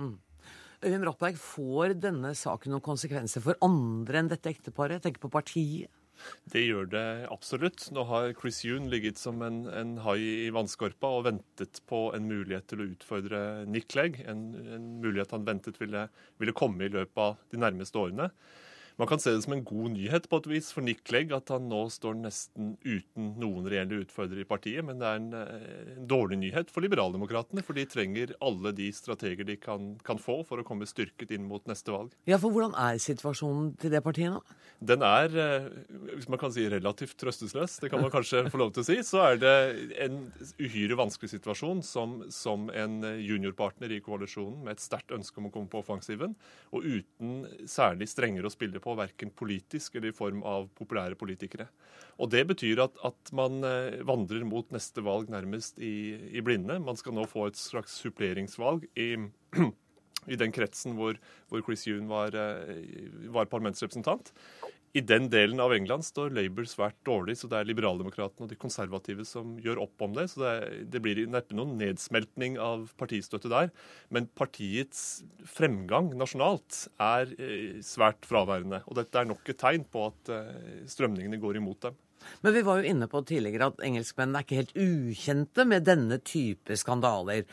Øyvind 0.80 1.04
Brattberg, 1.04 1.40
får 1.40 1.96
denne 2.04 2.34
saken 2.38 2.76
noen 2.76 2.84
konsekvenser 2.84 3.44
for 3.44 3.60
andre 3.66 4.22
enn 4.22 4.30
dette 4.32 4.52
ekteparet? 4.52 5.00
Jeg 5.00 5.08
tenker 5.08 5.24
på 5.26 5.32
partiet. 5.34 5.90
Det 6.52 6.64
gjør 6.66 6.90
det 6.92 7.06
absolutt. 7.34 7.88
Nå 7.96 8.06
har 8.10 8.34
Chris 8.40 8.62
Yoon 8.68 8.90
ligget 8.92 9.22
som 9.22 9.42
en, 9.46 9.62
en 9.72 9.98
hai 10.06 10.20
i 10.48 10.54
vannskorpa 10.56 11.12
og 11.20 11.28
ventet 11.30 11.82
på 11.90 12.08
en 12.16 12.30
mulighet 12.30 12.70
til 12.72 12.84
å 12.84 12.90
utfordre 12.94 13.44
Nick 13.70 13.90
Clegg. 13.94 14.22
En, 14.30 14.50
en 14.78 14.90
mulighet 15.04 15.36
han 15.36 15.48
ventet 15.48 15.80
ville, 15.82 16.08
ville 16.42 16.58
komme 16.58 16.88
i 16.88 16.94
løpet 16.94 17.24
av 17.26 17.38
de 17.54 17.62
nærmeste 17.62 18.02
årene. 18.02 18.32
Man 19.00 19.08
kan 19.08 19.20
se 19.20 19.32
det 19.32 19.46
som 19.46 19.54
en 19.56 19.62
god 19.64 19.94
nyhet 19.94 20.26
på 20.28 20.38
et 20.42 20.48
vis 20.52 20.74
for 20.76 20.84
Nick 20.84 21.06
Clegg 21.08 21.30
at 21.32 21.48
han 21.54 21.70
nå 21.72 21.86
står 21.88 22.18
nesten 22.20 22.74
uten 22.84 23.30
noen 23.40 23.68
reelle 23.72 24.02
utfordrere 24.04 24.44
i 24.44 24.48
partiet, 24.48 24.84
men 24.84 25.00
det 25.00 25.08
er 25.08 25.20
en, 25.22 25.30
eh, 25.40 25.94
en 25.94 26.10
dårlig 26.12 26.36
nyhet 26.42 26.74
for 26.74 26.84
liberaldemokratene, 26.84 27.64
for 27.64 27.80
de 27.80 27.86
trenger 27.88 28.34
alle 28.44 28.74
de 28.76 28.90
strateger 28.92 29.48
de 29.48 29.56
kan, 29.56 29.94
kan, 30.04 30.20
få 30.20 30.42
for 30.44 30.60
å 30.60 30.66
komme 30.68 30.84
styrket 30.84 31.32
inn 31.32 31.46
mot 31.48 31.64
neste 31.72 31.94
valg. 31.96 32.12
Ja, 32.28 32.42
for 32.44 32.52
hvordan 32.52 32.76
er 32.76 33.00
situasjonen 33.00 33.78
til 33.80 33.94
det 33.96 34.02
partiet 34.04 34.34
nå? 34.34 34.42
Den 34.84 35.08
er, 35.08 35.32
eh, 35.32 35.70
hvis 36.18 36.28
man 36.28 36.44
kan 36.44 36.52
si 36.52 36.68
relativt 36.68 37.16
trøstesløs, 37.24 37.80
det 37.80 37.94
kan 37.94 38.04
man 38.04 38.12
kanskje 38.12 38.52
få 38.52 38.60
lov 38.60 38.76
til 38.76 38.84
å 38.84 38.90
si, 38.90 39.00
så 39.08 39.24
er 39.30 39.40
det 39.40 39.56
en 40.04 40.20
uhyre 40.60 41.00
vanskelig 41.00 41.38
situasjon 41.38 41.86
som, 41.88 42.20
som 42.28 42.68
en 42.76 43.00
juniorpartner 43.16 43.96
i 43.96 44.04
koalisjonen 44.04 44.60
med 44.68 44.76
et 44.76 44.84
sterkt 44.84 45.16
ønske 45.16 45.40
om 45.40 45.48
å 45.48 45.56
komme 45.56 45.72
på 45.72 45.80
offensiven, 45.80 46.36
og 46.76 46.84
uten 46.84 47.48
særlig 47.64 48.12
strengere 48.12 48.52
å 48.52 48.52
spille 48.52 48.84
på 48.84 48.89
på, 48.90 48.98
verken 48.98 49.32
politisk 49.38 49.96
eller 49.96 50.12
i 50.12 50.16
form 50.16 50.42
av 50.48 50.70
populære 50.78 51.18
politikere. 51.20 51.70
Og 52.20 52.32
Det 52.34 52.44
betyr 52.50 52.82
at, 52.84 52.98
at 53.06 53.32
man 53.36 53.64
eh, 53.64 54.02
vandrer 54.04 54.44
mot 54.48 54.68
neste 54.76 55.04
valg 55.06 55.30
nærmest 55.32 55.80
i, 55.80 56.18
i, 56.34 56.42
blinde. 56.44 56.80
Man 56.84 56.98
skal 57.00 57.16
nå 57.16 57.24
få 57.30 57.48
et 57.48 57.60
slags 57.60 57.96
suppleringsvalg 58.02 58.90
i, 59.00 59.14
i 60.34 60.40
den 60.40 60.56
kretsen 60.56 60.98
hvor, 60.98 61.20
hvor 61.48 61.64
Chris 61.64 61.88
Yoon 61.88 62.10
var, 62.12 62.36
eh, 62.36 62.84
var 63.32 63.48
parlamentsrepresentant. 63.52 64.34
I 64.98 65.02
den 65.06 65.28
delen 65.30 65.60
av 65.62 65.74
England 65.76 66.06
står 66.08 66.32
Labour 66.34 66.66
svært 66.70 66.98
dårlig, 67.06 67.36
så 67.38 67.50
det 67.50 67.60
er 67.60 67.68
liberaldemokratene 67.70 68.48
og 68.48 68.50
de 68.50 68.58
konservative 68.58 69.26
som 69.28 69.54
gjør 69.62 69.84
opp 69.84 70.02
om 70.06 70.16
det. 70.18 70.26
Så 70.32 70.42
det, 70.42 70.54
det 70.90 71.02
blir 71.06 71.22
neppe 71.30 71.58
noen 71.58 71.76
nedsmeltning 71.78 72.58
av 72.62 72.88
partistøtte 72.98 73.52
der. 73.52 73.70
Men 74.10 74.30
partiets 74.40 75.22
fremgang 75.46 76.10
nasjonalt 76.18 76.88
er 77.06 77.34
eh, 77.38 77.82
svært 77.86 78.26
fraværende. 78.30 78.82
Og 78.90 78.98
dette 78.98 79.22
er 79.22 79.30
nok 79.30 79.52
et 79.54 79.60
tegn 79.62 79.86
på 79.86 80.08
at 80.10 80.32
eh, 80.34 80.88
strømningene 80.90 81.42
går 81.42 81.62
imot 81.62 81.86
dem. 81.86 82.00
Men 82.44 82.56
vi 82.58 82.66
var 82.66 82.82
jo 82.82 82.90
inne 82.90 83.08
på 83.12 83.22
tidligere 83.30 83.70
at 83.72 83.86
engelskmennene 83.86 84.42
er 84.42 84.48
ikke 84.48 84.58
helt 84.58 84.74
ukjente 84.76 85.66
med 85.70 85.86
denne 85.88 86.18
type 86.26 86.76
skandaler. 86.82 87.46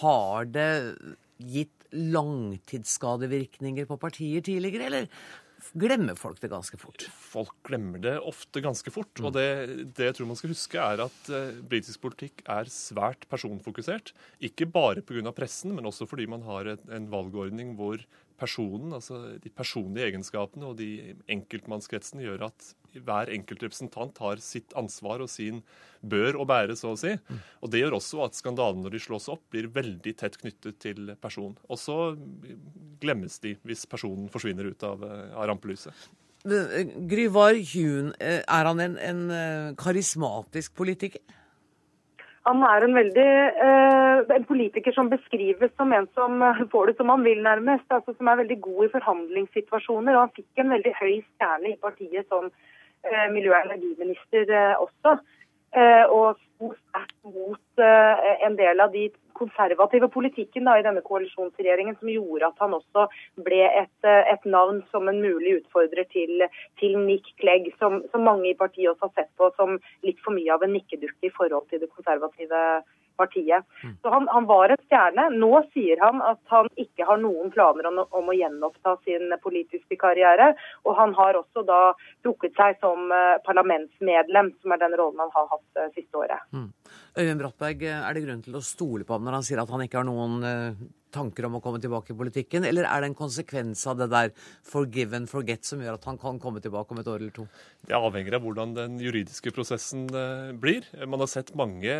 Har 0.00 0.48
det 0.50 0.70
gitt 1.38 1.76
langtidsskadevirkninger 1.90 3.86
på 3.86 3.98
partier 4.00 4.42
tidligere, 4.46 4.88
eller 4.88 5.06
glemmer 5.78 6.18
folk 6.18 6.40
det 6.42 6.50
ganske 6.52 6.78
fort? 6.80 7.06
Folk 7.12 7.54
glemmer 7.66 8.02
det 8.02 8.16
ofte 8.18 8.62
ganske 8.64 8.92
fort. 8.94 9.12
Mm. 9.18 9.26
Og 9.28 9.34
det, 9.36 9.46
det, 9.96 10.08
jeg 10.08 10.16
tror 10.18 10.30
man 10.30 10.40
skal 10.40 10.54
huske, 10.54 10.80
er 10.80 11.04
at 11.06 11.30
uh, 11.32 11.60
britisk 11.70 12.02
politikk 12.04 12.44
er 12.46 12.70
svært 12.72 13.26
personfokusert. 13.30 14.14
Ikke 14.44 14.68
bare 14.70 15.04
pga. 15.06 15.34
pressen, 15.36 15.74
men 15.76 15.88
også 15.88 16.08
fordi 16.10 16.26
man 16.30 16.44
har 16.48 16.74
et, 16.74 16.84
en 16.90 17.10
valgordning 17.12 17.74
hvor 17.78 18.02
personen, 18.40 18.94
altså 18.96 19.20
de 19.40 19.52
personlige 19.52 20.10
egenskapene 20.10 20.70
og 20.70 20.78
de 20.80 21.16
enkeltmannskretsene 21.30 22.24
gjør 22.24 22.48
at 22.48 22.70
hver 22.90 23.30
enkelt 23.30 23.62
representant 23.62 24.16
har 24.18 24.40
sitt 24.42 24.72
ansvar 24.78 25.22
og 25.22 25.30
sin 25.30 25.60
bør 26.00 26.40
å 26.40 26.46
bære, 26.48 26.74
så 26.78 26.94
å 26.94 26.98
si. 26.98 27.12
Og 27.62 27.70
Det 27.70 27.82
gjør 27.82 27.98
også 28.00 28.24
at 28.24 28.38
skandalene 28.38 28.86
når 28.86 28.96
de 28.96 29.02
slås 29.04 29.28
opp, 29.30 29.44
blir 29.52 29.70
veldig 29.70 30.14
tett 30.18 30.38
knyttet 30.40 30.80
til 30.82 31.12
person. 31.22 31.54
Og 31.68 31.78
så 31.78 31.98
glemmes 33.00 33.38
de 33.44 33.54
hvis 33.62 33.86
personen 33.90 34.30
forsvinner 34.32 34.72
ut 34.72 34.86
av, 34.86 35.04
av 35.04 35.46
rampelyset. 35.52 36.08
Gryvar 36.40 37.52
Hjun, 37.52 38.14
er 38.18 38.64
han 38.64 38.80
en, 38.80 38.96
en 38.96 39.26
eh, 39.34 39.74
karismatisk 39.78 40.72
politiker? 40.78 41.20
Han 42.48 42.62
er 42.64 42.84
en 42.86 42.94
veldig 42.96 43.30
eh, 43.66 44.20
en 44.36 44.46
politiker 44.48 44.94
som 44.96 45.10
beskrives 45.12 45.72
som 45.76 45.92
en 45.92 46.06
som 46.16 46.40
får 46.72 46.90
det 46.90 46.96
som 46.96 47.12
han 47.12 47.24
vil, 47.24 47.42
nærmest. 47.44 47.84
altså 47.90 48.14
Som 48.16 48.30
er 48.32 48.40
veldig 48.42 48.60
god 48.64 48.84
i 48.86 48.92
forhandlingssituasjoner. 48.94 50.14
og 50.14 50.20
Han 50.20 50.36
fikk 50.38 50.62
en 50.62 50.72
veldig 50.76 50.94
høy 51.02 51.18
stjerne 51.34 51.74
i 51.74 51.80
partiet 51.82 52.28
som 52.32 52.48
eh, 52.48 53.28
miljø- 53.34 53.52
og 53.56 53.68
energiminister 53.68 54.56
eh, 54.56 54.74
også. 54.86 55.18
Eh, 55.70 56.04
og 56.10 56.34
sterkt 56.58 57.12
mot 57.22 57.82
eh, 57.82 58.30
en 58.42 58.56
del 58.58 58.82
av 58.82 58.90
de 58.90 59.04
konservative 59.38 60.08
politikken 60.10 60.66
da, 60.66 60.74
i 60.76 60.82
denne 60.82 61.02
koalisjonsregjeringen 61.06 61.94
som 62.00 62.10
gjorde 62.10 62.48
at 62.48 62.58
han 62.64 62.74
også 62.74 63.06
ble 63.46 63.60
et, 63.68 63.92
eh, 64.02 64.32
et 64.34 64.48
navn 64.50 64.82
som 64.90 65.06
en 65.08 65.20
mulig 65.22 65.60
utfordrer 65.60 66.08
til, 66.10 66.42
til 66.82 66.98
Nick 66.98 67.30
Clegg, 67.38 67.70
som, 67.78 68.00
som, 68.10 68.26
mange 68.26 68.50
i 68.50 68.58
partiet 68.58 68.90
også 68.90 69.08
har 69.08 69.22
sett 69.22 69.30
på 69.38 69.52
som 69.54 69.78
litt 70.06 70.18
for 70.24 70.34
mye 70.34 70.50
av 70.56 70.66
en 70.66 70.74
nikkedukke 70.74 71.30
i 71.30 71.34
forhold 71.38 71.70
til 71.70 71.84
det 71.84 71.92
konservative 71.94 72.50
partiet. 72.50 72.96
Mm. 73.20 73.96
Så 74.02 74.12
han, 74.12 74.28
han, 74.32 74.46
var 74.48 74.72
et 74.72 74.82
stjerne. 74.86 75.26
Nå 75.36 75.62
sier 75.74 76.00
han 76.02 76.22
at 76.24 76.40
han 76.52 76.70
ikke 76.80 77.06
har 77.08 77.20
noen 77.20 77.52
planer 77.54 77.88
om, 77.90 78.00
om, 78.08 78.30
å 78.30 78.36
gjenoppta 78.36 78.96
sin 79.04 79.32
politiske 79.42 79.98
karriere. 80.00 80.52
Og 80.84 80.96
han 80.98 81.14
har 81.18 81.38
også 81.38 81.64
da 81.68 81.80
trukket 82.24 82.56
seg 82.58 82.80
som 82.80 83.12
uh, 83.12 83.38
parlamentsmedlem, 83.46 84.52
som 84.62 84.74
er 84.74 84.82
den 84.82 84.96
rollen 85.00 85.22
han 85.24 85.34
har 85.36 85.50
hatt 85.52 85.82
uh, 85.82 85.90
siste 85.96 86.24
året. 86.24 86.42
Mm. 86.52 86.70
Øyvind 87.18 87.42
Brattberg, 87.42 87.82
er 87.82 88.14
det 88.14 88.22
grunn 88.22 88.42
til 88.44 88.56
å 88.58 88.62
stole 88.62 89.06
på 89.06 89.16
ham 89.16 89.26
når 89.26 89.40
han 89.40 89.46
sier 89.46 89.62
at 89.62 89.70
han 89.72 89.82
ikke 89.82 89.98
har 89.98 90.06
noen 90.06 90.44
uh, 90.46 90.82
tanker 91.10 91.48
om 91.48 91.58
å 91.58 91.62
komme 91.64 91.80
tilbake 91.82 92.14
i 92.14 92.18
politikken, 92.18 92.66
eller 92.68 92.86
er 92.86 93.02
det 93.02 93.10
en 93.10 93.18
konsekvens 93.18 93.82
av 93.90 93.98
det 93.98 94.10
der 94.12 94.30
forgive 94.66 95.18
and 95.18 95.30
forget 95.30 95.66
som 95.66 95.82
gjør 95.82 95.98
at 95.98 96.06
han 96.06 96.20
kan 96.22 96.38
komme 96.42 96.62
tilbake 96.62 96.94
om 96.94 97.02
et 97.02 97.10
år 97.10 97.18
eller 97.18 97.34
to? 97.34 97.48
Det 97.86 97.98
avhenger 97.98 98.38
av 98.38 98.46
hvordan 98.46 98.76
den 98.78 99.00
juridiske 99.02 99.52
prosessen 99.56 100.06
eh, 100.14 100.52
blir. 100.54 100.86
Man 101.02 101.22
har 101.24 101.30
sett 101.30 101.50
mange 101.58 101.96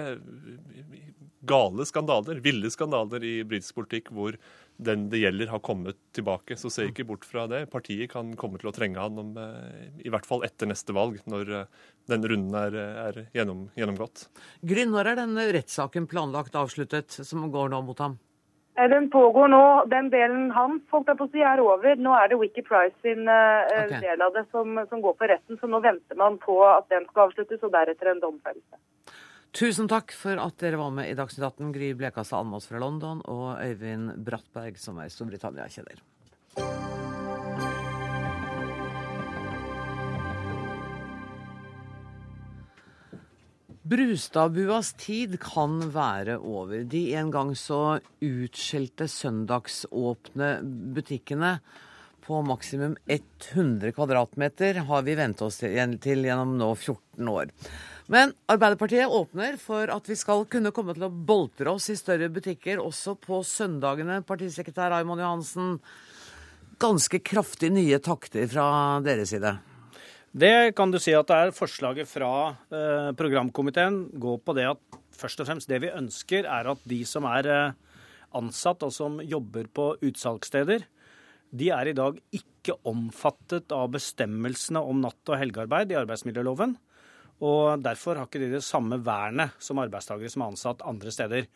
gale 1.40 1.86
skandaler, 1.88 2.40
ville 2.44 2.70
skandaler 2.70 3.24
i 3.24 3.34
britisk 3.48 3.80
politikk 3.80 4.10
hvor 4.14 4.36
den 4.84 5.08
det 5.12 5.20
gjelder, 5.20 5.50
har 5.52 5.58
kommet 5.64 5.98
tilbake. 6.16 6.56
Så 6.56 6.70
se 6.72 6.88
ikke 6.88 7.06
bort 7.08 7.26
fra 7.28 7.46
det. 7.50 7.64
Partiet 7.72 8.10
kan 8.12 8.32
komme 8.38 8.60
til 8.60 8.70
å 8.70 8.74
trenge 8.74 9.00
han 9.00 9.18
om, 9.20 9.36
eh, 9.36 9.90
i 10.04 10.12
hvert 10.12 10.26
fall 10.28 10.44
etter 10.46 10.70
neste 10.70 10.94
valg, 10.96 11.20
når 11.30 11.52
eh, 11.58 11.68
den 12.10 12.24
runden 12.32 12.56
er, 12.56 12.78
er 13.10 13.20
gjennom, 13.36 13.68
gjennomgått. 13.78 14.26
Gryn, 14.66 14.92
når 14.94 15.12
er 15.12 15.22
denne 15.22 15.46
rettssaken 15.56 16.08
planlagt 16.10 16.56
avsluttet, 16.58 17.20
som 17.26 17.46
går 17.52 17.72
nå 17.74 17.82
mot 17.86 18.02
ham? 18.02 18.18
Eh, 18.78 18.88
den 18.88 19.10
pågår 19.12 19.52
nå. 19.52 19.64
Den 19.92 20.08
delen 20.14 20.48
hans 20.56 20.82
holdt 20.94 21.12
jeg 21.12 21.20
på 21.20 21.28
å 21.28 21.32
si, 21.34 21.44
er 21.44 21.62
over. 21.64 22.00
Nå 22.00 22.14
er 22.16 22.32
det 22.32 22.40
Wiki 22.40 22.64
Price 22.66 22.96
sin 23.04 23.28
okay. 23.28 24.00
del 24.00 24.24
av 24.24 24.32
det 24.36 24.46
som, 24.50 24.80
som, 24.88 25.04
går 25.04 25.18
på 25.18 25.28
retten. 25.34 25.60
Så 25.60 25.68
nå 25.68 25.82
venter 25.84 26.16
man 26.16 26.40
på 26.40 26.62
at 26.68 26.88
den 26.92 27.08
skal 27.10 27.28
avsluttes, 27.28 27.60
og 27.60 27.76
deretter 27.76 28.14
en 28.14 28.24
domfellelse. 28.24 28.80
Tusen 29.50 29.88
takk 29.90 30.12
for 30.14 30.38
at 30.38 30.60
dere 30.62 30.78
var 30.78 30.92
med 30.94 31.10
i 31.10 31.16
Dagsnytt 31.18 31.42
18, 31.42 31.72
Gry 31.74 31.90
Blekastad 31.98 32.38
Almås 32.38 32.68
fra 32.70 32.78
London 32.78 33.18
og 33.26 33.58
Øyvind 33.58 34.14
Brattberg, 34.22 34.78
som 34.78 35.00
er 35.02 35.10
Storbritannia-kjenner. 35.10 35.98
Brustadbuas 43.90 44.92
tid 45.02 45.34
kan 45.42 45.80
være 45.90 46.38
over. 46.38 46.84
De 46.86 47.08
en 47.18 47.34
gang 47.34 47.56
så 47.58 47.98
utskjelte 48.22 49.10
søndagsåpne 49.10 50.60
butikkene 50.94 51.56
på 52.22 52.38
maksimum 52.46 52.94
100 53.10 53.96
kvadratmeter 53.96 54.84
har 54.86 55.02
vi 55.02 55.18
vent 55.18 55.42
oss 55.42 55.58
til, 55.64 55.74
til 55.98 56.22
gjennom 56.22 56.54
nå 56.60 56.68
14 56.76 57.32
år. 57.34 57.50
Men 58.10 58.32
Arbeiderpartiet 58.50 59.06
åpner 59.06 59.54
for 59.62 59.90
at 59.94 60.08
vi 60.10 60.16
skal 60.18 60.42
kunne 60.50 60.72
komme 60.74 60.96
til 60.96 61.06
å 61.06 61.12
boltre 61.12 61.70
oss 61.70 61.92
i 61.92 61.98
større 61.98 62.26
butikker 62.34 62.80
også 62.82 63.14
på 63.22 63.38
søndagene. 63.46 64.16
Partisekretær 64.26 64.90
Raymond 64.90 65.22
Johansen, 65.22 65.76
ganske 66.82 67.20
kraftig 67.22 67.70
nye 67.76 68.00
takter 68.02 68.50
fra 68.50 68.66
deres 69.06 69.30
side. 69.30 69.54
Det 70.30 70.72
kan 70.78 70.90
du 70.90 70.98
si 71.02 71.14
at 71.14 71.30
det 71.30 71.38
er 71.38 71.54
forslaget 71.54 72.10
fra 72.10 72.32
eh, 72.50 73.12
programkomiteen 73.18 74.02
går 74.22 74.42
på 74.42 74.58
det 74.58 74.66
at 74.72 75.00
først 75.14 75.42
og 75.42 75.50
fremst 75.52 75.70
det 75.70 75.78
vi 75.82 75.94
ønsker, 75.94 76.50
er 76.50 76.70
at 76.74 76.82
de 76.90 77.00
som 77.06 77.30
er 77.30 77.46
eh, 77.46 77.96
ansatt 78.38 78.82
og 78.86 78.94
som 78.94 79.22
jobber 79.22 79.70
på 79.70 79.92
utsalgssteder, 80.10 80.82
de 81.50 81.72
er 81.74 81.90
i 81.90 81.96
dag 81.98 82.18
ikke 82.34 82.78
omfattet 82.86 83.70
av 83.74 83.90
bestemmelsene 83.94 84.82
om 84.82 85.02
natt- 85.02 85.30
og 85.30 85.38
helgearbeid 85.38 85.94
i 85.94 85.98
arbeidsmiljøloven. 86.02 86.78
Og 87.40 87.80
derfor 87.80 88.18
har 88.18 88.28
ikke 88.28 88.42
de 88.42 88.50
det 88.56 88.64
samme 88.64 88.98
vernet 89.04 89.56
som 89.62 89.80
arbeidstakere 89.80 90.30
som 90.32 90.44
er 90.44 90.52
ansatt 90.52 90.84
andre 90.86 91.12
steder. 91.14 91.46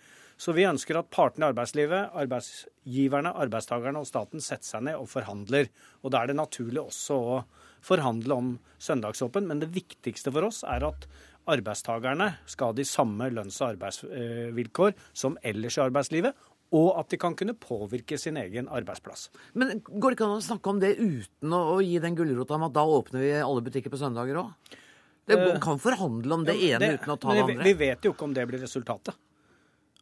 Så 0.40 0.54
vi 0.56 0.66
ønsker 0.66 0.98
at 0.98 1.10
partene 1.14 1.46
i 1.46 1.52
arbeidslivet, 1.52 2.14
arbeidsgiverne, 2.16 3.34
arbeidstakerne 3.44 4.00
og 4.00 4.08
staten 4.08 4.42
setter 4.42 4.66
seg 4.66 4.86
ned 4.88 4.98
og 4.98 5.10
forhandler. 5.12 5.68
Og 6.02 6.14
da 6.14 6.22
er 6.22 6.32
det 6.32 6.40
naturlig 6.40 6.82
også 6.82 7.18
å 7.20 7.36
forhandle 7.84 8.40
om 8.40 8.50
søndagsåpen, 8.82 9.46
men 9.46 9.60
det 9.62 9.70
viktigste 9.74 10.32
for 10.34 10.48
oss 10.48 10.62
er 10.66 10.86
at 10.88 11.06
arbeidstakerne 11.50 12.30
skal 12.48 12.72
ha 12.72 12.76
de 12.78 12.86
samme 12.88 13.28
lønns- 13.30 13.60
og 13.60 13.74
arbeidsvilkår 13.74 14.94
som 15.12 15.36
ellers 15.44 15.78
i 15.78 15.84
arbeidslivet, 15.84 16.32
og 16.74 16.88
at 16.98 17.12
de 17.12 17.18
kan 17.20 17.36
kunne 17.38 17.54
påvirke 17.60 18.16
sin 18.18 18.38
egen 18.40 18.70
arbeidsplass. 18.72 19.28
Men 19.54 19.84
går 19.84 20.10
det 20.10 20.16
ikke 20.16 20.26
an 20.26 20.40
å 20.40 20.46
snakke 20.48 20.72
om 20.72 20.80
det 20.82 20.96
uten 20.98 21.54
å, 21.54 21.78
gi 21.84 22.00
den 22.02 22.16
gulrota 22.18 22.56
om 22.56 22.66
at 22.66 22.74
da 22.74 22.86
åpner 22.88 23.22
vi 23.22 23.34
alle 23.36 23.62
butikker 23.62 23.92
på 23.92 24.00
søndager 24.00 24.40
òg? 24.40 24.80
Det 25.26 25.36
eh, 25.40 25.60
kan 25.62 25.78
forhandle 25.80 26.34
om 26.34 26.44
det 26.46 26.56
ene 26.56 26.82
det, 26.82 26.90
uten 26.98 27.14
å 27.14 27.20
ta 27.20 27.32
det 27.32 27.44
andre. 27.46 27.64
Vi 27.64 27.78
vet 27.80 28.04
jo 28.04 28.12
ikke 28.14 28.26
om 28.28 28.34
det 28.36 28.44
blir 28.50 28.62
resultatet. 28.64 29.16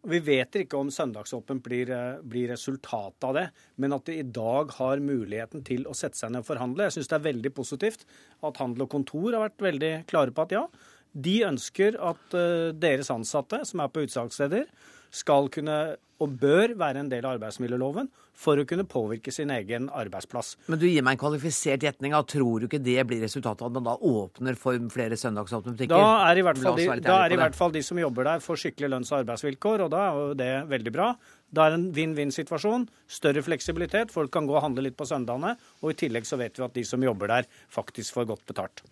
Vi 0.02 0.18
vet 0.18 0.56
ikke 0.58 0.80
om 0.80 0.88
søndagsåpent 0.90 1.62
blir, 1.62 1.90
eh, 1.94 2.22
blir, 2.26 2.48
resultatet 2.50 3.26
av 3.28 3.36
det, 3.38 3.44
men 3.78 3.94
at 3.94 4.08
de 4.08 4.16
i 4.18 4.24
dag 4.26 4.72
har 4.80 5.02
muligheten 5.02 5.62
til 5.66 5.86
å 5.86 5.94
sette 5.94 6.18
seg 6.18 6.32
ned 6.32 6.42
og 6.42 6.48
forhandle. 6.48 6.88
Jeg 6.88 6.96
syns 6.98 7.12
det 7.12 7.18
er 7.20 7.28
veldig 7.28 7.52
positivt 7.54 8.02
at 8.42 8.58
Handel 8.58 8.88
og 8.88 8.90
Kontor 8.96 9.30
har 9.30 9.46
vært 9.46 9.62
veldig 9.62 9.92
klare 10.10 10.34
på 10.34 10.42
at 10.42 10.56
ja, 10.56 10.64
de 11.12 11.36
ønsker 11.44 11.98
at 12.00 12.34
uh, 12.34 12.72
deres 12.72 13.10
ansatte 13.12 13.60
som 13.68 13.82
er 13.84 13.90
på 13.92 14.06
utsalgssteder, 14.06 14.64
skal 15.12 15.50
kunne 15.52 15.78
og 16.22 16.36
bør 16.38 16.74
være 16.78 17.02
en 17.02 17.08
del 17.10 17.24
av 17.26 17.36
arbeidsmiljøloven 17.36 18.08
for 18.42 18.58
å 18.58 18.64
kunne 18.68 18.84
påvirke 18.88 19.32
sin 19.34 19.50
egen 19.52 19.88
arbeidsplass. 19.90 20.54
Men 20.70 20.80
du 20.80 20.86
gir 20.88 21.04
meg 21.04 21.16
en 21.16 21.20
kvalifisert 21.20 21.84
gjetning. 21.84 22.14
Tror 22.30 22.62
du 22.62 22.68
ikke 22.68 22.80
det 22.82 23.02
blir 23.08 23.22
resultatet 23.24 23.64
av 23.64 23.70
at 23.70 23.76
man 23.76 23.88
da 23.90 23.96
åpner 23.98 24.58
for 24.58 24.78
flere 24.92 25.18
søndagsåpne 25.18 25.74
butikker? 25.74 25.98
Da 25.98 26.30
er 26.30 26.40
i 26.40 26.44
hvert 26.46 26.60
fall, 26.62 26.78
de, 26.78 26.88
er 26.88 27.34
i 27.34 27.40
hvert 27.40 27.58
fall 27.58 27.74
de 27.74 27.82
som 27.84 28.00
jobber 28.00 28.28
der, 28.28 28.44
får 28.44 28.60
skikkelig 28.64 28.92
lønns- 28.94 29.12
og 29.12 29.22
arbeidsvilkår, 29.22 29.86
og 29.86 29.92
da 29.94 30.02
er 30.04 30.20
jo 30.20 30.36
det 30.42 30.52
veldig 30.72 30.94
bra. 30.94 31.08
Da 31.52 31.66
er 31.66 31.74
det 31.74 31.80
en 31.80 31.88
vinn-vinn-situasjon. 31.98 32.86
Større 33.20 33.42
fleksibilitet. 33.44 34.14
Folk 34.14 34.32
kan 34.32 34.46
gå 34.48 34.56
og 34.56 34.64
handle 34.64 34.86
litt 34.86 34.96
på 34.96 35.08
søndagene. 35.08 35.56
Og 35.82 35.92
i 35.92 35.98
tillegg 36.06 36.28
så 36.28 36.38
vet 36.40 36.56
vi 36.56 36.64
at 36.64 36.78
de 36.78 36.86
som 36.88 37.02
jobber 37.04 37.34
der, 37.34 37.50
faktisk 37.72 38.16
får 38.16 38.30
godt 38.30 38.46
betalt. 38.48 38.86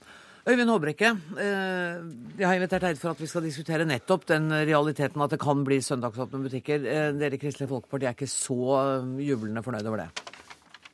Øyvind 0.49 0.70
Håbrekke, 0.72 1.09
eh, 1.36 1.97
jeg 2.38 2.47
har 2.49 2.57
invitert 2.57 2.86
deg 2.86 2.97
for 2.97 3.12
at 3.12 3.18
vi 3.20 3.28
skal 3.28 3.45
diskutere 3.45 3.84
nettopp 3.84 4.24
den 4.30 4.49
realiteten 4.49 5.20
at 5.20 5.34
det 5.34 5.38
kan 5.43 5.61
bli 5.66 5.82
søndagsåpne 5.84 6.41
butikker. 6.47 6.80
Eh, 6.80 7.09
dere 7.12 7.36
i 7.36 7.41
Kristelig 7.43 7.68
Folkeparti 7.68 8.09
er 8.09 8.16
ikke 8.16 8.30
så 8.30 8.57
eh, 8.78 9.11
jublende 9.26 9.61
fornøyd 9.66 9.91
over 9.91 10.07
det? 10.07 10.09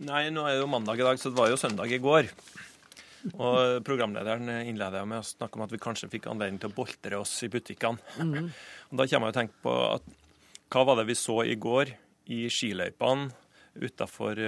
Nei, 0.08 0.24
nå 0.34 0.42
er 0.42 0.56
det 0.56 0.64
jo 0.64 0.72
mandag 0.72 0.98
i 0.98 1.06
dag, 1.06 1.22
så 1.22 1.30
det 1.30 1.38
var 1.38 1.52
jo 1.52 1.60
søndag 1.62 1.94
i 1.94 2.02
går. 2.02 2.32
Og 3.36 3.86
programlederen 3.86 4.50
innleda 4.66 5.06
med 5.06 5.22
å 5.22 5.26
snakke 5.26 5.58
om 5.58 5.64
at 5.64 5.72
vi 5.74 5.82
kanskje 5.82 6.10
fikk 6.10 6.26
anledning 6.30 6.58
til 6.62 6.74
å 6.74 6.76
boltre 6.82 7.22
oss 7.22 7.38
i 7.46 7.50
butikkene. 7.50 8.02
Mm. 8.18 8.50
Og 8.90 8.98
Da 8.98 9.06
kommer 9.06 9.30
jeg 9.30 9.34
og 9.34 9.40
tenker 9.40 9.62
på 9.62 9.80
at 9.94 10.14
hva 10.74 10.88
var 10.90 10.98
det 10.98 11.06
vi 11.06 11.18
så 11.18 11.40
i 11.46 11.54
går 11.54 11.94
i 12.34 12.46
skiløypene 12.50 13.30
utafor 13.76 14.38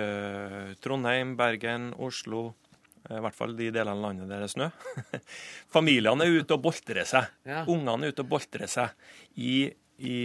Trondheim, 0.83 1.35
Bergen, 1.37 1.91
Oslo, 2.01 2.49
Eh, 2.49 2.68
I 3.09 3.21
hvert 3.25 3.37
fall 3.37 3.55
de 3.59 3.71
delene 3.71 3.95
av 3.95 4.03
landet 4.03 4.31
der 4.31 4.43
det 4.43 4.49
er 4.49 4.55
snø. 4.55 4.69
Familiene 5.77 6.27
er 6.27 6.41
ute 6.41 6.57
og 6.57 6.65
boltrer 6.65 7.09
seg. 7.09 7.29
Ja. 7.49 7.65
Ungene 7.71 8.09
er 8.09 8.15
ute 8.15 8.25
og 8.25 8.33
boltrer 8.33 8.71
seg 8.71 8.93
i, 9.39 9.69
i 10.03 10.19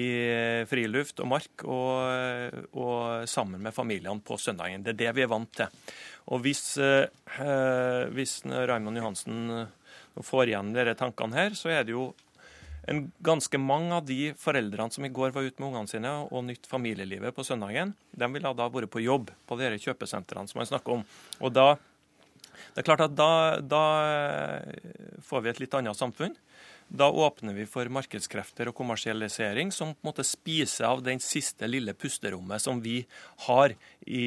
friluft 0.69 1.21
og 1.23 1.29
mark, 1.33 1.65
og, 1.65 2.57
og, 2.73 3.29
sammen 3.29 3.61
med 3.63 3.75
familiene 3.75 4.23
på 4.25 4.39
søndagen. 4.41 4.83
Det 4.85 4.95
er 4.95 5.01
det 5.05 5.13
vi 5.19 5.25
er 5.25 5.31
vant 5.31 5.53
til. 5.61 5.93
Og 6.33 6.43
hvis, 6.45 6.65
eh, 6.81 7.07
hvis 8.15 8.39
Raymond 8.47 9.01
Johansen 9.01 9.65
får 10.21 10.51
igjen 10.51 10.75
disse 10.75 10.99
tankene 10.99 11.39
her, 11.39 11.57
så 11.57 11.73
er 11.73 11.87
det 11.87 11.95
jo 11.95 12.11
en 12.87 13.05
ganske 13.23 13.57
mange 13.61 13.95
av 13.95 14.05
de 14.05 14.33
foreldrene 14.39 14.91
som 14.91 15.05
i 15.07 15.11
går 15.13 15.31
var 15.35 15.45
ute 15.47 15.61
med 15.61 15.69
ungene 15.69 15.91
sine 15.91 16.11
og 16.25 16.43
nytt 16.47 16.67
familielivet 16.67 17.35
på 17.35 17.45
søndagen, 17.47 17.93
de 18.11 18.29
ville 18.33 18.53
da 18.59 18.67
vært 18.71 18.91
på 18.91 19.03
jobb 19.03 19.31
på 19.47 19.57
de 19.59 19.71
kjøpesentrene 19.85 20.51
som 20.51 20.59
han 20.59 20.69
snakker 20.69 20.97
om. 20.99 21.05
Og 21.39 21.53
da 21.55 21.67
det 22.73 22.83
er 22.83 22.87
klart 22.87 23.05
at 23.05 23.15
da, 23.17 23.59
da 23.59 23.83
får 25.25 25.43
vi 25.43 25.51
et 25.53 25.61
litt 25.63 25.77
annet 25.77 25.99
samfunn. 25.99 26.35
Da 26.93 27.07
åpner 27.09 27.55
vi 27.57 27.63
for 27.65 27.89
markedskrefter 27.89 28.69
og 28.69 28.75
kommersialisering 28.77 29.71
som 29.73 29.95
på 29.95 30.03
en 30.03 30.09
måte 30.11 30.25
spiser 30.27 30.85
av 30.91 30.99
den 31.01 31.17
siste 31.23 31.65
lille 31.65 31.95
pusterommet 31.97 32.61
som 32.61 32.83
vi 32.83 32.99
har 33.47 33.73
i, 34.05 34.25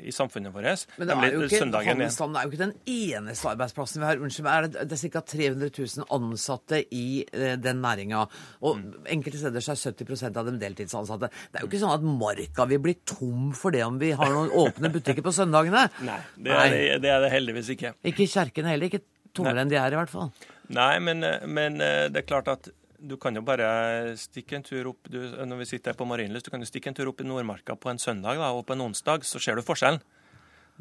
i 0.00 0.12
samfunnet 0.14 0.54
vårt. 0.54 0.86
Men 0.96 1.10
det 1.10 1.16
er, 1.16 1.34
jo 1.34 1.42
ikke, 1.44 1.60
handelsstanden 1.90 2.38
er 2.40 2.46
jo 2.46 2.52
ikke 2.52 2.62
den 2.62 2.74
eneste 2.88 3.50
arbeidsplassen 3.50 4.00
vi 4.00 4.08
har. 4.08 4.22
Unnskyld, 4.24 4.48
er 4.48 4.68
det, 4.70 4.86
det 4.88 4.96
er 4.96 5.12
ca. 5.12 5.24
300 5.34 5.70
000 5.82 6.08
ansatte 6.16 6.80
i 6.96 7.04
eh, 7.28 7.58
den 7.60 7.84
næringa. 7.84 8.24
Og 8.64 8.80
mm. 8.80 8.88
enkelte 9.18 9.42
steder 9.42 9.66
så 9.66 9.74
er 9.76 9.82
70% 9.92 10.40
av 10.40 10.48
dem 10.48 10.56
deltidsansatte. 10.62 11.28
Det 11.28 11.60
er 11.60 11.66
jo 11.66 11.72
ikke 11.74 11.82
sånn 11.84 11.96
at 11.98 12.08
marka 12.24 12.68
vil 12.72 12.80
bli 12.88 12.96
tom 13.04 13.52
for 13.58 13.74
det 13.74 13.84
om 13.84 14.00
vi 14.00 14.14
har 14.16 14.32
noen 14.32 14.48
åpne 14.64 14.94
butikker 14.96 15.28
på 15.28 15.34
søndagene. 15.42 15.84
Nei, 16.08 16.20
det 16.38 16.56
er, 16.56 16.72
Det, 16.72 16.82
det, 17.04 17.12
er 17.18 17.26
det 17.26 17.34
heldigvis 17.36 17.74
ikke. 17.76 17.92
Ikke 18.14 18.30
kjerkene 18.32 18.72
heller. 18.72 18.88
Ikke 18.88 19.04
tommere 19.36 19.64
enn 19.64 19.72
de 19.72 19.80
er, 19.80 19.92
i 19.92 20.00
hvert 20.00 20.12
fall. 20.12 20.32
Nei, 20.72 20.94
men, 21.04 21.20
men, 21.52 21.80
eh, 21.84 22.06
det 22.08 22.22
er 22.22 22.28
klart 22.28 22.48
at 22.48 22.70
du 23.02 23.16
kan 23.20 23.34
jo 23.34 23.42
bare 23.44 24.14
stikke 24.16 24.56
en 24.56 24.64
tur 24.64 24.92
opp 24.92 25.08
du, 25.10 25.18
når 25.44 25.64
vi 25.64 25.70
sitter 25.72 25.96
på 25.98 26.06
Marienlyst, 26.06 26.46
du 26.46 26.52
kan 26.54 26.62
jo 26.62 26.68
stikke 26.70 26.92
en 26.92 26.96
tur 26.96 27.10
opp 27.10 27.20
i 27.20 27.26
Nordmarka 27.26 27.74
på 27.76 27.90
en 27.90 28.00
søndag 28.00 28.38
da, 28.38 28.52
og 28.54 28.64
på 28.68 28.76
en 28.76 28.86
onsdag, 28.86 29.26
så 29.26 29.42
ser 29.42 29.58
du 29.58 29.66
forskjellen. 29.66 30.00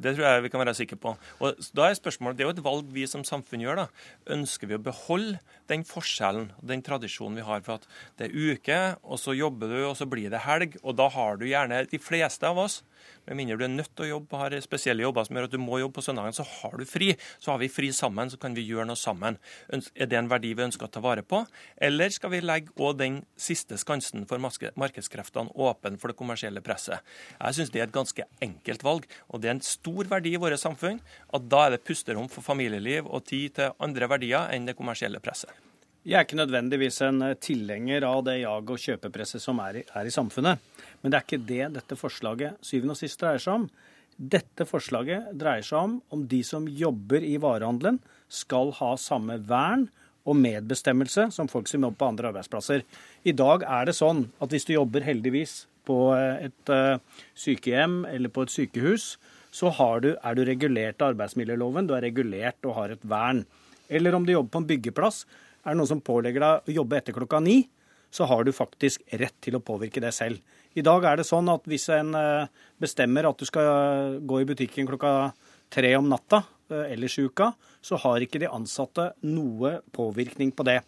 Det 0.01 0.13
tror 0.15 0.25
jeg 0.25 0.43
vi 0.45 0.49
kan 0.53 0.61
være 0.61 0.73
sikre 0.77 0.97
på. 1.01 1.11
Og 1.43 1.65
da 1.75 1.89
er 1.89 1.97
spørsmålet, 1.97 2.37
Det 2.37 2.43
er 2.45 2.49
jo 2.49 2.55
et 2.55 2.63
valg 2.63 2.93
vi 2.93 3.05
som 3.05 3.25
samfunn 3.27 3.61
gjør. 3.61 3.75
da. 3.75 3.87
Ønsker 4.33 4.67
vi 4.67 4.77
å 4.77 4.81
beholde 4.81 5.39
den 5.67 5.83
forskjellen 5.83 6.51
den 6.63 6.81
tradisjonen 6.81 7.35
vi 7.35 7.45
har 7.45 7.61
for 7.61 7.75
at 7.75 7.87
det 8.17 8.29
er 8.29 8.37
uke, 8.53 8.79
og 9.03 9.19
så 9.19 9.35
jobber 9.35 9.67
du, 9.67 9.85
og 9.85 9.97
så 9.97 10.07
blir 10.07 10.29
det 10.31 10.45
helg, 10.47 10.77
og 10.83 10.95
da 10.95 11.09
har 11.09 11.37
du 11.37 11.45
gjerne 11.45 11.85
de 11.89 11.99
fleste 11.99 12.47
av 12.47 12.57
oss 12.57 12.81
med 13.27 13.37
mindre 13.37 13.57
du 13.59 13.65
er 13.65 13.73
nødt 13.73 13.91
til 13.95 14.07
å 14.07 14.09
jobbe, 14.15 14.39
har 14.39 14.55
spesielle 14.63 15.05
jobber 15.05 15.27
som 15.27 15.37
gjør 15.37 15.47
at 15.49 15.53
du 15.53 15.61
må 15.61 15.79
jobbe 15.81 15.97
på 15.99 16.05
søndagen, 16.05 16.35
så 16.35 16.45
har 16.47 16.77
du 16.79 16.85
fri. 16.89 17.11
Så 17.41 17.53
har 17.53 17.61
vi 17.61 17.69
fri 17.71 17.91
sammen, 17.95 18.31
så 18.31 18.39
kan 18.41 18.55
vi 18.57 18.65
gjøre 18.65 18.87
noe 18.89 18.99
sammen. 18.99 19.37
Er 19.71 20.09
det 20.09 20.19
en 20.19 20.29
verdi 20.31 20.53
vi 20.57 20.65
ønsker 20.65 20.87
å 20.87 20.91
ta 20.91 21.03
vare 21.03 21.23
på? 21.23 21.43
Eller 21.81 22.13
skal 22.13 22.33
vi 22.35 22.43
legge 22.43 22.75
òg 22.81 22.99
den 23.01 23.21
siste 23.39 23.79
skansen 23.81 24.27
for 24.29 24.41
markedskreftene 24.41 25.53
åpen 25.55 25.99
for 26.01 26.11
det 26.11 26.19
kommersielle 26.19 26.63
presset? 26.65 27.01
Jeg 27.37 27.59
syns 27.59 27.73
det 27.73 27.83
er 27.83 27.89
et 27.89 27.97
ganske 27.97 28.27
enkelt 28.43 28.85
valg, 28.85 29.09
og 29.29 29.41
det 29.41 29.51
er 29.51 29.57
en 29.57 29.65
stor 29.65 30.09
verdi 30.11 30.35
i 30.35 30.41
våre 30.41 30.59
samfunn 30.59 31.01
at 31.31 31.49
da 31.51 31.65
er 31.65 31.75
det 31.75 31.83
pusterom 31.87 32.29
for 32.31 32.45
familieliv 32.45 33.09
og 33.09 33.27
tid 33.29 33.59
til 33.59 33.75
andre 33.81 34.09
verdier 34.11 34.49
enn 34.53 34.69
det 34.69 34.77
kommersielle 34.79 35.21
presset. 35.23 35.70
Jeg 36.01 36.17
er 36.17 36.25
ikke 36.25 36.39
nødvendigvis 36.39 36.95
en 37.05 37.21
tilhenger 37.37 38.01
av 38.07 38.23
det 38.25 38.39
jag- 38.41 38.69
og 38.73 38.79
kjøpepresset 38.81 39.41
som 39.41 39.59
er 39.59 39.75
i, 39.77 39.83
er 39.93 40.05
i 40.05 40.09
samfunnet. 40.09 40.57
Men 41.01 41.11
det 41.11 41.17
er 41.17 41.25
ikke 41.27 41.45
det 41.45 41.73
dette 41.75 41.95
forslaget 41.95 42.57
syvende 42.65 42.95
og 42.95 42.97
sist 42.97 43.19
dreier 43.19 43.37
seg 43.37 43.53
om. 43.53 43.69
Dette 44.17 44.65
forslaget 44.65 45.29
dreier 45.37 45.61
seg 45.61 45.77
om 45.77 46.01
om 46.09 46.27
de 46.27 46.41
som 46.43 46.65
jobber 46.65 47.21
i 47.21 47.37
varehandelen, 47.37 47.99
skal 48.29 48.71
ha 48.79 48.95
samme 48.97 49.37
vern 49.45 49.89
og 50.25 50.37
medbestemmelse 50.37 51.27
som 51.35 51.47
folk 51.47 51.67
som 51.67 51.83
jobber 51.83 51.99
på 51.99 52.09
andre 52.09 52.31
arbeidsplasser. 52.31 52.81
I 53.23 53.33
dag 53.37 53.61
er 53.61 53.85
det 53.85 53.95
sånn 53.95 54.31
at 54.41 54.49
hvis 54.49 54.65
du 54.65 54.73
jobber 54.73 55.05
heldigvis 55.05 55.67
på 55.85 56.13
et 56.17 56.69
eh, 56.69 56.97
sykehjem 57.35 58.05
eller 58.09 58.29
på 58.33 58.47
et 58.47 58.53
sykehus, 58.53 59.17
så 59.51 59.69
du, 60.01 60.15
er 60.15 60.33
du 60.33 60.45
regulert 60.45 61.01
av 61.01 61.13
arbeidsmiljøloven, 61.13 61.85
du 61.85 61.93
er 61.93 62.01
regulert 62.01 62.57
og 62.65 62.73
har 62.73 62.89
et 62.89 63.03
vern. 63.03 63.45
Eller 63.89 64.15
om 64.15 64.25
du 64.25 64.31
jobber 64.31 64.49
på 64.49 64.61
en 64.63 64.69
byggeplass, 64.69 65.25
er 65.61 65.73
det 65.73 65.79
noen 65.79 65.91
som 65.91 66.03
pålegger 66.03 66.43
deg 66.43 66.71
å 66.71 66.75
jobbe 66.81 66.97
etter 66.97 67.15
klokka 67.15 67.41
ni, 67.43 67.63
så 68.11 68.27
har 68.27 68.43
du 68.43 68.51
faktisk 68.51 69.03
rett 69.19 69.37
til 69.43 69.55
å 69.55 69.63
påvirke 69.63 70.03
det 70.03 70.11
selv. 70.15 70.41
I 70.75 70.83
dag 70.83 71.05
er 71.07 71.19
det 71.19 71.27
sånn 71.27 71.47
at 71.51 71.67
hvis 71.67 71.87
en 71.95 72.15
eh, 72.17 72.49
bestemmer 72.79 73.27
at 73.29 73.39
du 73.39 73.47
skal 73.47 74.19
gå 74.27 74.41
i 74.41 74.47
butikken 74.47 74.87
klokka 74.89 75.31
tre 75.71 75.93
om 75.97 76.09
natta 76.11 76.43
eh, 76.71 76.93
ellers 76.93 77.17
i 77.19 77.25
uka, 77.27 77.51
så 77.81 77.99
har 78.03 78.23
ikke 78.23 78.41
de 78.43 78.51
ansatte 78.51 79.11
noe 79.27 79.77
påvirkning 79.95 80.51
på 80.55 80.67
det. 80.67 80.81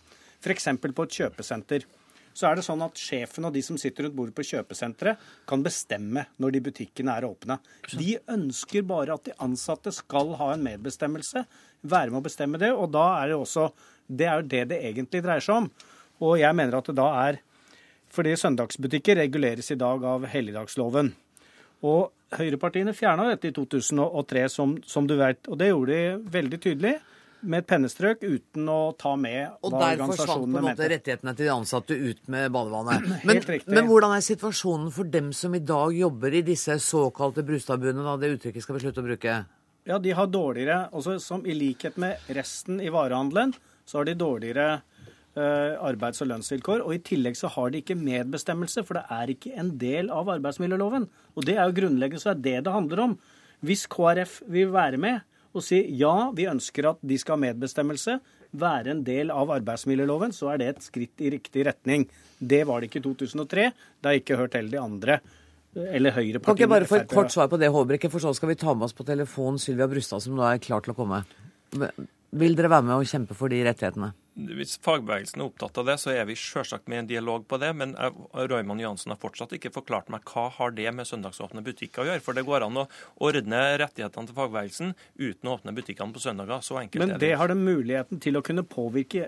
F.eks. 0.43 0.71
på 0.83 1.07
et 1.07 1.19
kjøpesenter. 1.21 1.87
Så 2.33 2.47
er 2.49 2.57
det 2.57 2.65
sånn 2.65 2.81
at 2.81 2.97
sjefen 2.97 3.45
og 3.45 3.53
de 3.53 3.61
som 3.63 3.77
sitter 3.77 4.07
rundt 4.07 4.17
bordet 4.17 4.35
på 4.35 4.45
kjøpesenteret, 4.49 5.19
kan 5.47 5.63
bestemme 5.63 6.25
når 6.41 6.55
de 6.55 6.61
butikkene 6.65 7.13
er 7.13 7.27
åpne. 7.27 7.59
De 7.93 8.15
ønsker 8.33 8.87
bare 8.89 9.15
at 9.15 9.27
de 9.27 9.35
ansatte 9.43 9.93
skal 9.93 10.33
ha 10.39 10.49
en 10.53 10.65
medbestemmelse, 10.65 11.45
være 11.83 12.09
med 12.09 12.23
å 12.23 12.25
bestemme 12.25 12.59
det. 12.61 12.71
Og 12.73 12.89
da 12.95 13.05
er 13.19 13.31
det 13.31 13.37
også 13.37 13.69
Det 14.07 14.27
er 14.27 14.41
jo 14.41 14.47
det 14.51 14.63
det 14.73 14.79
egentlig 14.89 15.23
dreier 15.23 15.43
seg 15.43 15.63
om. 15.63 15.69
Og 16.23 16.37
jeg 16.39 16.55
mener 16.55 16.77
at 16.77 16.89
det 16.89 16.97
da 16.99 17.09
er 17.27 17.41
Fordi 18.13 18.35
søndagsbutikker 18.37 19.17
reguleres 19.17 19.71
i 19.73 19.75
dag 19.79 20.03
av 20.05 20.27
helligdagsloven. 20.29 21.07
Og 21.81 22.11
høyrepartiene 22.37 22.93
fjerna 22.93 23.25
dette 23.31 23.49
i 23.49 23.55
2003, 23.55 24.43
som, 24.53 24.75
som 24.85 25.07
du 25.09 25.15
vet. 25.17 25.49
Og 25.49 25.57
det 25.57 25.71
gjorde 25.71 25.97
de 25.97 26.29
veldig 26.35 26.59
tydelig 26.61 26.93
med 27.43 27.63
et 27.63 27.67
pennestrøk 27.67 28.21
uten 28.23 28.69
å 28.71 28.93
ta 28.99 29.15
med 29.19 29.57
Og 29.65 29.73
hva 29.73 29.89
der 29.91 30.03
forsvant 30.05 30.45
på 30.45 30.53
der 30.53 30.61
en 30.61 30.67
måte 30.69 30.89
rettighetene 30.93 31.33
til 31.35 31.49
de 31.49 31.51
ansatte 31.53 31.97
ut 31.97 32.21
med 32.31 32.53
badevannet. 32.55 33.09
Men, 33.27 33.41
men 33.67 33.89
hvordan 33.89 34.15
er 34.15 34.23
situasjonen 34.23 34.93
for 34.95 35.09
dem 35.09 35.33
som 35.35 35.57
i 35.57 35.61
dag 35.63 35.91
jobber 35.97 36.37
i 36.37 36.45
disse 36.45 36.77
såkalte 36.81 37.43
Brustadbuene, 37.47 38.05
da? 38.05 38.15
Det 38.21 38.31
uttrykket 38.37 38.63
skal 38.63 38.77
vi 38.77 38.85
slutte 38.85 39.03
å 39.03 39.07
bruke. 39.09 39.35
Ja, 39.89 39.99
de 39.99 40.13
har 40.15 40.29
dårligere 40.31 40.79
også 40.95 41.17
som 41.19 41.43
I 41.45 41.55
likhet 41.57 41.97
med 41.99 42.31
resten 42.31 42.79
i 42.79 42.91
varehandelen, 42.93 43.51
så 43.85 43.99
har 43.99 44.07
de 44.09 44.15
dårligere 44.19 44.67
eh, 45.35 45.75
arbeids- 45.83 46.23
og 46.23 46.29
lønnsvilkår. 46.31 46.85
Og 46.85 46.95
i 46.95 47.03
tillegg 47.11 47.37
så 47.39 47.51
har 47.55 47.73
de 47.73 47.83
ikke 47.83 47.99
medbestemmelse, 47.99 48.85
for 48.87 48.99
det 48.99 49.05
er 49.11 49.33
ikke 49.35 49.53
en 49.59 49.73
del 49.81 50.11
av 50.13 50.31
arbeidsmiljøloven. 50.37 51.09
Og 51.35 51.47
det 51.47 51.57
er 51.57 51.67
jo 51.67 51.77
grunnleggende, 51.81 52.23
så 52.23 52.33
er 52.33 52.41
det 52.41 52.57
det 52.65 52.75
handler 52.75 53.05
om. 53.07 53.17
Hvis 53.63 53.85
KrF 53.91 54.41
vil 54.51 54.73
være 54.73 54.99
med 54.99 55.21
og 55.53 55.61
si 55.61 55.83
ja, 55.99 56.31
vi 56.33 56.47
ønsker 56.49 56.89
at 56.89 57.03
de 57.05 57.17
skal 57.21 57.37
ha 57.37 57.43
medbestemmelse, 57.45 58.17
være 58.57 58.93
en 58.93 59.03
del 59.05 59.31
av 59.33 59.51
arbeidsmiljøloven, 59.53 60.33
så 60.33 60.51
er 60.53 60.61
det 60.61 60.69
et 60.71 60.83
skritt 60.85 61.21
i 61.25 61.31
riktig 61.33 61.65
retning. 61.67 62.07
Det 62.37 62.63
var 62.69 62.81
det 62.81 62.89
ikke 62.89 63.01
i 63.01 63.05
2003. 63.05 63.69
Det 63.73 64.09
har 64.09 64.17
jeg 64.17 64.23
ikke 64.23 64.39
hørt 64.41 64.57
heller 64.57 64.73
de 64.73 64.81
andre, 64.81 65.19
eller 65.73 66.13
høyrepartiene. 66.17 66.45
Kan 66.45 66.57
ikke 66.57 66.65
jeg 66.67 66.73
bare 66.73 66.89
få 66.89 66.99
et 67.01 67.13
kort 67.13 67.33
svar 67.33 67.49
på 67.49 67.61
det, 67.61 67.69
Håbrekke, 67.73 68.11
for 68.13 68.23
så 68.23 68.33
skal 68.37 68.53
vi 68.53 68.59
ta 68.61 68.73
med 68.73 68.89
oss 68.89 68.97
på 68.97 69.05
telefon 69.07 69.61
Sylvia 69.61 69.89
Brustad, 69.89 70.25
som 70.25 70.37
nå 70.37 70.45
er 70.49 70.61
klar 70.61 70.85
til 70.85 70.93
å 70.93 70.97
komme. 70.97 71.23
Vil 72.33 72.55
dere 72.57 72.71
være 72.71 72.85
med 72.87 72.97
og 72.97 73.05
kjempe 73.05 73.35
for 73.37 73.51
de 73.53 73.59
rettighetene? 73.67 74.09
Hvis 74.33 74.79
fagbevegelsen 74.81 75.41
er 75.43 75.45
opptatt 75.45 75.77
av 75.77 75.85
det, 75.85 75.95
så 76.01 76.09
er 76.09 76.23
vi 76.25 76.33
selvsagt 76.33 76.87
med 76.89 76.95
i 76.97 76.99
en 77.03 77.09
dialog 77.11 77.43
på 77.47 77.59
det. 77.61 77.69
Men 77.77 77.91
Røyman 78.33 78.79
Johansen 78.81 79.13
har 79.13 79.19
fortsatt 79.21 79.53
ikke 79.53 79.69
forklart 79.75 80.09
meg 80.09 80.25
hva 80.25 80.47
har 80.55 80.71
det 80.73 80.87
med 80.97 81.05
søndagsåpne 81.05 81.61
butikker 81.61 82.01
å 82.01 82.07
gjøre. 82.09 82.23
For 82.25 82.33
det 82.33 82.45
går 82.47 82.65
an 82.65 82.79
å 82.81 82.87
ordne 83.21 83.59
rettighetene 83.77 84.31
til 84.31 84.37
fagbevegelsen 84.39 84.95
uten 85.21 85.49
å 85.51 85.53
åpne 85.59 85.75
butikkene 85.77 86.15
på 86.15 86.23
søndager. 86.23 86.63
Så 86.65 86.79
enkelt 86.81 87.03
Men 87.03 87.13
er 87.13 87.19
det 87.21 87.21
Men 87.21 87.29
det. 87.29 87.37
har 87.43 87.53
de 87.53 87.59
muligheten 87.61 88.23
til 88.25 88.33
å 88.33 88.41
kunne 88.41 88.63
påvirke 88.65 89.27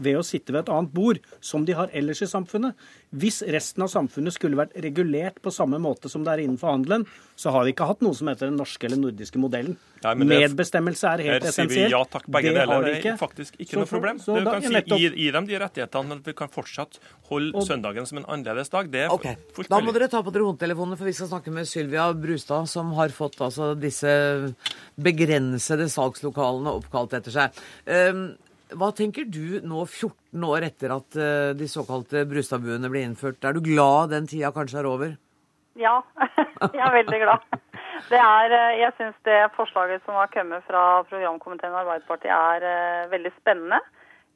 ved 0.00 0.16
å 0.16 0.24
sitte 0.24 0.56
ved 0.56 0.64
et 0.64 0.72
annet 0.72 0.92
bord, 0.96 1.20
som 1.44 1.66
de 1.68 1.76
har 1.76 1.92
ellers 1.92 2.22
i 2.24 2.30
samfunnet. 2.32 2.72
Hvis 3.12 3.42
resten 3.52 3.84
av 3.84 3.92
samfunnet 3.92 4.32
skulle 4.32 4.56
vært 4.56 4.72
regulert 4.80 5.36
på 5.44 5.52
samme 5.52 5.76
måte 5.78 6.08
som 6.08 6.24
det 6.24 6.32
er 6.32 6.46
innenfor 6.46 6.72
handelen, 6.78 7.04
så 7.36 7.52
har 7.52 7.64
vi 7.68 7.74
ikke 7.74 7.86
hatt 7.92 8.00
noe 8.00 8.16
som 8.16 8.28
heter 8.32 8.48
den 8.48 8.56
norske 8.56 8.88
eller 8.88 8.96
nordiske 8.96 9.36
modellen. 9.36 9.76
Nei, 10.02 10.14
Medbestemmelse 10.14 11.08
er 11.12 11.22
helt 11.26 11.44
essensielt. 11.50 11.90
ja 11.92 12.02
takk, 12.08 12.24
begge 12.32 12.52
det 12.54 12.64
deler. 12.64 12.84
Det 12.88 13.04
er 13.12 13.16
faktisk 13.20 13.56
ikke 13.60 13.74
Så 13.76 13.82
noe 13.82 13.90
problem. 13.90 14.18
så 14.22 14.36
Du 14.46 14.52
da- 14.52 14.60
kan 14.60 14.62
si, 14.68 14.74
nettopp. 14.74 15.02
gi, 15.02 15.10
gi 15.24 15.30
dem 15.34 15.46
de 15.46 15.58
rettighetene, 15.58 16.08
men 16.08 16.22
vi 16.22 16.34
kan 16.38 16.48
fortsatt 16.48 16.98
holde 17.30 17.64
søndagen 17.66 18.06
som 18.06 18.18
en 18.18 18.28
annerledes 18.30 18.70
dag. 18.70 18.90
Det 18.90 19.04
er 19.06 19.12
okay. 19.12 19.34
fullt 19.56 19.68
Da 19.72 19.80
må 19.82 19.92
dere 19.92 20.08
ta 20.08 20.22
på 20.22 20.30
dere 20.30 20.46
hodetelefonene, 20.46 20.96
for 20.96 21.10
vi 21.10 21.16
skal 21.18 21.30
snakke 21.32 21.52
med 21.52 21.66
Sylvia 21.66 22.12
Brustad, 22.14 22.68
som 22.70 22.92
har 22.94 23.10
fått 23.10 23.40
altså 23.42 23.74
disse 23.74 24.54
begrensede 24.94 25.90
salgslokalene 25.90 26.78
oppkalt 26.78 27.18
etter 27.18 27.34
seg. 27.34 27.62
Um, 27.86 28.36
hva 28.74 28.92
tenker 28.94 29.26
du 29.26 29.60
nå, 29.62 29.84
14 29.86 30.46
år 30.46 30.66
etter 30.70 30.94
at 30.94 31.18
uh, 31.18 31.52
de 31.58 31.66
såkalte 31.70 32.24
Brustadbuene 32.26 32.90
ble 32.90 33.04
innført? 33.06 33.42
Er 33.44 33.54
du 33.54 33.62
glad 33.62 34.14
den 34.14 34.26
tida 34.30 34.54
kanskje 34.54 34.82
er 34.82 34.90
over? 34.90 35.16
Ja, 35.76 36.00
jeg 36.72 36.82
er 36.82 36.94
veldig 37.02 37.20
glad. 37.26 37.44
Det 38.10 38.18
er, 38.20 38.52
eh, 38.52 38.78
jeg 38.80 38.92
syns 38.98 39.16
det 39.26 39.38
forslaget 39.56 40.04
som 40.04 40.16
har 40.18 40.30
kommet 40.32 40.64
fra 40.68 41.02
programkomiteen 41.10 41.74
og 41.74 41.82
Arbeiderpartiet 41.82 42.32
er 42.32 42.66
eh, 42.70 43.08
veldig 43.12 43.32
spennende. 43.40 43.80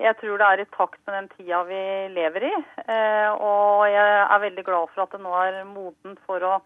Jeg 0.01 0.17
tror 0.17 0.39
det 0.41 0.47
er 0.49 0.61
i 0.63 0.71
takt 0.73 1.01
med 1.05 1.17
den 1.19 1.27
tida 1.35 1.61
vi 1.69 1.81
lever 2.15 2.47
i. 2.49 2.53
eh, 2.89 3.31
Og 3.37 3.85
jeg 3.93 4.13
er 4.23 4.45
veldig 4.47 4.65
glad 4.65 4.93
for 4.95 5.05
at 5.05 5.13
det 5.13 5.21
nå 5.21 5.33
er 5.37 5.59
modent 5.69 6.21
for 6.27 6.41
å 6.41 6.61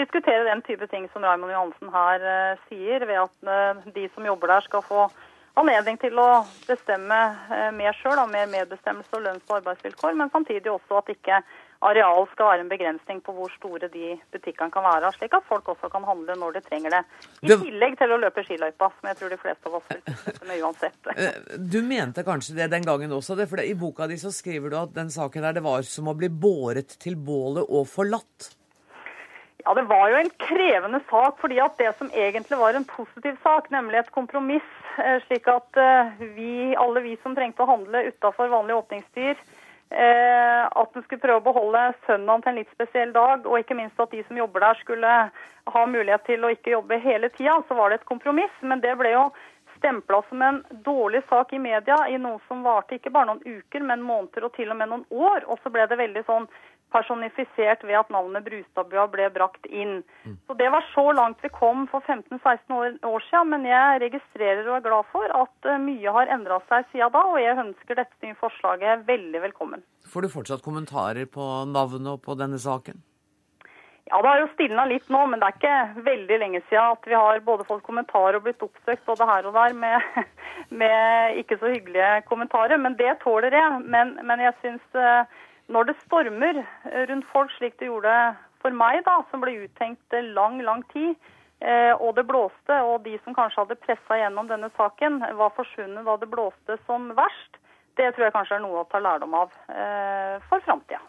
diskutere 0.00 0.46
den 0.46 0.62
type 0.64 0.86
ting 0.88 1.08
som 1.12 1.26
Raymond 1.26 1.52
Johansen 1.52 1.92
her 1.92 2.24
eh, 2.24 2.62
sier, 2.68 3.04
ved 3.04 3.20
at 3.26 3.52
eh, 3.52 3.82
de 3.92 4.08
som 4.14 4.24
jobber 4.24 4.54
der 4.54 4.64
skal 4.64 4.86
få 4.88 5.08
anledning 5.58 5.98
til 6.00 6.16
å 6.22 6.46
bestemme 6.68 7.18
mer 7.74 7.96
sjøl, 7.98 8.20
mer 8.30 8.46
medbestemmelse 8.46 9.10
og 9.18 9.24
lønns- 9.24 9.48
og 9.50 9.56
arbeidsvilkår, 9.56 10.14
men 10.14 10.30
samtidig 10.30 10.70
også 10.70 11.00
at 11.00 11.10
ikke 11.10 11.40
areal 11.80 12.26
skal 12.32 12.48
være 12.50 12.60
en 12.64 12.70
begrensning 12.72 13.20
på 13.22 13.32
hvor 13.36 13.52
store 13.54 13.88
de 13.92 14.16
butikkene 14.34 14.72
kan 14.74 14.82
være, 14.82 15.12
slik 15.14 15.34
at 15.38 15.44
folk 15.46 15.68
også 15.70 15.90
kan 15.92 16.02
handle 16.08 16.34
når 16.40 16.56
de 16.56 16.62
trenger 16.66 16.90
det. 16.96 17.02
I 17.42 17.46
Det- 17.52 17.58
tillegg 17.62 17.96
til 17.98 18.10
å 18.10 18.18
løpe 18.18 18.42
skiløypa, 18.44 18.90
som 18.98 19.08
jeg 19.10 19.16
tror 19.16 19.28
de 19.30 19.36
fleste 19.38 19.66
av 19.66 19.74
oss 19.78 19.84
vil 19.92 20.02
fortsette 20.02 20.46
med 20.48 20.62
uansett. 20.62 20.98
Eh, 21.18 21.56
Du 21.58 21.82
mente 21.82 22.24
kanskje 22.24 22.56
det 22.56 22.70
den 22.70 22.82
gangen 22.82 23.10
også, 23.12 23.36
for 23.48 23.60
i 23.62 23.74
boka 23.74 24.06
di 24.08 24.14
så 24.16 24.32
skriver 24.34 24.70
du 24.70 24.76
at 24.76 24.94
den 24.94 25.08
saken 25.10 25.42
der 25.42 25.52
det 25.52 25.62
var 25.62 25.82
som 25.82 26.08
å 26.08 26.16
bli 26.16 26.28
båret 26.28 26.98
til 26.98 27.14
bålet 27.16 27.64
og 27.68 27.86
forlatt. 27.86 28.54
Ja, 29.64 29.74
det 29.74 29.86
var 29.88 30.08
jo 30.08 30.16
en 30.16 30.30
krevende 30.38 31.00
sak, 31.10 31.38
fordi 31.42 31.58
at 31.60 31.76
det 31.78 31.94
som 31.98 32.08
egentlig 32.10 32.58
var 32.58 32.74
en 32.74 32.84
positiv 32.88 33.36
sak, 33.42 33.70
nemlig 33.70 33.98
et 33.98 34.12
kompromiss, 34.14 34.64
eh, 34.98 35.20
slik 35.26 35.46
at 35.48 35.76
eh, 35.76 36.10
vi, 36.34 36.74
alle 36.74 37.02
vi 37.04 37.16
som 37.22 37.34
trengte 37.36 37.62
å 37.62 37.68
handle 37.68 38.06
utafor 38.08 38.48
vanlige 38.48 38.78
åpningstid, 38.82 39.36
eh, 39.36 39.67
at 39.90 40.96
en 40.96 41.02
skulle 41.02 41.22
prøve 41.22 41.40
å 41.40 41.46
beholde 41.46 41.82
søndagen 42.06 42.42
til 42.44 42.50
en 42.52 42.58
litt 42.60 42.72
spesiell 42.74 43.12
dag, 43.14 43.46
og 43.46 43.60
ikke 43.60 43.76
minst 43.78 44.00
at 44.00 44.12
de 44.12 44.20
som 44.26 44.36
jobber 44.36 44.60
der 44.60 44.80
skulle 44.82 45.12
ha 45.72 45.84
mulighet 45.88 46.26
til 46.28 46.44
å 46.44 46.50
ikke 46.52 46.74
jobbe 46.74 46.98
hele 47.00 47.30
tida, 47.36 47.56
så 47.68 47.76
var 47.78 47.90
det 47.90 48.00
et 48.00 48.10
kompromiss. 48.10 48.52
Men 48.60 48.82
det 48.84 48.94
ble 49.00 49.14
jo 49.14 49.24
stempla 49.78 50.22
som 50.28 50.42
en 50.42 50.60
dårlig 50.84 51.22
sak 51.28 51.52
i 51.52 51.62
media 51.62 51.96
i 52.10 52.18
noe 52.20 52.40
som 52.48 52.64
varte 52.66 52.98
ikke 52.98 53.12
bare 53.14 53.30
noen 53.32 53.44
uker, 53.58 53.84
men 53.84 54.04
måneder 54.04 54.48
og 54.48 54.54
til 54.56 54.72
og 54.72 54.80
med 54.80 54.92
noen 54.92 55.06
år. 55.08 55.46
Og 55.48 55.60
så 55.62 55.72
ble 55.72 55.86
det 55.88 56.00
veldig 56.00 56.24
sånn 56.28 56.48
personifisert 56.94 57.84
ved 57.84 57.98
at 58.00 58.12
navnet 58.12 58.44
Brustadbua 58.46 59.06
ble 59.12 59.28
brakt 59.34 59.66
inn. 59.66 60.00
Så 60.46 60.56
Det 60.58 60.70
var 60.72 60.84
så 60.94 61.04
langt 61.12 61.42
vi 61.42 61.50
kom 61.52 61.86
for 61.90 62.00
15-16 62.00 62.72
år, 62.74 62.96
år 63.04 63.26
siden, 63.28 63.50
men 63.52 63.66
jeg 63.68 64.00
registrerer 64.06 64.64
og 64.68 64.78
er 64.78 64.86
glad 64.88 65.10
for 65.12 65.36
at 65.42 65.68
eh, 65.68 65.82
mye 65.82 66.16
har 66.18 66.32
endra 66.38 66.60
seg 66.68 66.88
siden 66.92 67.12
da, 67.12 67.24
og 67.34 67.40
jeg 67.42 67.60
ønsker 67.64 68.00
dette 68.00 68.26
nye 68.26 68.38
forslaget 68.40 69.04
veldig 69.08 69.44
velkommen. 69.48 69.84
Får 70.08 70.24
du 70.24 70.32
fortsatt 70.32 70.64
kommentarer 70.64 71.28
på 71.28 71.44
navnet 71.68 72.16
og 72.16 72.24
på 72.24 72.38
denne 72.38 72.58
saken? 72.58 73.04
Ja, 74.08 74.22
Det 74.22 74.28
har 74.28 74.38
jo 74.40 74.52
stilna 74.54 74.84
litt 74.88 75.08
nå, 75.12 75.20
men 75.28 75.40
det 75.40 75.48
er 75.48 75.56
ikke 75.58 76.04
veldig 76.06 76.36
lenge 76.40 76.60
siden 76.68 76.94
at 76.94 77.08
vi 77.08 77.16
har 77.16 77.42
både 77.44 77.66
fått 77.68 77.84
kommentarer 77.84 78.38
og 78.38 78.46
blitt 78.46 78.62
oppsøkt 78.64 79.04
både 79.04 79.26
her 79.28 79.48
og 79.50 79.56
der 79.58 79.74
med, 79.76 80.22
med 80.80 81.36
ikke 81.42 81.58
så 81.60 81.72
hyggelige 81.74 82.22
kommentarer. 82.30 82.80
Men 82.80 82.96
det 82.96 83.18
tåler 83.20 83.52
jeg. 83.52 83.82
Men, 83.84 84.14
men 84.24 84.40
jeg 84.40 84.56
syns 84.62 84.96
eh, 84.96 85.44
når 85.68 85.90
det 85.90 85.96
stormer 86.04 86.62
rundt 87.10 87.26
folk, 87.32 87.52
slik 87.56 87.76
det 87.80 87.90
gjorde 87.90 88.12
for 88.62 88.74
meg, 88.74 89.02
da, 89.06 89.20
som 89.30 89.42
ble 89.42 89.54
uttenkt 89.64 90.16
eh, 90.16 90.30
lang, 90.36 90.60
lang 90.66 90.84
tid, 90.92 91.14
eh, 91.60 91.92
og 91.94 92.16
det 92.18 92.26
blåste, 92.28 92.80
og 92.90 93.04
de 93.06 93.16
som 93.24 93.36
kanskje 93.36 93.64
hadde 93.64 93.80
pressa 93.84 94.18
gjennom 94.20 94.50
denne 94.50 94.70
saken, 94.76 95.20
var 95.38 95.54
forsvunnet 95.56 96.06
da 96.08 96.16
det 96.20 96.30
blåste 96.32 96.78
som 96.86 97.10
verst, 97.18 97.60
det 97.98 98.12
tror 98.14 98.28
jeg 98.28 98.34
kanskje 98.36 98.58
er 98.58 98.62
noe 98.62 98.82
å 98.82 98.88
ta 98.90 99.00
lærdom 99.02 99.34
av 99.34 99.54
eh, 99.74 100.38
for 100.50 100.62
framtida. 100.66 101.02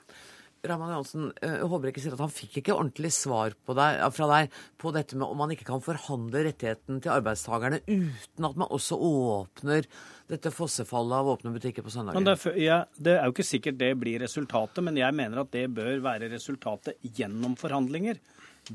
Raman 0.67 0.91
Johansen, 0.91 1.29
eh, 1.41 1.61
Håbrekke 1.71 2.01
sier 2.03 2.15
at 2.15 2.23
han 2.23 2.33
fikk 2.33 2.59
ikke 2.59 2.75
ordentlig 2.75 3.11
svar 3.15 3.53
deg, 3.55 3.99
fra 4.11 4.27
deg 4.33 4.55
på 4.81 4.91
dette 4.95 5.15
med 5.15 5.27
om 5.29 5.39
man 5.39 5.53
ikke 5.53 5.67
kan 5.69 5.83
forhandle 5.83 6.43
rettigheten 6.49 6.99
til 6.99 7.13
arbeidstakerne 7.13 7.79
uten 7.87 8.47
at 8.49 8.59
man 8.59 8.67
også 8.67 8.97
åpner 8.99 9.87
dette 10.29 10.51
fossefallet 10.53 11.15
av 11.15 11.31
åpne 11.35 11.53
butikker 11.55 11.85
på 11.85 11.93
søndager. 11.93 12.27
Det, 12.27 12.55
ja, 12.59 12.81
det 12.99 13.15
er 13.15 13.29
jo 13.29 13.35
ikke 13.35 13.47
sikkert 13.47 13.79
det 13.79 13.93
blir 14.01 14.19
resultatet, 14.21 14.83
men 14.85 14.99
jeg 14.99 15.15
mener 15.15 15.43
at 15.45 15.53
det 15.55 15.69
bør 15.73 16.03
være 16.05 16.31
resultatet 16.33 16.99
gjennom 17.15 17.55
forhandlinger. 17.59 18.19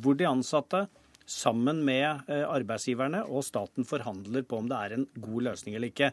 Hvor 0.01 0.17
de 0.19 0.27
ansatte 0.27 0.87
sammen 1.29 1.83
med 1.85 2.25
eh, 2.29 2.45
arbeidsgiverne 2.49 3.25
og 3.29 3.45
staten 3.47 3.87
forhandler 3.89 4.45
på 4.49 4.61
om 4.61 4.71
det 4.71 4.81
er 4.81 4.97
en 4.97 5.07
god 5.21 5.51
løsning 5.51 5.77
eller 5.77 5.93
ikke. 5.93 6.11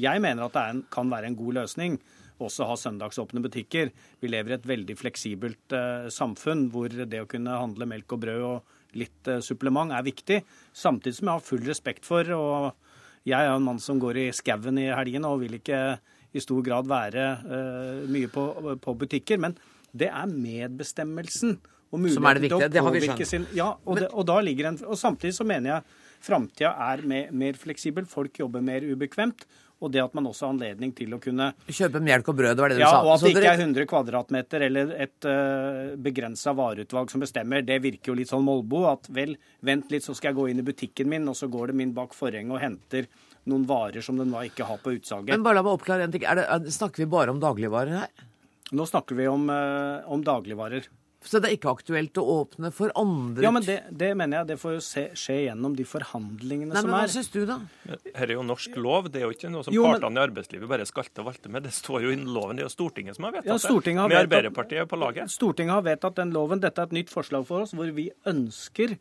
Jeg 0.00 0.20
mener 0.22 0.46
at 0.46 0.54
det 0.56 0.68
en, 0.68 0.84
kan 0.92 1.10
være 1.10 1.30
en 1.30 1.38
god 1.38 1.60
løsning 1.60 1.98
også 2.42 2.66
ha 2.68 2.76
søndagsåpne 2.78 3.42
butikker. 3.44 3.92
Vi 4.20 4.30
lever 4.30 4.54
i 4.54 4.56
et 4.58 4.66
veldig 4.66 4.96
fleksibelt 4.98 5.74
eh, 5.76 6.08
samfunn 6.12 6.66
hvor 6.72 6.90
det 6.90 7.20
å 7.22 7.28
kunne 7.30 7.60
handle 7.60 7.88
melk 7.90 8.16
og 8.16 8.24
brød 8.24 8.46
og 8.48 8.98
litt 8.98 9.30
eh, 9.30 9.42
supplement 9.44 9.94
er 9.94 10.06
viktig. 10.06 10.40
Samtidig 10.74 11.18
som 11.18 11.30
jeg 11.30 11.38
har 11.38 11.46
full 11.46 11.68
respekt 11.68 12.08
for 12.08 12.34
og 12.34 12.72
jeg 13.24 13.40
er 13.40 13.54
en 13.54 13.64
mann 13.64 13.80
som 13.80 14.00
går 14.02 14.18
i 14.20 14.26
skauen 14.36 14.80
i 14.82 14.90
helgene 14.92 15.30
og 15.30 15.44
vil 15.46 15.56
ikke 15.56 15.78
i 16.34 16.42
stor 16.42 16.64
grad 16.66 16.88
være 16.90 17.28
eh, 17.44 18.02
mye 18.10 18.30
på, 18.32 18.48
på 18.82 18.96
butikker. 19.04 19.40
Men 19.40 19.54
det 19.94 20.10
er 20.10 20.30
medbestemmelsen 20.30 21.56
og 21.94 22.00
er 22.00 22.02
muligheten 22.02 22.48
til 22.48 22.56
å 22.56 22.58
viktige, 22.58 22.72
det 22.74 22.82
har 22.82 22.90
vi 22.94 23.02
påvirke 23.04 23.28
sin 23.28 23.44
Ja, 23.54 23.68
og, 23.84 24.00
det, 24.00 24.08
og 24.10 24.26
da 24.26 24.40
ligger 24.42 24.72
en 24.72 24.80
Og 24.88 24.98
samtidig 24.98 25.36
så 25.36 25.46
mener 25.46 25.76
jeg 25.76 26.00
framtida 26.24 26.72
er 26.90 27.04
mer, 27.06 27.28
mer 27.36 27.58
fleksibel. 27.60 28.06
Folk 28.08 28.38
jobber 28.40 28.64
mer 28.64 28.84
ubekvemt. 28.84 29.44
Og 29.82 29.90
det 29.92 30.00
at 30.02 30.14
man 30.16 30.28
også 30.30 30.46
har 30.46 30.54
anledning 30.54 30.92
til 30.96 31.12
å 31.16 31.18
kunne 31.22 31.50
Kjøpe 31.66 32.00
melk 32.04 32.28
og 32.30 32.38
brød, 32.38 32.60
var 32.60 32.72
det 32.72 32.78
du 32.78 32.84
ja, 32.84 32.92
sa. 32.94 33.02
og 33.02 33.14
at 33.16 33.24
det 33.24 33.32
ikke 33.34 33.52
er 33.52 33.62
100 33.64 33.88
kvadratmeter 33.90 34.64
eller 34.68 34.94
et 35.04 35.28
uh, 35.28 35.94
begrensa 36.00 36.54
vareutvalg 36.56 37.12
som 37.12 37.24
bestemmer. 37.24 37.64
Det 37.66 37.80
virker 37.84 38.12
jo 38.12 38.18
litt 38.18 38.30
sånn 38.30 38.44
molbo. 38.46 38.84
At 38.90 39.10
vel, 39.14 39.34
vent 39.66 39.92
litt, 39.92 40.06
så 40.06 40.14
skal 40.16 40.32
jeg 40.32 40.38
gå 40.38 40.48
inn 40.52 40.62
i 40.62 40.66
butikken 40.66 41.10
min, 41.10 41.28
og 41.30 41.36
så 41.38 41.50
går 41.52 41.72
det 41.72 41.78
min 41.82 41.94
bak 41.96 42.16
forhenget 42.16 42.54
og 42.54 42.62
henter 42.62 43.08
noen 43.50 43.66
varer 43.68 44.04
som 44.04 44.16
den 44.20 44.32
da 44.32 44.44
ikke 44.46 44.68
har 44.68 44.80
på 44.80 44.94
utsalget. 44.96 45.34
Men 45.34 45.44
bare 45.44 45.60
la 45.60 45.66
meg 45.66 45.76
oppklare 45.76 46.06
en 46.06 46.14
ting. 46.14 46.24
Det, 46.24 46.46
er, 46.46 46.68
snakker 46.72 47.04
vi 47.04 47.10
bare 47.12 47.34
om 47.34 47.42
dagligvarer 47.42 48.04
her? 48.04 48.28
Nå 48.74 48.86
snakker 48.88 49.18
vi 49.18 49.28
om, 49.28 49.50
uh, 49.52 50.06
om 50.10 50.24
dagligvarer. 50.24 50.88
Så 51.24 51.40
det 51.40 51.48
er 51.48 51.54
ikke 51.56 51.72
aktuelt 51.72 52.18
å 52.20 52.24
åpne 52.44 52.68
for 52.76 52.92
andre 53.00 53.42
Ja, 53.46 53.50
men 53.54 53.64
det, 53.64 53.78
det 53.96 54.10
mener 54.16 54.42
jeg 54.42 54.48
det 54.52 54.56
får 54.60 54.74
jo 54.76 54.82
se, 54.84 55.04
skje 55.16 55.36
gjennom 55.46 55.72
de 55.78 55.86
forhandlingene 55.88 56.74
Nei, 56.74 56.82
som 56.82 56.90
men 56.90 56.94
hva 56.98 57.06
er. 57.06 57.12
syns 57.14 57.30
du, 57.32 57.38
da? 57.48 57.56
Her 58.14 58.26
er 58.28 58.34
jo 58.36 58.44
norsk 58.44 58.76
lov. 58.76 59.08
Det 59.10 59.22
er 59.22 59.24
jo 59.24 59.32
ikke 59.32 59.50
noe 59.54 59.64
som 59.64 59.72
Jo, 59.74 59.86
men- 59.88 59.96
partene 59.98 60.20
i 60.20 60.26
arbeidslivet 60.28 60.68
bare 60.68 60.84
skalte 60.90 61.24
og 61.24 61.30
valte 61.32 61.48
med. 61.50 61.64
Det 61.64 61.72
står 61.72 62.04
jo 62.04 62.12
i 62.12 62.20
loven. 62.20 62.56
Det 62.60 62.66
er 62.66 62.68
jo 62.68 62.74
Stortinget 62.76 63.16
som 63.16 63.24
har 63.24 63.32
vedtatt 63.38 63.52
Ja, 63.54 63.58
Stortinget 63.64 64.04
har 64.04 64.08
det. 64.08 64.14
Med 64.14 64.28
vedtatt- 64.28 64.38
Arbeiderpartiet 64.44 64.88
på 64.92 65.00
laget. 65.00 65.32
Stortinget 65.32 65.72
har 65.78 65.82
vedtatt 65.88 66.14
den 66.20 66.30
loven. 66.36 66.60
Dette 66.60 66.78
er 66.84 66.90
et 66.92 66.96
nytt 67.00 67.10
forslag 67.16 67.46
for 67.48 67.64
oss, 67.64 67.72
hvor 67.72 67.88
vi 67.96 68.10
ønsker 68.28 68.98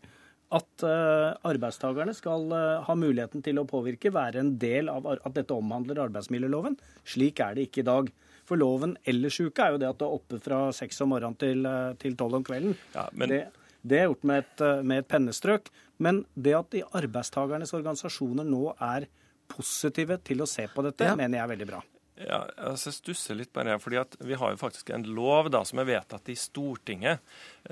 at 0.54 0.84
uh, 0.86 1.34
arbeidstakerne 1.50 2.14
skal 2.16 2.44
uh, 2.54 2.84
ha 2.86 2.94
muligheten 2.96 3.42
til 3.44 3.58
å 3.58 3.66
påvirke, 3.66 4.12
være 4.14 4.40
en 4.44 4.52
del 4.62 4.88
av 4.92 5.08
at 5.16 5.34
dette 5.34 5.52
omhandler 5.56 5.98
arbeidsmiljøloven. 6.08 6.78
Slik 7.10 7.40
er 7.42 7.56
det 7.58 7.68
ikke 7.72 7.82
i 7.82 7.88
dag. 7.90 8.12
For 8.54 8.62
loven 8.62 8.94
ellers 9.10 9.40
i 9.42 9.48
uka 9.50 9.66
er 9.66 9.74
jo 9.74 9.82
det 9.82 9.90
at 9.90 9.98
du 9.98 10.06
er 10.06 10.14
oppe 10.14 10.38
fra 10.44 10.58
seks 10.78 11.02
om 11.02 11.10
morgenen 11.16 11.38
til, 11.42 11.66
eh, 11.66 11.94
til 11.98 12.14
tolv 12.20 12.36
om 12.38 12.44
kvelden. 12.46 12.76
men- 13.14 13.30
det, 13.30 13.48
det 13.86 13.98
er 14.00 14.08
gjort 14.08 14.24
med 14.24 14.44
et, 14.44 14.62
eh, 14.62 14.82
med 14.84 14.98
et 15.00 15.08
pennestrøk. 15.08 15.72
Men 16.00 16.26
det 16.40 16.54
at 16.54 16.70
de 16.70 16.84
arbeidstakernes 16.84 17.74
organisasjoner 17.74 18.46
nå 18.46 18.76
er 18.80 19.08
positive 19.50 20.20
til 20.24 20.38
å 20.38 20.48
se 20.48 20.68
på 20.68 20.84
dette, 20.84 21.02
Ja. 21.04 21.16
mener 21.16 21.38
jeg 21.40 21.50
er 21.50 21.56
veldig 21.56 21.68
bra. 21.68 21.82
Ja, 22.16 22.46
altså 22.60 22.92
jeg 22.92 23.02
stusser 23.02 23.36
litt 23.36 23.52
på 23.52 23.64
det, 23.66 23.82
fordi 23.82 24.00
at 24.00 24.16
Vi 24.22 24.36
har 24.36 24.52
jo 24.52 24.58
faktisk 24.58 24.94
en 24.94 25.04
lov 25.04 25.50
da, 25.50 25.64
som 25.64 25.80
er 25.80 25.86
vedtatt 25.86 26.30
i 26.30 26.36
Stortinget, 26.36 27.20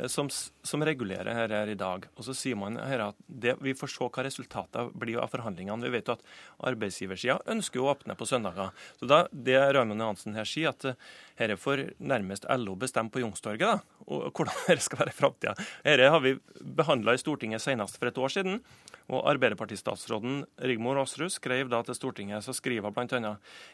som, 0.07 0.29
som 0.63 0.83
regulerer 0.85 1.33
her, 1.35 1.51
her 1.51 1.71
i 1.71 1.77
dag. 1.77 2.05
Og 2.15 2.25
Så 2.25 2.35
sier 2.37 2.59
man 2.59 2.79
her 2.79 3.03
at 3.09 3.17
det, 3.27 3.57
vi 3.63 3.75
får 3.77 3.91
se 3.91 4.07
hva 4.07 4.25
resultatet 4.25 4.93
blir 4.97 5.19
av 5.19 5.31
forhandlingene. 5.33 5.83
Vi 5.83 5.93
vet 5.97 6.07
jo 6.07 6.15
at 6.15 6.23
arbeidsgiversida 6.71 7.41
ønsker 7.51 7.81
å 7.81 7.89
åpne 7.91 8.15
på 8.15 8.27
søndager. 8.29 8.71
Så 8.99 9.09
da, 9.09 9.25
Det 9.31 9.57
Raymond 9.59 10.01
Johansen 10.01 10.37
her 10.37 10.47
sier, 10.47 10.71
at 10.71 10.79
dette 10.85 10.95
her 11.41 11.55
får 11.59 11.83
nærmest 11.99 12.47
LO 12.57 12.77
bestemme 12.79 13.11
på 13.11 13.23
Youngstorget 13.23 13.67
da, 13.67 13.79
og 14.07 14.31
hvordan 14.31 14.61
dette 14.69 14.85
skal 14.85 15.03
være 15.03 15.13
i 15.13 15.17
framtida. 15.17 15.55
Dette 15.83 16.13
har 16.15 16.23
vi 16.23 16.37
behandla 16.61 17.15
i 17.15 17.21
Stortinget 17.21 17.63
senest 17.63 17.99
for 17.99 18.11
et 18.11 18.21
år 18.21 18.33
siden. 18.33 18.61
Og 19.11 19.25
Arbeiderpartistatsråden 19.27 20.43
Rigmor 20.63 21.01
Aasrud 21.01 21.33
skrev 21.33 21.67
da 21.71 21.81
til 21.83 21.97
Stortinget 21.97 22.45
så 22.45 22.53
skriver 22.55 22.87
hun 22.87 22.95
bl.a.: 22.95 23.33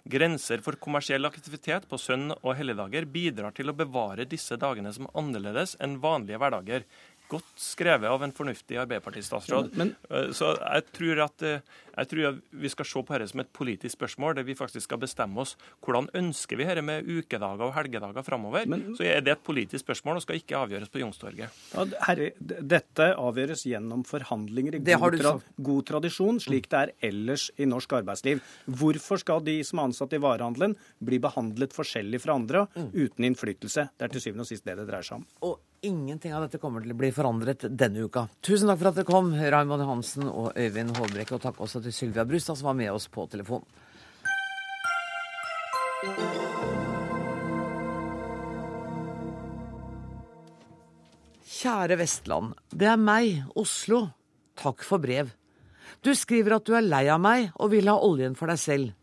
Grenser 0.09 0.63
for 0.65 0.79
kommersiell 0.81 1.27
aktivitet 1.29 1.85
på 1.89 1.99
søn- 2.01 2.33
og 2.41 2.55
helligdager 2.57 3.05
bidrar 3.05 3.53
til 3.53 3.69
å 3.69 3.75
bevare 3.77 4.25
disse 4.25 4.57
dagene 4.57 4.93
som 4.95 5.09
annerledes 5.13 5.75
enn 5.83 5.99
vanlige 6.07 6.41
hverdager. 6.41 6.87
Godt 7.27 7.59
skrevet 7.59 8.07
av 8.07 8.21
en 8.23 8.31
fornuftig 8.31 8.77
Arbeiderpartistatsråd. 8.79 9.73
Eh, 9.75 10.29
Så 10.31 10.53
jeg 10.55 10.85
tror 10.95 11.25
at 11.25 11.43
eh, 11.43 11.75
jeg 11.97 12.09
tror 12.11 12.27
at 12.29 12.41
vi 12.61 12.69
skal 12.69 12.85
se 12.85 13.01
på 13.01 13.15
dette 13.15 13.31
som 13.31 13.41
et 13.41 13.49
politisk 13.57 13.95
spørsmål, 13.97 14.35
der 14.37 14.45
vi 14.45 14.55
faktisk 14.57 14.85
skal 14.85 14.99
bestemme 15.01 15.41
oss 15.41 15.55
hvordan 15.85 16.09
ønsker 16.17 16.59
vi 16.59 16.67
dette 16.69 16.83
med 16.85 17.07
ukedager 17.09 17.65
og 17.65 17.73
helgedager 17.73 18.25
framover. 18.25 18.67
Så 18.97 19.07
er 19.07 19.23
det 19.25 19.33
et 19.33 19.43
politisk 19.45 19.81
spørsmål 19.85 20.19
og 20.19 20.25
skal 20.25 20.37
ikke 20.37 20.59
avgjøres 20.59 20.91
på 20.93 21.01
Youngstorget. 21.01 21.57
Ja, 21.73 21.85
herre, 22.05 22.29
dette 22.39 23.09
avgjøres 23.17 23.65
gjennom 23.65 24.05
forhandlinger 24.07 24.77
i 24.77 24.83
god, 24.85 25.17
tra 25.19 25.33
god 25.71 25.87
tradisjon, 25.89 26.41
slik 26.43 26.69
det 26.71 26.83
er 26.83 26.93
ellers 27.09 27.49
i 27.57 27.65
norsk 27.69 27.97
arbeidsliv. 27.99 28.43
Hvorfor 28.67 29.23
skal 29.23 29.41
de 29.47 29.57
som 29.65 29.81
er 29.81 29.89
ansatt 29.89 30.13
i 30.13 30.21
varehandelen 30.21 30.77
bli 31.03 31.19
behandlet 31.23 31.73
forskjellig 31.75 32.21
fra 32.23 32.37
andre 32.37 32.67
uten 32.93 33.25
innflytelse? 33.31 33.89
Det 33.97 34.05
er 34.05 34.13
til 34.13 34.27
syvende 34.29 34.45
og 34.45 34.51
sist 34.53 34.69
det 34.69 34.77
det 34.77 34.85
dreier 34.91 35.07
seg 35.07 35.23
om. 35.23 35.25
Og 35.49 35.57
ingenting 35.81 36.33
av 36.35 36.45
dette 36.45 36.59
kommer 36.61 36.83
til 36.83 36.93
å 36.93 36.97
bli 36.97 37.09
forandret 37.13 37.65
denne 37.69 38.05
uka. 38.07 38.27
Tusen 38.41 38.69
takk 38.69 38.79
for 38.81 38.91
at 38.91 38.99
dere 38.99 39.09
kom, 39.09 39.33
Raymond 39.35 39.83
Johansen 39.83 40.29
og 40.29 40.51
Øyvind 40.57 40.97
Håbrekke. 40.97 41.37
Og 41.37 41.43
takk 41.43 41.61
også 41.63 41.81
til 41.85 41.95
Sylvia 41.95 42.25
Brustad, 42.27 42.59
som 42.59 42.71
var 42.71 42.77
med 42.79 42.91
oss 42.93 43.07
på 43.11 43.27
telefon. 43.31 43.65
Kjære 51.57 51.97
Vestland. 51.97 52.53
Det 52.69 52.85
er 52.85 53.01
meg, 53.01 53.41
Oslo. 53.57 54.05
Takk 54.57 54.83
for 54.85 55.01
brev. 55.01 55.33
Du 56.05 56.13
skriver 56.15 56.57
at 56.57 56.67
du 56.67 56.75
er 56.77 56.85
lei 56.85 57.07
av 57.09 57.21
meg 57.21 57.49
og 57.57 57.71
vil 57.73 57.89
ha 57.89 57.97
oljen 57.97 58.37
for 58.37 58.51
deg 58.51 58.61
selv. 58.61 58.93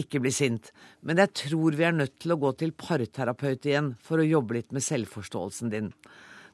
Ikke 0.00 0.18
bli 0.18 0.32
sint, 0.34 0.72
men 1.06 1.20
jeg 1.22 1.30
tror 1.38 1.76
vi 1.78 1.84
er 1.86 1.94
nødt 1.94 2.16
til 2.18 2.34
å 2.34 2.38
gå 2.42 2.50
til 2.58 2.72
parterapeut 2.74 3.66
igjen 3.68 3.92
for 4.02 4.18
å 4.18 4.26
jobbe 4.26 4.56
litt 4.56 4.72
med 4.74 4.82
selvforståelsen 4.82 5.70
din. 5.70 5.92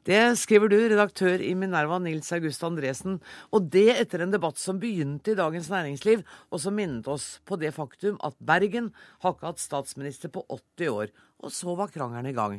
Det 0.04 0.18
skriver 0.40 0.68
du, 0.72 0.76
redaktør 0.88 1.40
i 1.44 1.52
Minerva 1.56 1.98
Nils 2.00 2.28
August 2.36 2.62
Andresen, 2.64 3.18
og 3.52 3.66
det 3.72 3.86
etter 4.00 4.24
en 4.24 4.32
debatt 4.32 4.56
som 4.60 4.78
begynte 4.80 5.32
i 5.32 5.38
Dagens 5.38 5.68
Næringsliv, 5.72 6.22
og 6.52 6.60
som 6.60 6.76
minnet 6.76 7.08
oss 7.12 7.34
på 7.48 7.56
det 7.60 7.72
faktum 7.76 8.16
at 8.24 8.36
Bergen 8.40 8.90
har 9.24 9.34
ikke 9.36 9.50
hatt 9.50 9.60
statsminister 9.60 10.32
på 10.32 10.44
80 10.48 10.88
år. 10.92 11.12
Og 11.44 11.52
så 11.52 11.76
var 11.76 11.92
krangelen 11.92 12.30
i 12.32 12.36
gang. 12.36 12.58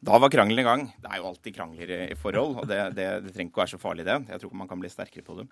Da 0.00 0.16
var 0.22 0.30
krangelen 0.32 0.62
i 0.62 0.66
gang. 0.66 0.86
Det 1.02 1.10
er 1.10 1.18
jo 1.20 1.26
alltid 1.30 1.54
krangler 1.58 1.90
i- 2.06 2.14
forhold, 2.18 2.62
og 2.62 2.70
det, 2.70 2.78
det, 2.96 3.08
det 3.26 3.34
trenger 3.34 3.50
ikke 3.50 3.60
å 3.60 3.64
være 3.66 3.74
så 3.74 3.82
farlig, 3.82 4.06
det. 4.06 4.18
Jeg 4.30 4.42
tror 4.42 4.54
man 4.62 4.70
kan 4.70 4.80
bli 4.82 4.90
sterkere 4.90 5.26
på 5.26 5.36
det. 5.42 5.48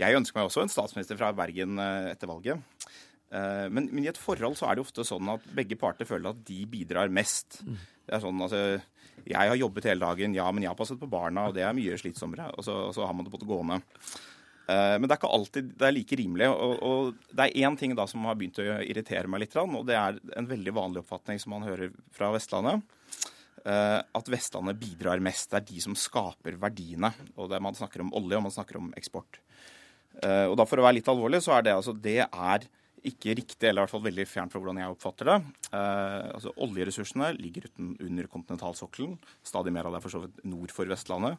Jeg 0.00 0.16
ønsker 0.20 0.38
meg 0.38 0.48
også 0.52 0.64
en 0.64 0.72
statsminister 0.72 1.18
fra 1.18 1.32
Bergen 1.36 1.80
eh, 1.82 2.12
etter 2.12 2.30
valget. 2.30 2.60
Eh, 3.32 3.68
Men, 3.68 3.88
men 3.92 4.04
i 4.04 4.08
et 4.08 4.16
forhold 4.20 4.56
så 4.56 4.70
er 4.70 4.76
det 4.78 4.84
ofte 4.86 5.04
sånn 5.04 5.28
at 5.34 5.44
begge 5.54 5.76
parter 5.76 6.08
føler 6.08 6.30
at 6.32 6.44
de 6.48 6.62
bidrar 6.66 7.10
mest. 7.12 7.60
Det 7.64 8.14
er 8.16 8.22
sånn, 8.24 8.40
altså, 8.40 8.80
Jeg 9.26 9.50
har 9.50 9.56
jobbet 9.58 9.84
hele 9.90 10.00
dagen, 10.06 10.34
ja, 10.34 10.46
men 10.52 10.62
jeg 10.62 10.70
har 10.70 10.78
passet 10.78 10.98
på 11.00 11.08
barna, 11.10 11.48
og 11.48 11.54
det 11.54 11.62
er 11.66 11.74
mye 11.76 11.98
slitsommere. 12.00 12.46
Og 12.56 12.64
så, 12.64 12.72
og 12.88 12.94
så 12.96 13.04
har 13.04 13.12
man 13.12 13.26
det 13.26 13.32
på 13.34 13.40
det 13.42 13.48
gående. 13.50 13.82
Eh, 14.68 14.94
Men 14.98 15.02
det 15.08 15.12
er 15.12 15.20
ikke 15.20 15.32
alltid 15.36 15.72
det 15.76 15.86
er 15.88 15.92
like 15.96 16.16
rimelig. 16.16 16.48
Og, 16.48 16.78
og 16.82 17.14
det 17.34 17.44
er 17.50 17.66
én 17.68 17.76
ting 17.76 17.94
da 17.98 18.06
som 18.08 18.24
har 18.24 18.36
begynt 18.38 18.60
å 18.62 18.68
irritere 18.84 19.28
meg 19.28 19.40
litt, 19.44 19.56
og 19.56 19.84
det 19.88 19.96
er 19.98 20.20
en 20.38 20.48
veldig 20.48 20.72
vanlig 20.76 21.02
oppfatning 21.04 21.40
som 21.42 21.52
man 21.56 21.66
hører 21.68 21.92
fra 22.16 22.30
Vestlandet. 22.32 22.80
eh, 23.66 24.00
At 24.14 24.28
Vestlandet 24.32 24.80
bidrar 24.80 25.20
mest. 25.20 25.50
Det 25.50 25.60
er 25.60 25.68
de 25.74 25.80
som 25.84 25.94
skaper 25.94 26.56
verdiene. 26.56 27.12
Og 27.36 27.50
det 27.50 27.56
er, 27.58 27.60
Man 27.60 27.74
snakker 27.76 28.00
om 28.00 28.14
olje, 28.14 28.36
og 28.40 28.42
man 28.48 28.52
snakker 28.56 28.76
om 28.80 28.92
eksport. 28.96 29.40
Og 30.24 30.56
da 30.56 30.64
For 30.66 30.80
å 30.80 30.82
være 30.82 30.96
litt 30.96 31.08
alvorlig, 31.12 31.38
så 31.44 31.52
er 31.58 31.62
det 31.62 31.74
altså 31.76 31.92
det 31.94 32.16
er 32.26 32.64
ikke 33.06 33.34
riktig, 33.38 33.68
eller 33.68 33.82
i 33.82 33.84
hvert 33.84 33.92
fall 33.94 34.06
veldig 34.06 34.26
fjernt 34.28 34.54
fra 34.54 34.60
hvordan 34.62 34.80
jeg 34.80 34.94
oppfatter 34.94 35.30
det. 35.30 35.36
Eh, 35.70 36.28
altså 36.34 36.54
Oljeressursene 36.64 37.30
ligger 37.38 37.68
uten, 37.68 37.92
under 38.04 38.30
kontinentalsokkelen. 38.32 39.14
Stadig 39.46 39.74
mer 39.74 39.88
av 39.88 39.94
det 39.94 40.00
er 40.00 40.06
for 40.06 40.16
så 40.16 40.22
vidt 40.24 40.42
nord 40.48 40.74
for 40.74 40.90
Vestlandet. 40.90 41.38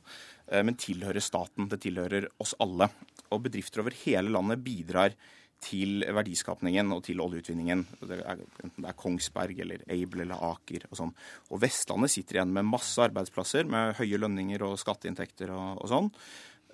Eh, 0.52 0.64
men 0.66 0.80
tilhører 0.80 1.24
staten. 1.24 1.70
Det 1.72 1.82
tilhører 1.86 2.30
oss 2.44 2.56
alle. 2.64 2.90
Og 3.30 3.44
bedrifter 3.48 3.84
over 3.84 3.98
hele 4.06 4.34
landet 4.34 4.64
bidrar 4.66 5.18
til 5.64 6.06
verdiskapningen 6.16 6.92
og 6.96 7.04
til 7.08 7.20
oljeutvinningen. 7.24 7.84
Det 8.00 8.20
er, 8.22 8.44
enten 8.64 8.86
det 8.86 8.92
er 8.92 9.00
Kongsberg 9.00 9.60
eller 9.66 9.84
Aibel 9.92 10.24
eller 10.24 10.44
Aker 10.54 10.88
og 10.90 11.00
sånn. 11.02 11.12
Og 11.52 11.62
Vestlandet 11.64 12.14
sitter 12.14 12.40
igjen 12.40 12.54
med 12.56 12.68
masse 12.70 13.02
arbeidsplasser 13.04 13.68
med 13.70 13.98
høye 14.00 14.22
lønninger 14.22 14.64
og 14.68 14.80
skatteinntekter 14.80 15.52
og, 15.56 15.84
og 15.84 15.92
sånn. 15.92 16.10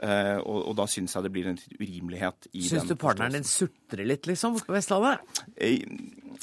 Eh, 0.03 0.37
og, 0.43 0.57
og 0.69 0.73
da 0.75 0.83
syns 0.91 1.13
jeg 1.15 1.23
det 1.23 1.31
blir 1.31 1.45
en 1.47 1.59
urimelighet 1.79 2.49
i 2.51 2.65
synes 2.67 2.83
den 2.83 2.97
du 2.97 2.99
partneren 2.99 3.37
din 3.37 3.45
sutrer 3.47 4.03
litt, 4.03 4.27
liksom, 4.27 4.57
på 4.59 4.75
Vestlandet? 4.75 5.23
Eh, 5.55 5.85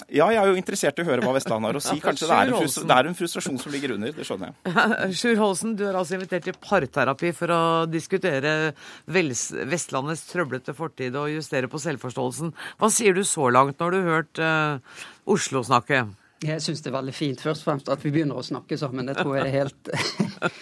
Ja, 0.08 0.30
jeg 0.32 0.38
er 0.40 0.48
jo 0.48 0.56
interessert 0.56 0.96
i 0.96 1.04
å 1.04 1.04
høre 1.04 1.20
hva 1.20 1.34
Vestlandet 1.36 1.68
har 1.68 1.76
å 1.76 1.82
si. 1.84 1.98
Kanskje 2.00 2.30
det 2.30 2.38
er, 2.38 2.52
det 2.88 2.96
er 2.96 3.08
en 3.10 3.18
frustrasjon 3.18 3.58
som 3.60 3.74
ligger 3.74 3.92
under. 3.98 4.14
Det 4.16 4.24
skjønner 4.24 4.54
jeg. 4.54 5.18
Sjur 5.20 5.36
Holsen, 5.42 5.74
du 5.76 5.84
er 5.84 5.98
altså 6.00 6.16
invitert 6.16 6.48
til 6.48 6.56
parterapi 6.64 7.34
for 7.36 7.52
å 7.52 7.60
diskutere 7.92 8.72
Vels 9.12 9.44
Vestlandets 9.68 10.24
trøblete 10.32 10.72
fortid 10.78 11.20
og 11.20 11.28
justere 11.34 11.68
på 11.68 11.82
selvforståelsen. 11.84 12.54
Hva 12.80 12.88
sier 12.90 13.12
du 13.12 13.20
så 13.28 13.50
langt? 13.52 13.76
når 13.82 13.92
du 13.92 14.00
har 14.00 14.10
hørt 14.16 14.40
uh, 14.40 15.02
Oslo 15.28 15.60
snakke. 15.66 16.06
Jeg 16.42 16.58
syns 16.64 16.80
det 16.82 16.88
er 16.90 16.96
veldig 16.96 17.12
fint 17.14 17.38
først 17.44 17.62
og 17.62 17.68
fremst 17.68 17.92
at 17.92 18.02
vi 18.02 18.10
begynner 18.16 18.40
å 18.40 18.42
snakke 18.42 18.80
sammen. 18.80 19.06
Det 19.12 19.20
tror 19.20 19.36
jeg 19.38 19.52
er 19.52 19.58
helt 19.60 19.92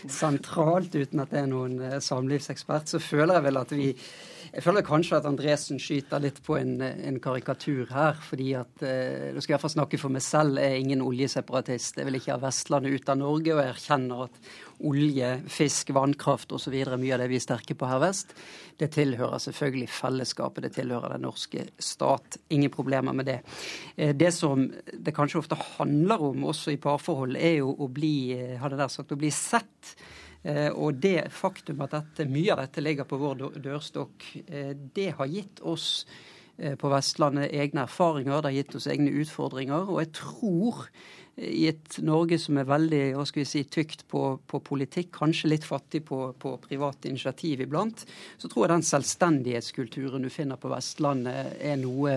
sentralt, 0.08 0.94
uten 0.94 1.22
at 1.22 1.32
det 1.32 1.42
er 1.42 1.50
noen 1.50 1.78
eh, 1.86 1.98
samlivsekspert. 2.04 2.92
Så 2.92 3.02
føler 3.02 3.38
jeg 3.38 3.46
vel 3.48 3.60
at 3.60 3.74
vi 3.76 3.90
jeg 4.50 4.64
føler 4.64 4.82
kanskje 4.82 5.18
at 5.20 5.26
Andresen 5.28 5.78
skyter 5.78 6.22
litt 6.22 6.40
på 6.42 6.56
en, 6.58 6.80
en 6.82 7.18
karikatur 7.22 7.86
her. 7.94 8.16
fordi 8.18 8.48
at 8.58 8.82
eh, 8.82 9.30
Nå 9.30 9.38
skal 9.38 9.52
jeg 9.52 9.54
i 9.54 9.56
hvert 9.56 9.64
fall 9.66 9.76
snakke 9.76 10.00
for 10.00 10.10
meg 10.10 10.24
selv. 10.26 10.58
Jeg 10.58 10.74
er 10.74 10.82
ingen 10.82 11.04
oljeseparatist. 11.06 12.00
Jeg 12.00 12.08
vil 12.08 12.18
ikke 12.18 12.34
ha 12.34 12.42
Vestlandet 12.42 12.96
ut 12.96 13.12
av 13.12 13.20
Norge. 13.20 13.54
Og 13.54 13.62
jeg 13.62 13.74
erkjenner 13.76 14.24
at 14.26 14.40
olje, 14.90 15.30
fisk, 15.52 15.92
vannkraft 15.94 16.54
osv. 16.56 16.74
mye 16.74 17.14
av 17.14 17.22
det 17.22 17.28
vi 17.30 17.38
er 17.38 17.44
sterke 17.44 17.76
på 17.76 17.88
her 17.90 18.00
vest, 18.00 18.32
det 18.80 18.88
tilhører 18.96 19.42
selvfølgelig 19.44 19.90
fellesskapet. 19.92 20.66
Det 20.66 20.72
tilhører 20.80 21.14
den 21.14 21.26
norske 21.28 21.66
stat. 21.78 22.40
Ingen 22.50 22.72
problemer 22.74 23.14
med 23.14 23.30
det. 23.30 23.38
Eh, 23.96 24.16
det 24.16 24.32
som 24.34 24.66
det 24.66 25.14
kanskje 25.14 25.44
ofte 25.44 25.60
handler 25.76 26.26
om, 26.30 26.48
også 26.50 26.74
i 26.74 26.80
parforhold, 26.80 27.38
er 27.38 27.60
jo 27.60 27.76
å 27.76 27.86
bli, 27.92 28.32
eh, 28.34 28.58
hadde 28.58 28.80
jeg 28.82 28.96
sagt, 28.96 29.14
å 29.14 29.20
bli 29.20 29.30
sett. 29.30 29.94
Eh, 30.42 30.70
og 30.72 31.00
det 31.02 31.28
faktum 31.36 31.82
at 31.84 31.94
dette, 31.98 32.28
mye 32.30 32.54
av 32.54 32.62
dette 32.62 32.82
ligger 32.82 33.08
på 33.08 33.20
vår 33.20 33.46
dørstokk, 33.60 34.26
eh, 34.46 34.72
det 34.72 35.10
har 35.18 35.28
gitt 35.28 35.60
oss 35.60 36.06
eh, 36.56 36.76
på 36.80 36.90
Vestlandet 36.92 37.52
egne 37.52 37.84
erfaringer, 37.84 38.40
det 38.40 38.48
har 38.48 38.58
gitt 38.62 38.76
oss 38.78 38.88
egne 38.88 39.12
utfordringer. 39.20 39.90
Og 39.92 40.00
jeg 40.00 40.14
tror 40.16 40.86
i 41.40 41.66
et 41.70 41.96
Norge 42.04 42.36
som 42.40 42.58
er 42.60 42.68
veldig 42.68 43.02
hva 43.16 43.24
skal 43.28 43.42
vi 43.42 43.48
si, 43.48 43.62
tykt 43.68 44.06
på, 44.10 44.24
på 44.48 44.60
politikk, 44.64 45.12
kanskje 45.20 45.52
litt 45.52 45.66
fattig 45.68 46.02
på, 46.08 46.22
på 46.40 46.56
privat 46.64 47.06
initiativ 47.08 47.62
iblant, 47.64 48.04
så 48.40 48.48
tror 48.48 48.66
jeg 48.66 48.74
den 48.74 48.88
selvstendighetskulturen 48.88 50.24
du 50.24 50.32
finner 50.32 50.60
på 50.60 50.72
Vestlandet, 50.72 51.56
er 51.60 51.80
noe 51.80 52.16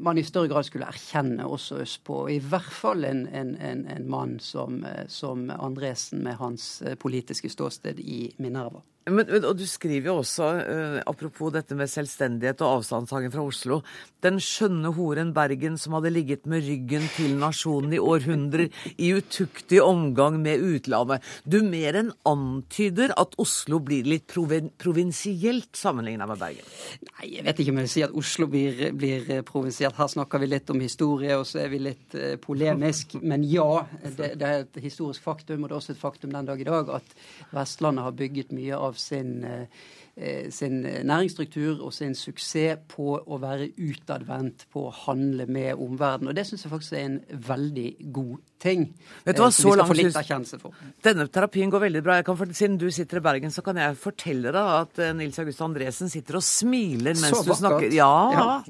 man 0.00 0.18
i 0.18 0.24
større 0.24 0.48
grad 0.48 0.66
skulle 0.66 0.88
erkjenne 0.88 1.46
også 1.46 1.80
østpå. 1.82 2.20
I 2.32 2.38
hvert 2.42 2.72
fall 2.72 3.04
en, 3.04 3.26
en, 3.34 3.54
en, 3.56 3.84
en 3.90 4.06
mann 4.10 4.38
som, 4.40 4.82
eh, 4.84 5.06
som 5.08 5.48
Andresen 5.50 6.22
med 6.24 6.38
hans 6.40 6.82
eh, 6.82 6.94
politiske 6.98 7.50
ståsted 7.50 8.00
i 8.00 8.34
Minerva. 8.38 8.82
Men, 9.08 9.30
og 9.44 9.56
du 9.58 9.64
skriver 9.68 10.10
jo 10.10 10.18
også, 10.22 10.48
uh, 10.58 10.98
apropos 11.08 11.52
dette 11.54 11.76
med 11.78 11.90
selvstendighet 11.90 12.62
og 12.64 12.78
avstandstagen 12.78 13.32
fra 13.32 13.44
Oslo, 13.46 13.80
den 14.24 14.40
skjønne 14.42 14.90
horen 14.96 15.30
Bergen 15.36 15.78
som 15.80 15.94
hadde 15.96 16.12
ligget 16.12 16.46
med 16.50 16.66
ryggen 16.66 17.06
til 17.14 17.36
nasjonen 17.38 17.94
i 17.94 18.00
århundrer, 18.02 18.68
i 18.98 19.12
utuktig 19.14 19.80
omgang 19.84 20.40
med 20.42 20.64
utlandet. 20.64 21.24
Du 21.44 21.60
mer 21.62 22.00
enn 22.00 22.12
antyder 22.28 23.14
at 23.18 23.36
Oslo 23.40 23.80
blir 23.84 24.08
litt 24.08 24.26
provin 24.30 24.72
provinsielt 24.78 25.78
sammenligna 25.78 26.26
med 26.28 26.42
Bergen? 26.42 26.74
Nei, 27.12 27.30
jeg 27.36 27.46
vet 27.46 27.62
ikke 27.62 27.74
om 27.74 27.80
jeg 27.80 27.88
vil 27.88 27.94
si 27.94 28.04
at 28.08 28.16
Oslo 28.22 28.48
blir, 28.50 28.82
blir 28.98 29.30
provinsielt. 29.48 29.96
Her 29.98 30.10
snakker 30.12 30.42
vi 30.42 30.50
litt 30.50 30.74
om 30.74 30.82
historie, 30.82 31.38
og 31.38 31.46
så 31.48 31.62
er 31.64 31.72
vi 31.72 31.82
litt 31.86 32.18
uh, 32.18 32.34
polemisk. 32.42 33.16
Men 33.22 33.46
ja, 33.46 33.84
det, 34.04 34.34
det, 34.40 34.48
er 34.48 34.66
et 34.66 34.82
historisk 34.82 35.24
faktum, 35.24 35.62
og 35.62 35.70
det 35.70 35.76
er 35.76 35.80
også 35.80 35.94
et 35.94 36.02
faktum 36.02 36.34
den 36.34 36.48
dag 36.48 36.60
i 36.60 36.68
dag, 36.68 36.90
at 36.98 37.54
Vestlandet 37.54 38.06
har 38.06 38.18
bygget 38.18 38.54
mye 38.56 38.76
av 38.76 38.97
sin, 39.00 39.44
eh, 39.44 40.50
sin 40.50 40.82
næringsstruktur 40.82 41.82
og 41.84 41.92
sin 41.94 42.14
suksess 42.18 42.82
på 42.90 43.16
å 43.18 43.38
være 43.40 43.70
utadvendt, 43.78 44.66
på 44.72 44.88
å 44.88 44.92
handle 45.06 45.46
med 45.46 45.74
omverdenen. 45.76 46.32
Og 46.32 46.36
det 46.38 46.46
syns 46.48 46.64
jeg 46.66 46.72
faktisk 46.72 46.98
er 46.98 47.04
en 47.06 47.20
veldig 47.48 47.88
god 48.12 48.36
ting. 48.58 48.88
Vet 49.24 49.36
du 49.36 49.42
hva, 49.42 49.48
eh, 49.48 49.54
så 49.54 49.72
skal 49.72 49.86
få 49.86 49.98
langt 49.98 50.60
for. 50.62 50.74
Denne 51.04 51.28
terapien 51.28 51.70
går 51.70 51.86
veldig 51.86 52.02
bra. 52.02 52.22
Kan, 52.22 52.36
siden 52.54 52.78
du 52.78 52.90
sitter 52.90 53.20
i 53.20 53.26
Bergen, 53.28 53.54
så 53.54 53.62
kan 53.64 53.76
jeg 53.76 53.96
fortelle 53.96 54.52
deg 54.52 54.74
at 54.82 54.98
eh, 54.98 55.14
Nils 55.18 55.38
August 55.38 55.62
Andresen 55.64 56.10
sitter 56.10 56.40
og 56.40 56.42
smiler 56.42 57.14
mens 57.14 57.30
Så 57.30 57.44
du 57.46 57.54
snakker. 57.54 57.90
Ja. 57.94 58.12
Ja. 58.34 58.62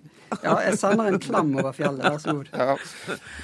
Ja, 0.43 0.55
jeg 0.65 0.77
sender 0.81 1.09
en 1.11 1.21
klam 1.23 1.51
over 1.59 1.75
fjellet. 1.77 2.05
Vær 2.05 2.19
så 2.23 2.35
god. 2.37 2.51
Ja, 2.53 2.77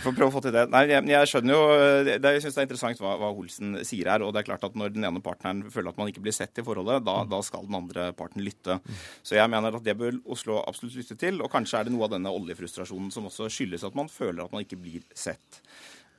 får 0.05 0.16
prøve 0.16 0.28
å 0.28 0.35
få 0.35 0.43
til 0.45 0.55
det. 0.57 0.64
Nei, 0.72 0.85
jeg, 0.91 1.07
jeg 1.11 1.30
skjønner 1.30 1.57
jo, 1.57 1.62
det, 2.09 2.32
Jeg 2.37 2.45
syns 2.45 2.59
det 2.59 2.62
er 2.62 2.68
interessant 2.68 3.03
hva, 3.03 3.14
hva 3.20 3.30
Olsen 3.32 3.78
sier 3.87 4.11
her. 4.12 4.24
og 4.26 4.35
det 4.35 4.43
er 4.43 4.49
klart 4.51 4.66
at 4.68 4.76
Når 4.78 4.95
den 4.95 5.09
ene 5.09 5.22
partneren 5.24 5.64
føler 5.72 5.93
at 5.93 6.01
man 6.01 6.12
ikke 6.12 6.24
blir 6.24 6.37
sett 6.37 6.61
i 6.61 6.66
forholdet, 6.66 7.05
da, 7.07 7.16
da 7.28 7.41
skal 7.47 7.66
den 7.68 7.78
andre 7.80 8.11
parten 8.16 8.45
lytte. 8.45 8.78
Så 9.24 9.39
jeg 9.39 9.51
mener 9.53 9.80
at 9.80 9.87
det 9.87 9.97
bør 10.01 10.20
Oslo 10.37 10.61
absolutt 10.62 11.01
lytte 11.01 11.18
til. 11.20 11.43
Og 11.45 11.53
kanskje 11.53 11.80
er 11.80 11.89
det 11.89 11.97
noe 11.97 12.09
av 12.09 12.14
denne 12.16 12.32
oljefrustrasjonen 12.35 13.11
som 13.14 13.28
også 13.30 13.51
skyldes 13.53 13.87
at 13.89 13.99
man 13.99 14.12
føler 14.12 14.45
at 14.45 14.55
man 14.55 14.64
ikke 14.66 14.80
blir 14.80 15.05
sett. 15.16 15.62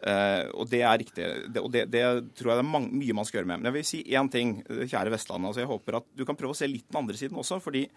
Uh, 0.05 0.51
og 0.59 0.67
det 0.69 0.83
er 0.85 0.99
riktig. 1.01 1.25
Det, 1.49 1.61
og 1.63 1.71
det, 1.73 1.87
det 1.89 2.03
tror 2.37 2.51
jeg 2.51 2.59
det 2.59 2.63
er 2.65 2.73
mange, 2.75 2.91
mye 2.93 3.15
man 3.17 3.25
skal 3.25 3.39
gjøre 3.39 3.49
med. 3.53 3.61
Men 3.61 3.71
jeg 3.71 3.77
vil 3.77 3.87
si 3.89 4.01
én 4.13 4.29
ting, 4.31 4.59
kjære 4.67 5.13
Vestlandet. 5.13 5.49
altså 5.49 5.63
Jeg 5.63 5.71
håper 5.71 5.99
at 6.01 6.07
du 6.13 6.25
kan 6.27 6.37
prøve 6.37 6.53
å 6.53 6.59
se 6.59 6.69
litt 6.69 6.85
den 6.89 6.99
andre 7.01 7.17
siden 7.17 7.39
også. 7.41 7.61
fordi 7.63 7.87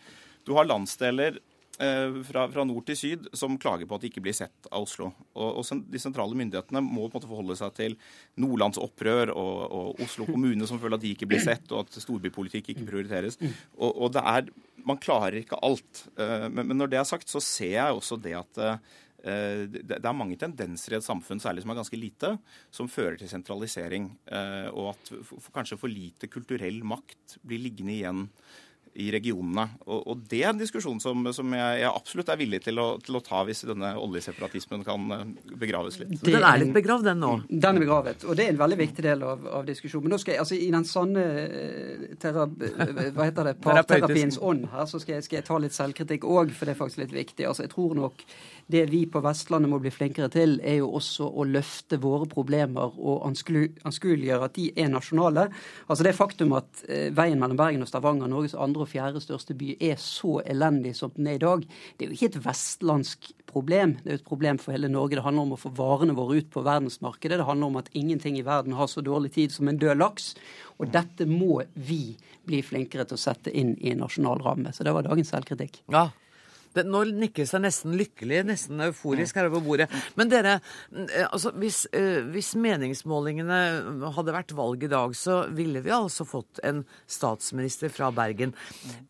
du 0.46 0.54
har 0.56 0.68
landsdeler 0.68 1.40
fra, 1.78 2.42
fra 2.50 2.64
nord 2.66 2.84
til 2.88 2.96
syd 2.98 3.28
som 3.38 3.54
klager 3.60 3.86
på 3.86 3.94
at 3.94 4.02
de 4.02 4.08
ikke 4.10 4.22
blir 4.24 4.34
sett 4.34 4.66
av 4.74 4.82
Oslo. 4.82 5.12
Og, 5.38 5.60
og 5.60 5.84
De 5.92 6.00
sentrale 6.02 6.34
myndighetene 6.34 6.82
må 6.82 7.04
på 7.06 7.12
en 7.12 7.18
måte 7.20 7.30
forholde 7.30 7.56
seg 7.60 7.74
til 7.78 7.94
Nordlands 8.42 8.80
opprør 8.82 9.30
og, 9.30 9.60
og 9.70 10.02
Oslo 10.02 10.26
kommune 10.26 10.66
som 10.66 10.80
føler 10.82 10.98
at 10.98 11.04
de 11.06 11.12
ikke 11.14 11.28
blir 11.30 11.42
sett, 11.44 11.70
og 11.70 11.84
at 11.86 12.00
storbypolitikk 12.02 12.72
ikke 12.74 12.86
prioriteres. 12.88 13.38
Og, 13.78 13.92
og 13.94 14.12
det 14.16 14.24
er, 14.26 14.50
Man 14.88 14.98
klarer 15.02 15.38
ikke 15.42 15.58
alt. 15.62 16.06
Eh, 16.18 16.48
Men, 16.48 16.66
men 16.66 16.78
når 16.82 16.90
det 16.90 16.98
er 16.98 17.04
sagt, 17.14 17.28
så 17.30 17.40
ser 17.44 17.74
jeg 17.78 17.94
også 17.98 18.18
det 18.22 18.34
at 18.38 18.58
eh, 18.64 18.78
det 19.68 19.98
er 19.98 20.14
mange 20.14 20.36
tendenser 20.38 20.94
i 20.94 20.98
et 21.00 21.04
samfunn, 21.04 21.40
særlig 21.42 21.64
som 21.64 21.72
er 21.74 21.78
ganske 21.80 21.98
lite, 21.98 22.30
som 22.70 22.88
fører 22.88 23.18
til 23.18 23.28
sentralisering. 23.28 24.06
eh, 24.30 24.68
Og 24.70 24.94
at 24.94 25.10
kanskje 25.52 25.78
for 25.78 25.90
lite 25.90 26.30
kulturell 26.30 26.82
makt 26.86 27.38
blir 27.42 27.60
liggende 27.66 27.94
igjen 27.98 28.28
i 28.98 29.08
regionene. 29.14 29.64
Og, 29.86 30.00
og 30.10 30.22
det 30.30 30.40
er 30.42 30.50
en 30.50 30.60
diskusjon 30.60 30.98
som, 31.02 31.28
som 31.34 31.52
jeg, 31.54 31.80
jeg 31.82 31.90
absolutt 31.90 32.32
er 32.32 32.40
villig 32.40 32.60
til 32.64 32.80
å, 32.82 32.86
til 33.02 33.18
å 33.18 33.22
ta 33.24 33.44
hvis 33.46 33.62
denne 33.68 33.92
oljeseparatismen 34.00 34.82
kan 34.86 35.06
eh, 35.14 35.24
begraves 35.60 36.00
litt. 36.00 36.16
Den 36.24 36.42
er 36.42 36.58
litt 36.62 36.74
begravd, 36.74 37.06
den 37.10 37.22
nå. 37.22 37.32
Den 37.48 37.78
er 37.78 37.84
begravet, 37.84 38.26
og 38.26 38.38
det 38.38 38.48
er 38.48 38.54
en 38.54 38.60
veldig 38.62 38.80
viktig 38.82 39.06
del 39.06 39.22
av, 39.26 39.46
av 39.60 39.66
diskusjonen. 39.68 40.08
Men 40.08 40.16
nå 40.16 40.20
skal 40.22 40.34
jeg, 40.34 40.44
altså 40.44 40.58
i 40.58 40.70
den 40.74 40.88
sanne 40.88 41.26
terab, 42.22 42.58
eh, 42.66 43.04
hva 43.14 43.28
heter 43.28 43.52
det, 43.52 43.56
parterapiens 43.68 44.40
ånd 44.42 44.66
her, 44.74 44.88
så 44.90 45.02
skal 45.02 45.18
jeg, 45.18 45.28
skal 45.28 45.40
jeg 45.40 45.48
ta 45.48 45.60
litt 45.62 45.78
selvkritikk 45.78 46.26
òg, 46.26 46.54
for 46.56 46.66
det 46.66 46.74
er 46.74 46.82
faktisk 46.82 47.04
litt 47.04 47.14
viktig. 47.14 47.46
Altså 47.46 47.68
jeg 47.68 47.74
tror 47.76 47.94
nok 47.98 48.26
det 48.68 48.84
vi 48.92 49.02
på 49.08 49.22
Vestlandet 49.24 49.70
må 49.72 49.78
bli 49.80 49.90
flinkere 49.92 50.28
til, 50.32 50.58
er 50.60 50.82
jo 50.82 50.90
også 50.98 51.24
å 51.28 51.46
løfte 51.48 51.96
våre 52.02 52.28
problemer 52.28 52.92
og 53.00 53.24
anskueliggjøre 53.30 54.48
at 54.48 54.56
de 54.58 54.66
er 54.76 54.90
nasjonale. 54.92 55.46
Altså 55.88 56.04
det 56.04 56.12
faktum 56.16 56.52
at 56.58 56.84
eh, 56.84 57.08
veien 57.16 57.40
mellom 57.40 57.56
Bergen 57.58 57.84
og 57.84 57.88
Stavanger, 57.88 58.28
Norges 58.28 58.56
andre 58.58 58.84
og 58.84 58.92
fjerde 58.92 59.24
største 59.24 59.56
by, 59.56 59.72
er 59.80 59.96
så 60.02 60.38
elendig 60.44 60.94
som 60.98 61.14
den 61.16 61.30
er 61.32 61.40
i 61.40 61.42
dag, 61.46 61.64
det 61.96 62.06
er 62.06 62.12
jo 62.12 62.18
ikke 62.18 62.30
et 62.34 62.40
vestlandsk 62.44 63.32
problem. 63.48 63.96
Det 64.02 64.12
er 64.12 64.18
jo 64.18 64.22
et 64.22 64.28
problem 64.28 64.60
for 64.60 64.76
hele 64.76 64.92
Norge. 64.92 65.16
Det 65.16 65.24
handler 65.24 65.48
om 65.48 65.56
å 65.56 65.60
få 65.64 65.72
varene 65.76 66.16
våre 66.18 66.42
ut 66.42 66.52
på 66.52 66.64
verdensmarkedet. 66.66 67.40
Det 67.40 67.48
handler 67.48 67.72
om 67.72 67.80
at 67.80 67.90
ingenting 67.96 68.36
i 68.36 68.44
verden 68.46 68.76
har 68.76 68.92
så 68.92 69.00
dårlig 69.04 69.32
tid 69.38 69.54
som 69.54 69.72
en 69.72 69.80
død 69.80 69.96
laks. 70.02 70.34
Og 70.76 70.92
dette 70.92 71.24
må 71.28 71.62
vi 71.72 72.18
bli 72.48 72.62
flinkere 72.64 73.08
til 73.08 73.16
å 73.16 73.24
sette 73.28 73.52
inn 73.52 73.74
i 73.80 73.94
en 73.94 74.04
nasjonal 74.04 74.44
ramme. 74.44 74.76
Så 74.76 74.84
det 74.84 74.92
var 74.92 75.08
dagens 75.08 75.32
selvkritikk. 75.32 75.82
Ja. 75.92 76.10
Det, 76.78 76.86
nå 76.88 77.02
nikkes 77.10 77.54
det 77.54 77.62
nesten 77.64 77.96
lykkelig, 77.98 78.42
nesten 78.48 78.82
euforisk 78.88 79.38
her 79.38 79.48
over 79.50 79.64
bordet. 79.64 79.88
Men 80.18 80.30
dere, 80.32 80.58
eh, 80.94 81.26
altså 81.26 81.52
hvis, 81.58 81.84
eh, 81.92 82.20
hvis 82.32 82.54
meningsmålingene 82.58 83.60
hadde 84.16 84.36
vært 84.36 84.54
valg 84.58 84.84
i 84.86 84.92
dag, 84.92 85.16
så 85.18 85.40
ville 85.54 85.82
vi 85.84 85.94
altså 85.94 86.26
fått 86.28 86.62
en 86.66 86.84
statsminister 87.10 87.92
fra 87.92 88.12
Bergen. 88.14 88.54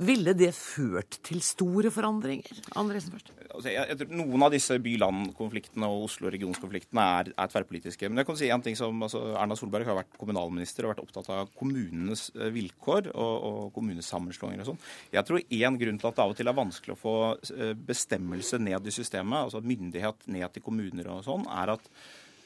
Ville 0.01 0.35
det 0.39 0.55
ført 0.57 1.21
til 1.27 1.45
store 1.45 1.93
forandringer? 1.95 2.65
Andresen 2.79 3.15
først. 3.17 3.38
Altså, 3.49 3.71
jeg, 3.73 3.87
jeg 3.89 4.09
Noen 4.13 4.45
av 4.45 4.53
disse 4.53 4.77
by-land-konfliktene 4.83 5.89
og 5.89 6.05
Oslo-regionskonfliktene 6.09 7.05
er, 7.21 7.31
er 7.33 7.51
tverrpolitiske. 7.53 8.11
Men 8.11 8.21
jeg 8.21 8.29
kan 8.29 8.39
si 8.41 8.51
en 8.53 8.65
ting 8.65 8.77
som 8.79 9.01
altså, 9.07 9.23
Erna 9.41 9.57
Solberg 9.57 9.89
har 9.89 9.97
vært 9.97 10.19
kommunalminister 10.21 10.85
og 10.85 10.93
vært 10.93 11.03
opptatt 11.07 11.31
av 11.33 11.53
kommunenes 11.57 12.27
eh, 12.37 12.53
vilkår 12.55 13.11
og, 13.15 13.35
og 13.49 13.73
kommunesammenslåinger 13.79 14.65
og 14.65 14.71
sånn. 14.73 14.81
Jeg 15.17 15.25
tror 15.29 15.43
én 15.43 15.81
grunn 15.81 16.01
til 16.01 16.11
at 16.11 16.19
det 16.19 16.25
av 16.27 16.35
og 16.35 16.39
til 16.39 16.53
er 16.53 16.61
vanskelig 16.61 16.97
å 16.97 17.01
få 17.01 17.17
eh, 17.57 17.75
bestemmelse 17.89 18.61
ned 18.61 18.89
i 18.89 18.97
systemet, 18.99 19.47
altså 19.47 19.65
myndighet 19.65 20.29
ned 20.29 20.49
til 20.53 20.67
kommuner 20.69 21.13
og 21.17 21.25
sånn, 21.25 21.49
er 21.49 21.77
at 21.79 21.93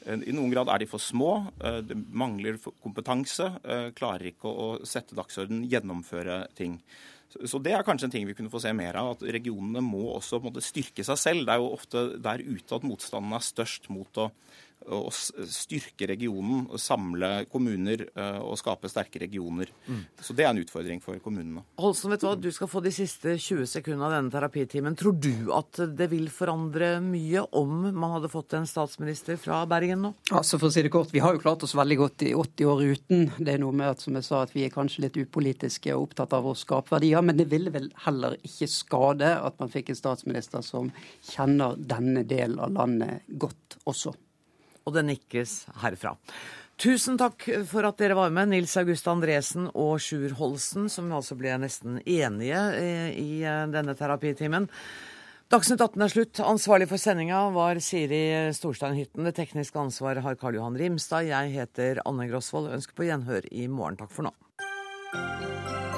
eh, 0.07 0.23
i 0.23 0.35
noen 0.35 0.55
grad 0.55 0.71
er 0.71 0.85
de 0.85 0.91
for 0.93 1.03
små, 1.03 1.33
det 1.83 1.99
mangler 2.15 2.61
kompetanse, 2.83 3.49
klarer 3.97 4.31
ikke 4.31 4.51
å 4.51 4.67
sette 4.87 5.17
dagsorden, 5.19 5.65
gjennomføre 5.71 6.45
ting. 6.55 6.79
Så- 7.45 7.61
det 7.63 7.73
er 7.73 7.83
kanskje 7.83 8.05
en 8.05 8.11
ting 8.11 8.27
vi 8.27 8.33
kunne 8.33 8.51
få 8.51 8.61
se 8.61 8.73
mer 8.73 8.95
av, 8.95 9.11
at 9.11 9.33
regionene 9.33 9.81
må 9.81 10.15
også 10.15 10.39
på 10.39 10.47
en 10.47 10.53
måte 10.53 10.63
styrke 10.63 11.03
seg 11.03 11.17
selv. 11.17 11.45
Det 11.45 11.53
er 11.53 11.61
jo 11.61 11.73
ofte 11.73 12.21
der 12.21 12.37
ute 12.43 12.75
at 12.75 12.83
motstanden 12.83 13.33
er 13.33 13.39
størst 13.39 13.89
mot 13.89 14.13
å, 14.21 14.31
å 14.87 15.11
styrke 15.11 16.07
regionen, 16.09 16.65
samle 16.81 17.45
kommuner 17.51 18.05
eh, 18.09 18.39
og 18.43 18.57
skape 18.59 18.89
sterke 18.91 19.21
regioner. 19.23 19.69
Mm. 19.87 20.01
Så 20.21 20.35
det 20.35 20.45
er 20.45 20.51
en 20.53 20.61
utfordring 20.63 21.01
for 21.03 21.19
kommunene. 21.23 21.63
Holsen, 21.81 22.13
vet 22.13 22.23
du 22.23 22.27
hva? 22.27 22.35
Du 22.39 22.49
skal 22.53 22.69
få 22.71 22.81
de 22.83 22.93
siste 22.93 23.35
20 23.37 23.69
sekundene 23.69 24.09
av 24.09 24.15
denne 24.17 24.33
terapitimen. 24.33 24.97
Tror 24.99 25.17
du 25.17 25.51
at 25.55 25.81
det 25.97 26.09
vil 26.11 26.27
forandre 26.33 26.95
mye 27.03 27.45
om 27.59 27.89
man 27.91 28.17
hadde 28.17 28.31
fått 28.31 28.57
en 28.57 28.67
statsminister 28.69 29.39
fra 29.41 29.63
Bergen 29.69 30.03
nå? 30.07 30.13
Altså 30.33 30.59
for 30.59 30.69
å 30.69 30.73
si 30.73 30.83
det 30.85 30.93
kort, 30.93 31.13
Vi 31.13 31.21
har 31.23 31.35
jo 31.35 31.43
klart 31.43 31.63
oss 31.65 31.75
veldig 31.77 31.99
godt 31.99 32.25
i 32.27 32.33
80 32.37 32.71
år 32.71 32.83
uten. 32.95 33.25
Det 33.37 33.55
er 33.55 33.61
noe 33.61 33.75
med 33.75 33.93
at 33.93 34.03
som 34.03 34.17
jeg 34.17 34.27
sa, 34.27 34.43
at 34.43 34.53
vi 34.55 34.65
er 34.65 34.73
kanskje 34.73 35.05
litt 35.05 35.19
upolitiske 35.19 35.93
og 35.95 36.09
opptatt 36.09 36.33
av 36.35 36.47
å 36.49 36.55
skape 36.57 36.95
verdier. 36.95 37.23
Men 37.25 37.39
det 37.39 37.49
ville 37.51 37.73
vel 37.73 37.89
heller 38.05 38.37
ikke 38.41 38.69
skade 38.71 39.35
at 39.37 39.59
man 39.61 39.71
fikk 39.71 39.93
en 39.93 39.99
statsminister 39.99 40.65
som 40.65 40.91
kjenner 41.29 41.77
denne 41.77 42.25
delen 42.27 42.59
av 42.63 42.73
landet 42.75 43.27
godt 43.39 43.79
også. 43.89 44.13
Og 44.83 44.97
det 44.97 45.05
nikkes 45.07 45.63
herfra. 45.83 46.15
Tusen 46.81 47.19
takk 47.21 47.45
for 47.69 47.85
at 47.87 47.99
dere 48.01 48.17
var 48.17 48.33
med, 48.33 48.49
Nils 48.51 48.73
August 48.81 49.07
Andresen 49.07 49.69
og 49.71 50.01
Sjur 50.01 50.33
Holsen, 50.39 50.89
som 50.91 51.11
altså 51.13 51.37
ble 51.39 51.53
nesten 51.61 52.01
enige 52.01 52.61
eh, 52.79 53.09
i 53.13 53.43
eh, 53.45 53.65
denne 53.71 53.95
terapitimen. 53.95 54.67
Dagsnytt 55.53 55.83
18 55.85 56.01
er 56.01 56.09
slutt. 56.09 56.39
Ansvarlig 56.41 56.87
for 56.89 56.97
sendinga 56.97 57.43
var 57.53 57.77
Siri 57.83 58.23
Storstein 58.57 58.97
Hytten. 58.97 59.27
Det 59.27 59.35
tekniske 59.37 59.77
ansvaret 59.77 60.25
har 60.25 60.39
Karl 60.41 60.57
Johan 60.57 60.79
Rimstad. 60.79 61.29
Jeg 61.29 61.53
heter 61.53 62.01
Anne 62.09 62.25
Grosvold. 62.31 62.71
Ønsker 62.73 62.97
på 62.97 63.05
gjenhør 63.05 63.45
i 63.53 63.67
morgen. 63.69 64.01
Takk 64.01 64.09
for 64.15 64.31
nå. 64.31 65.92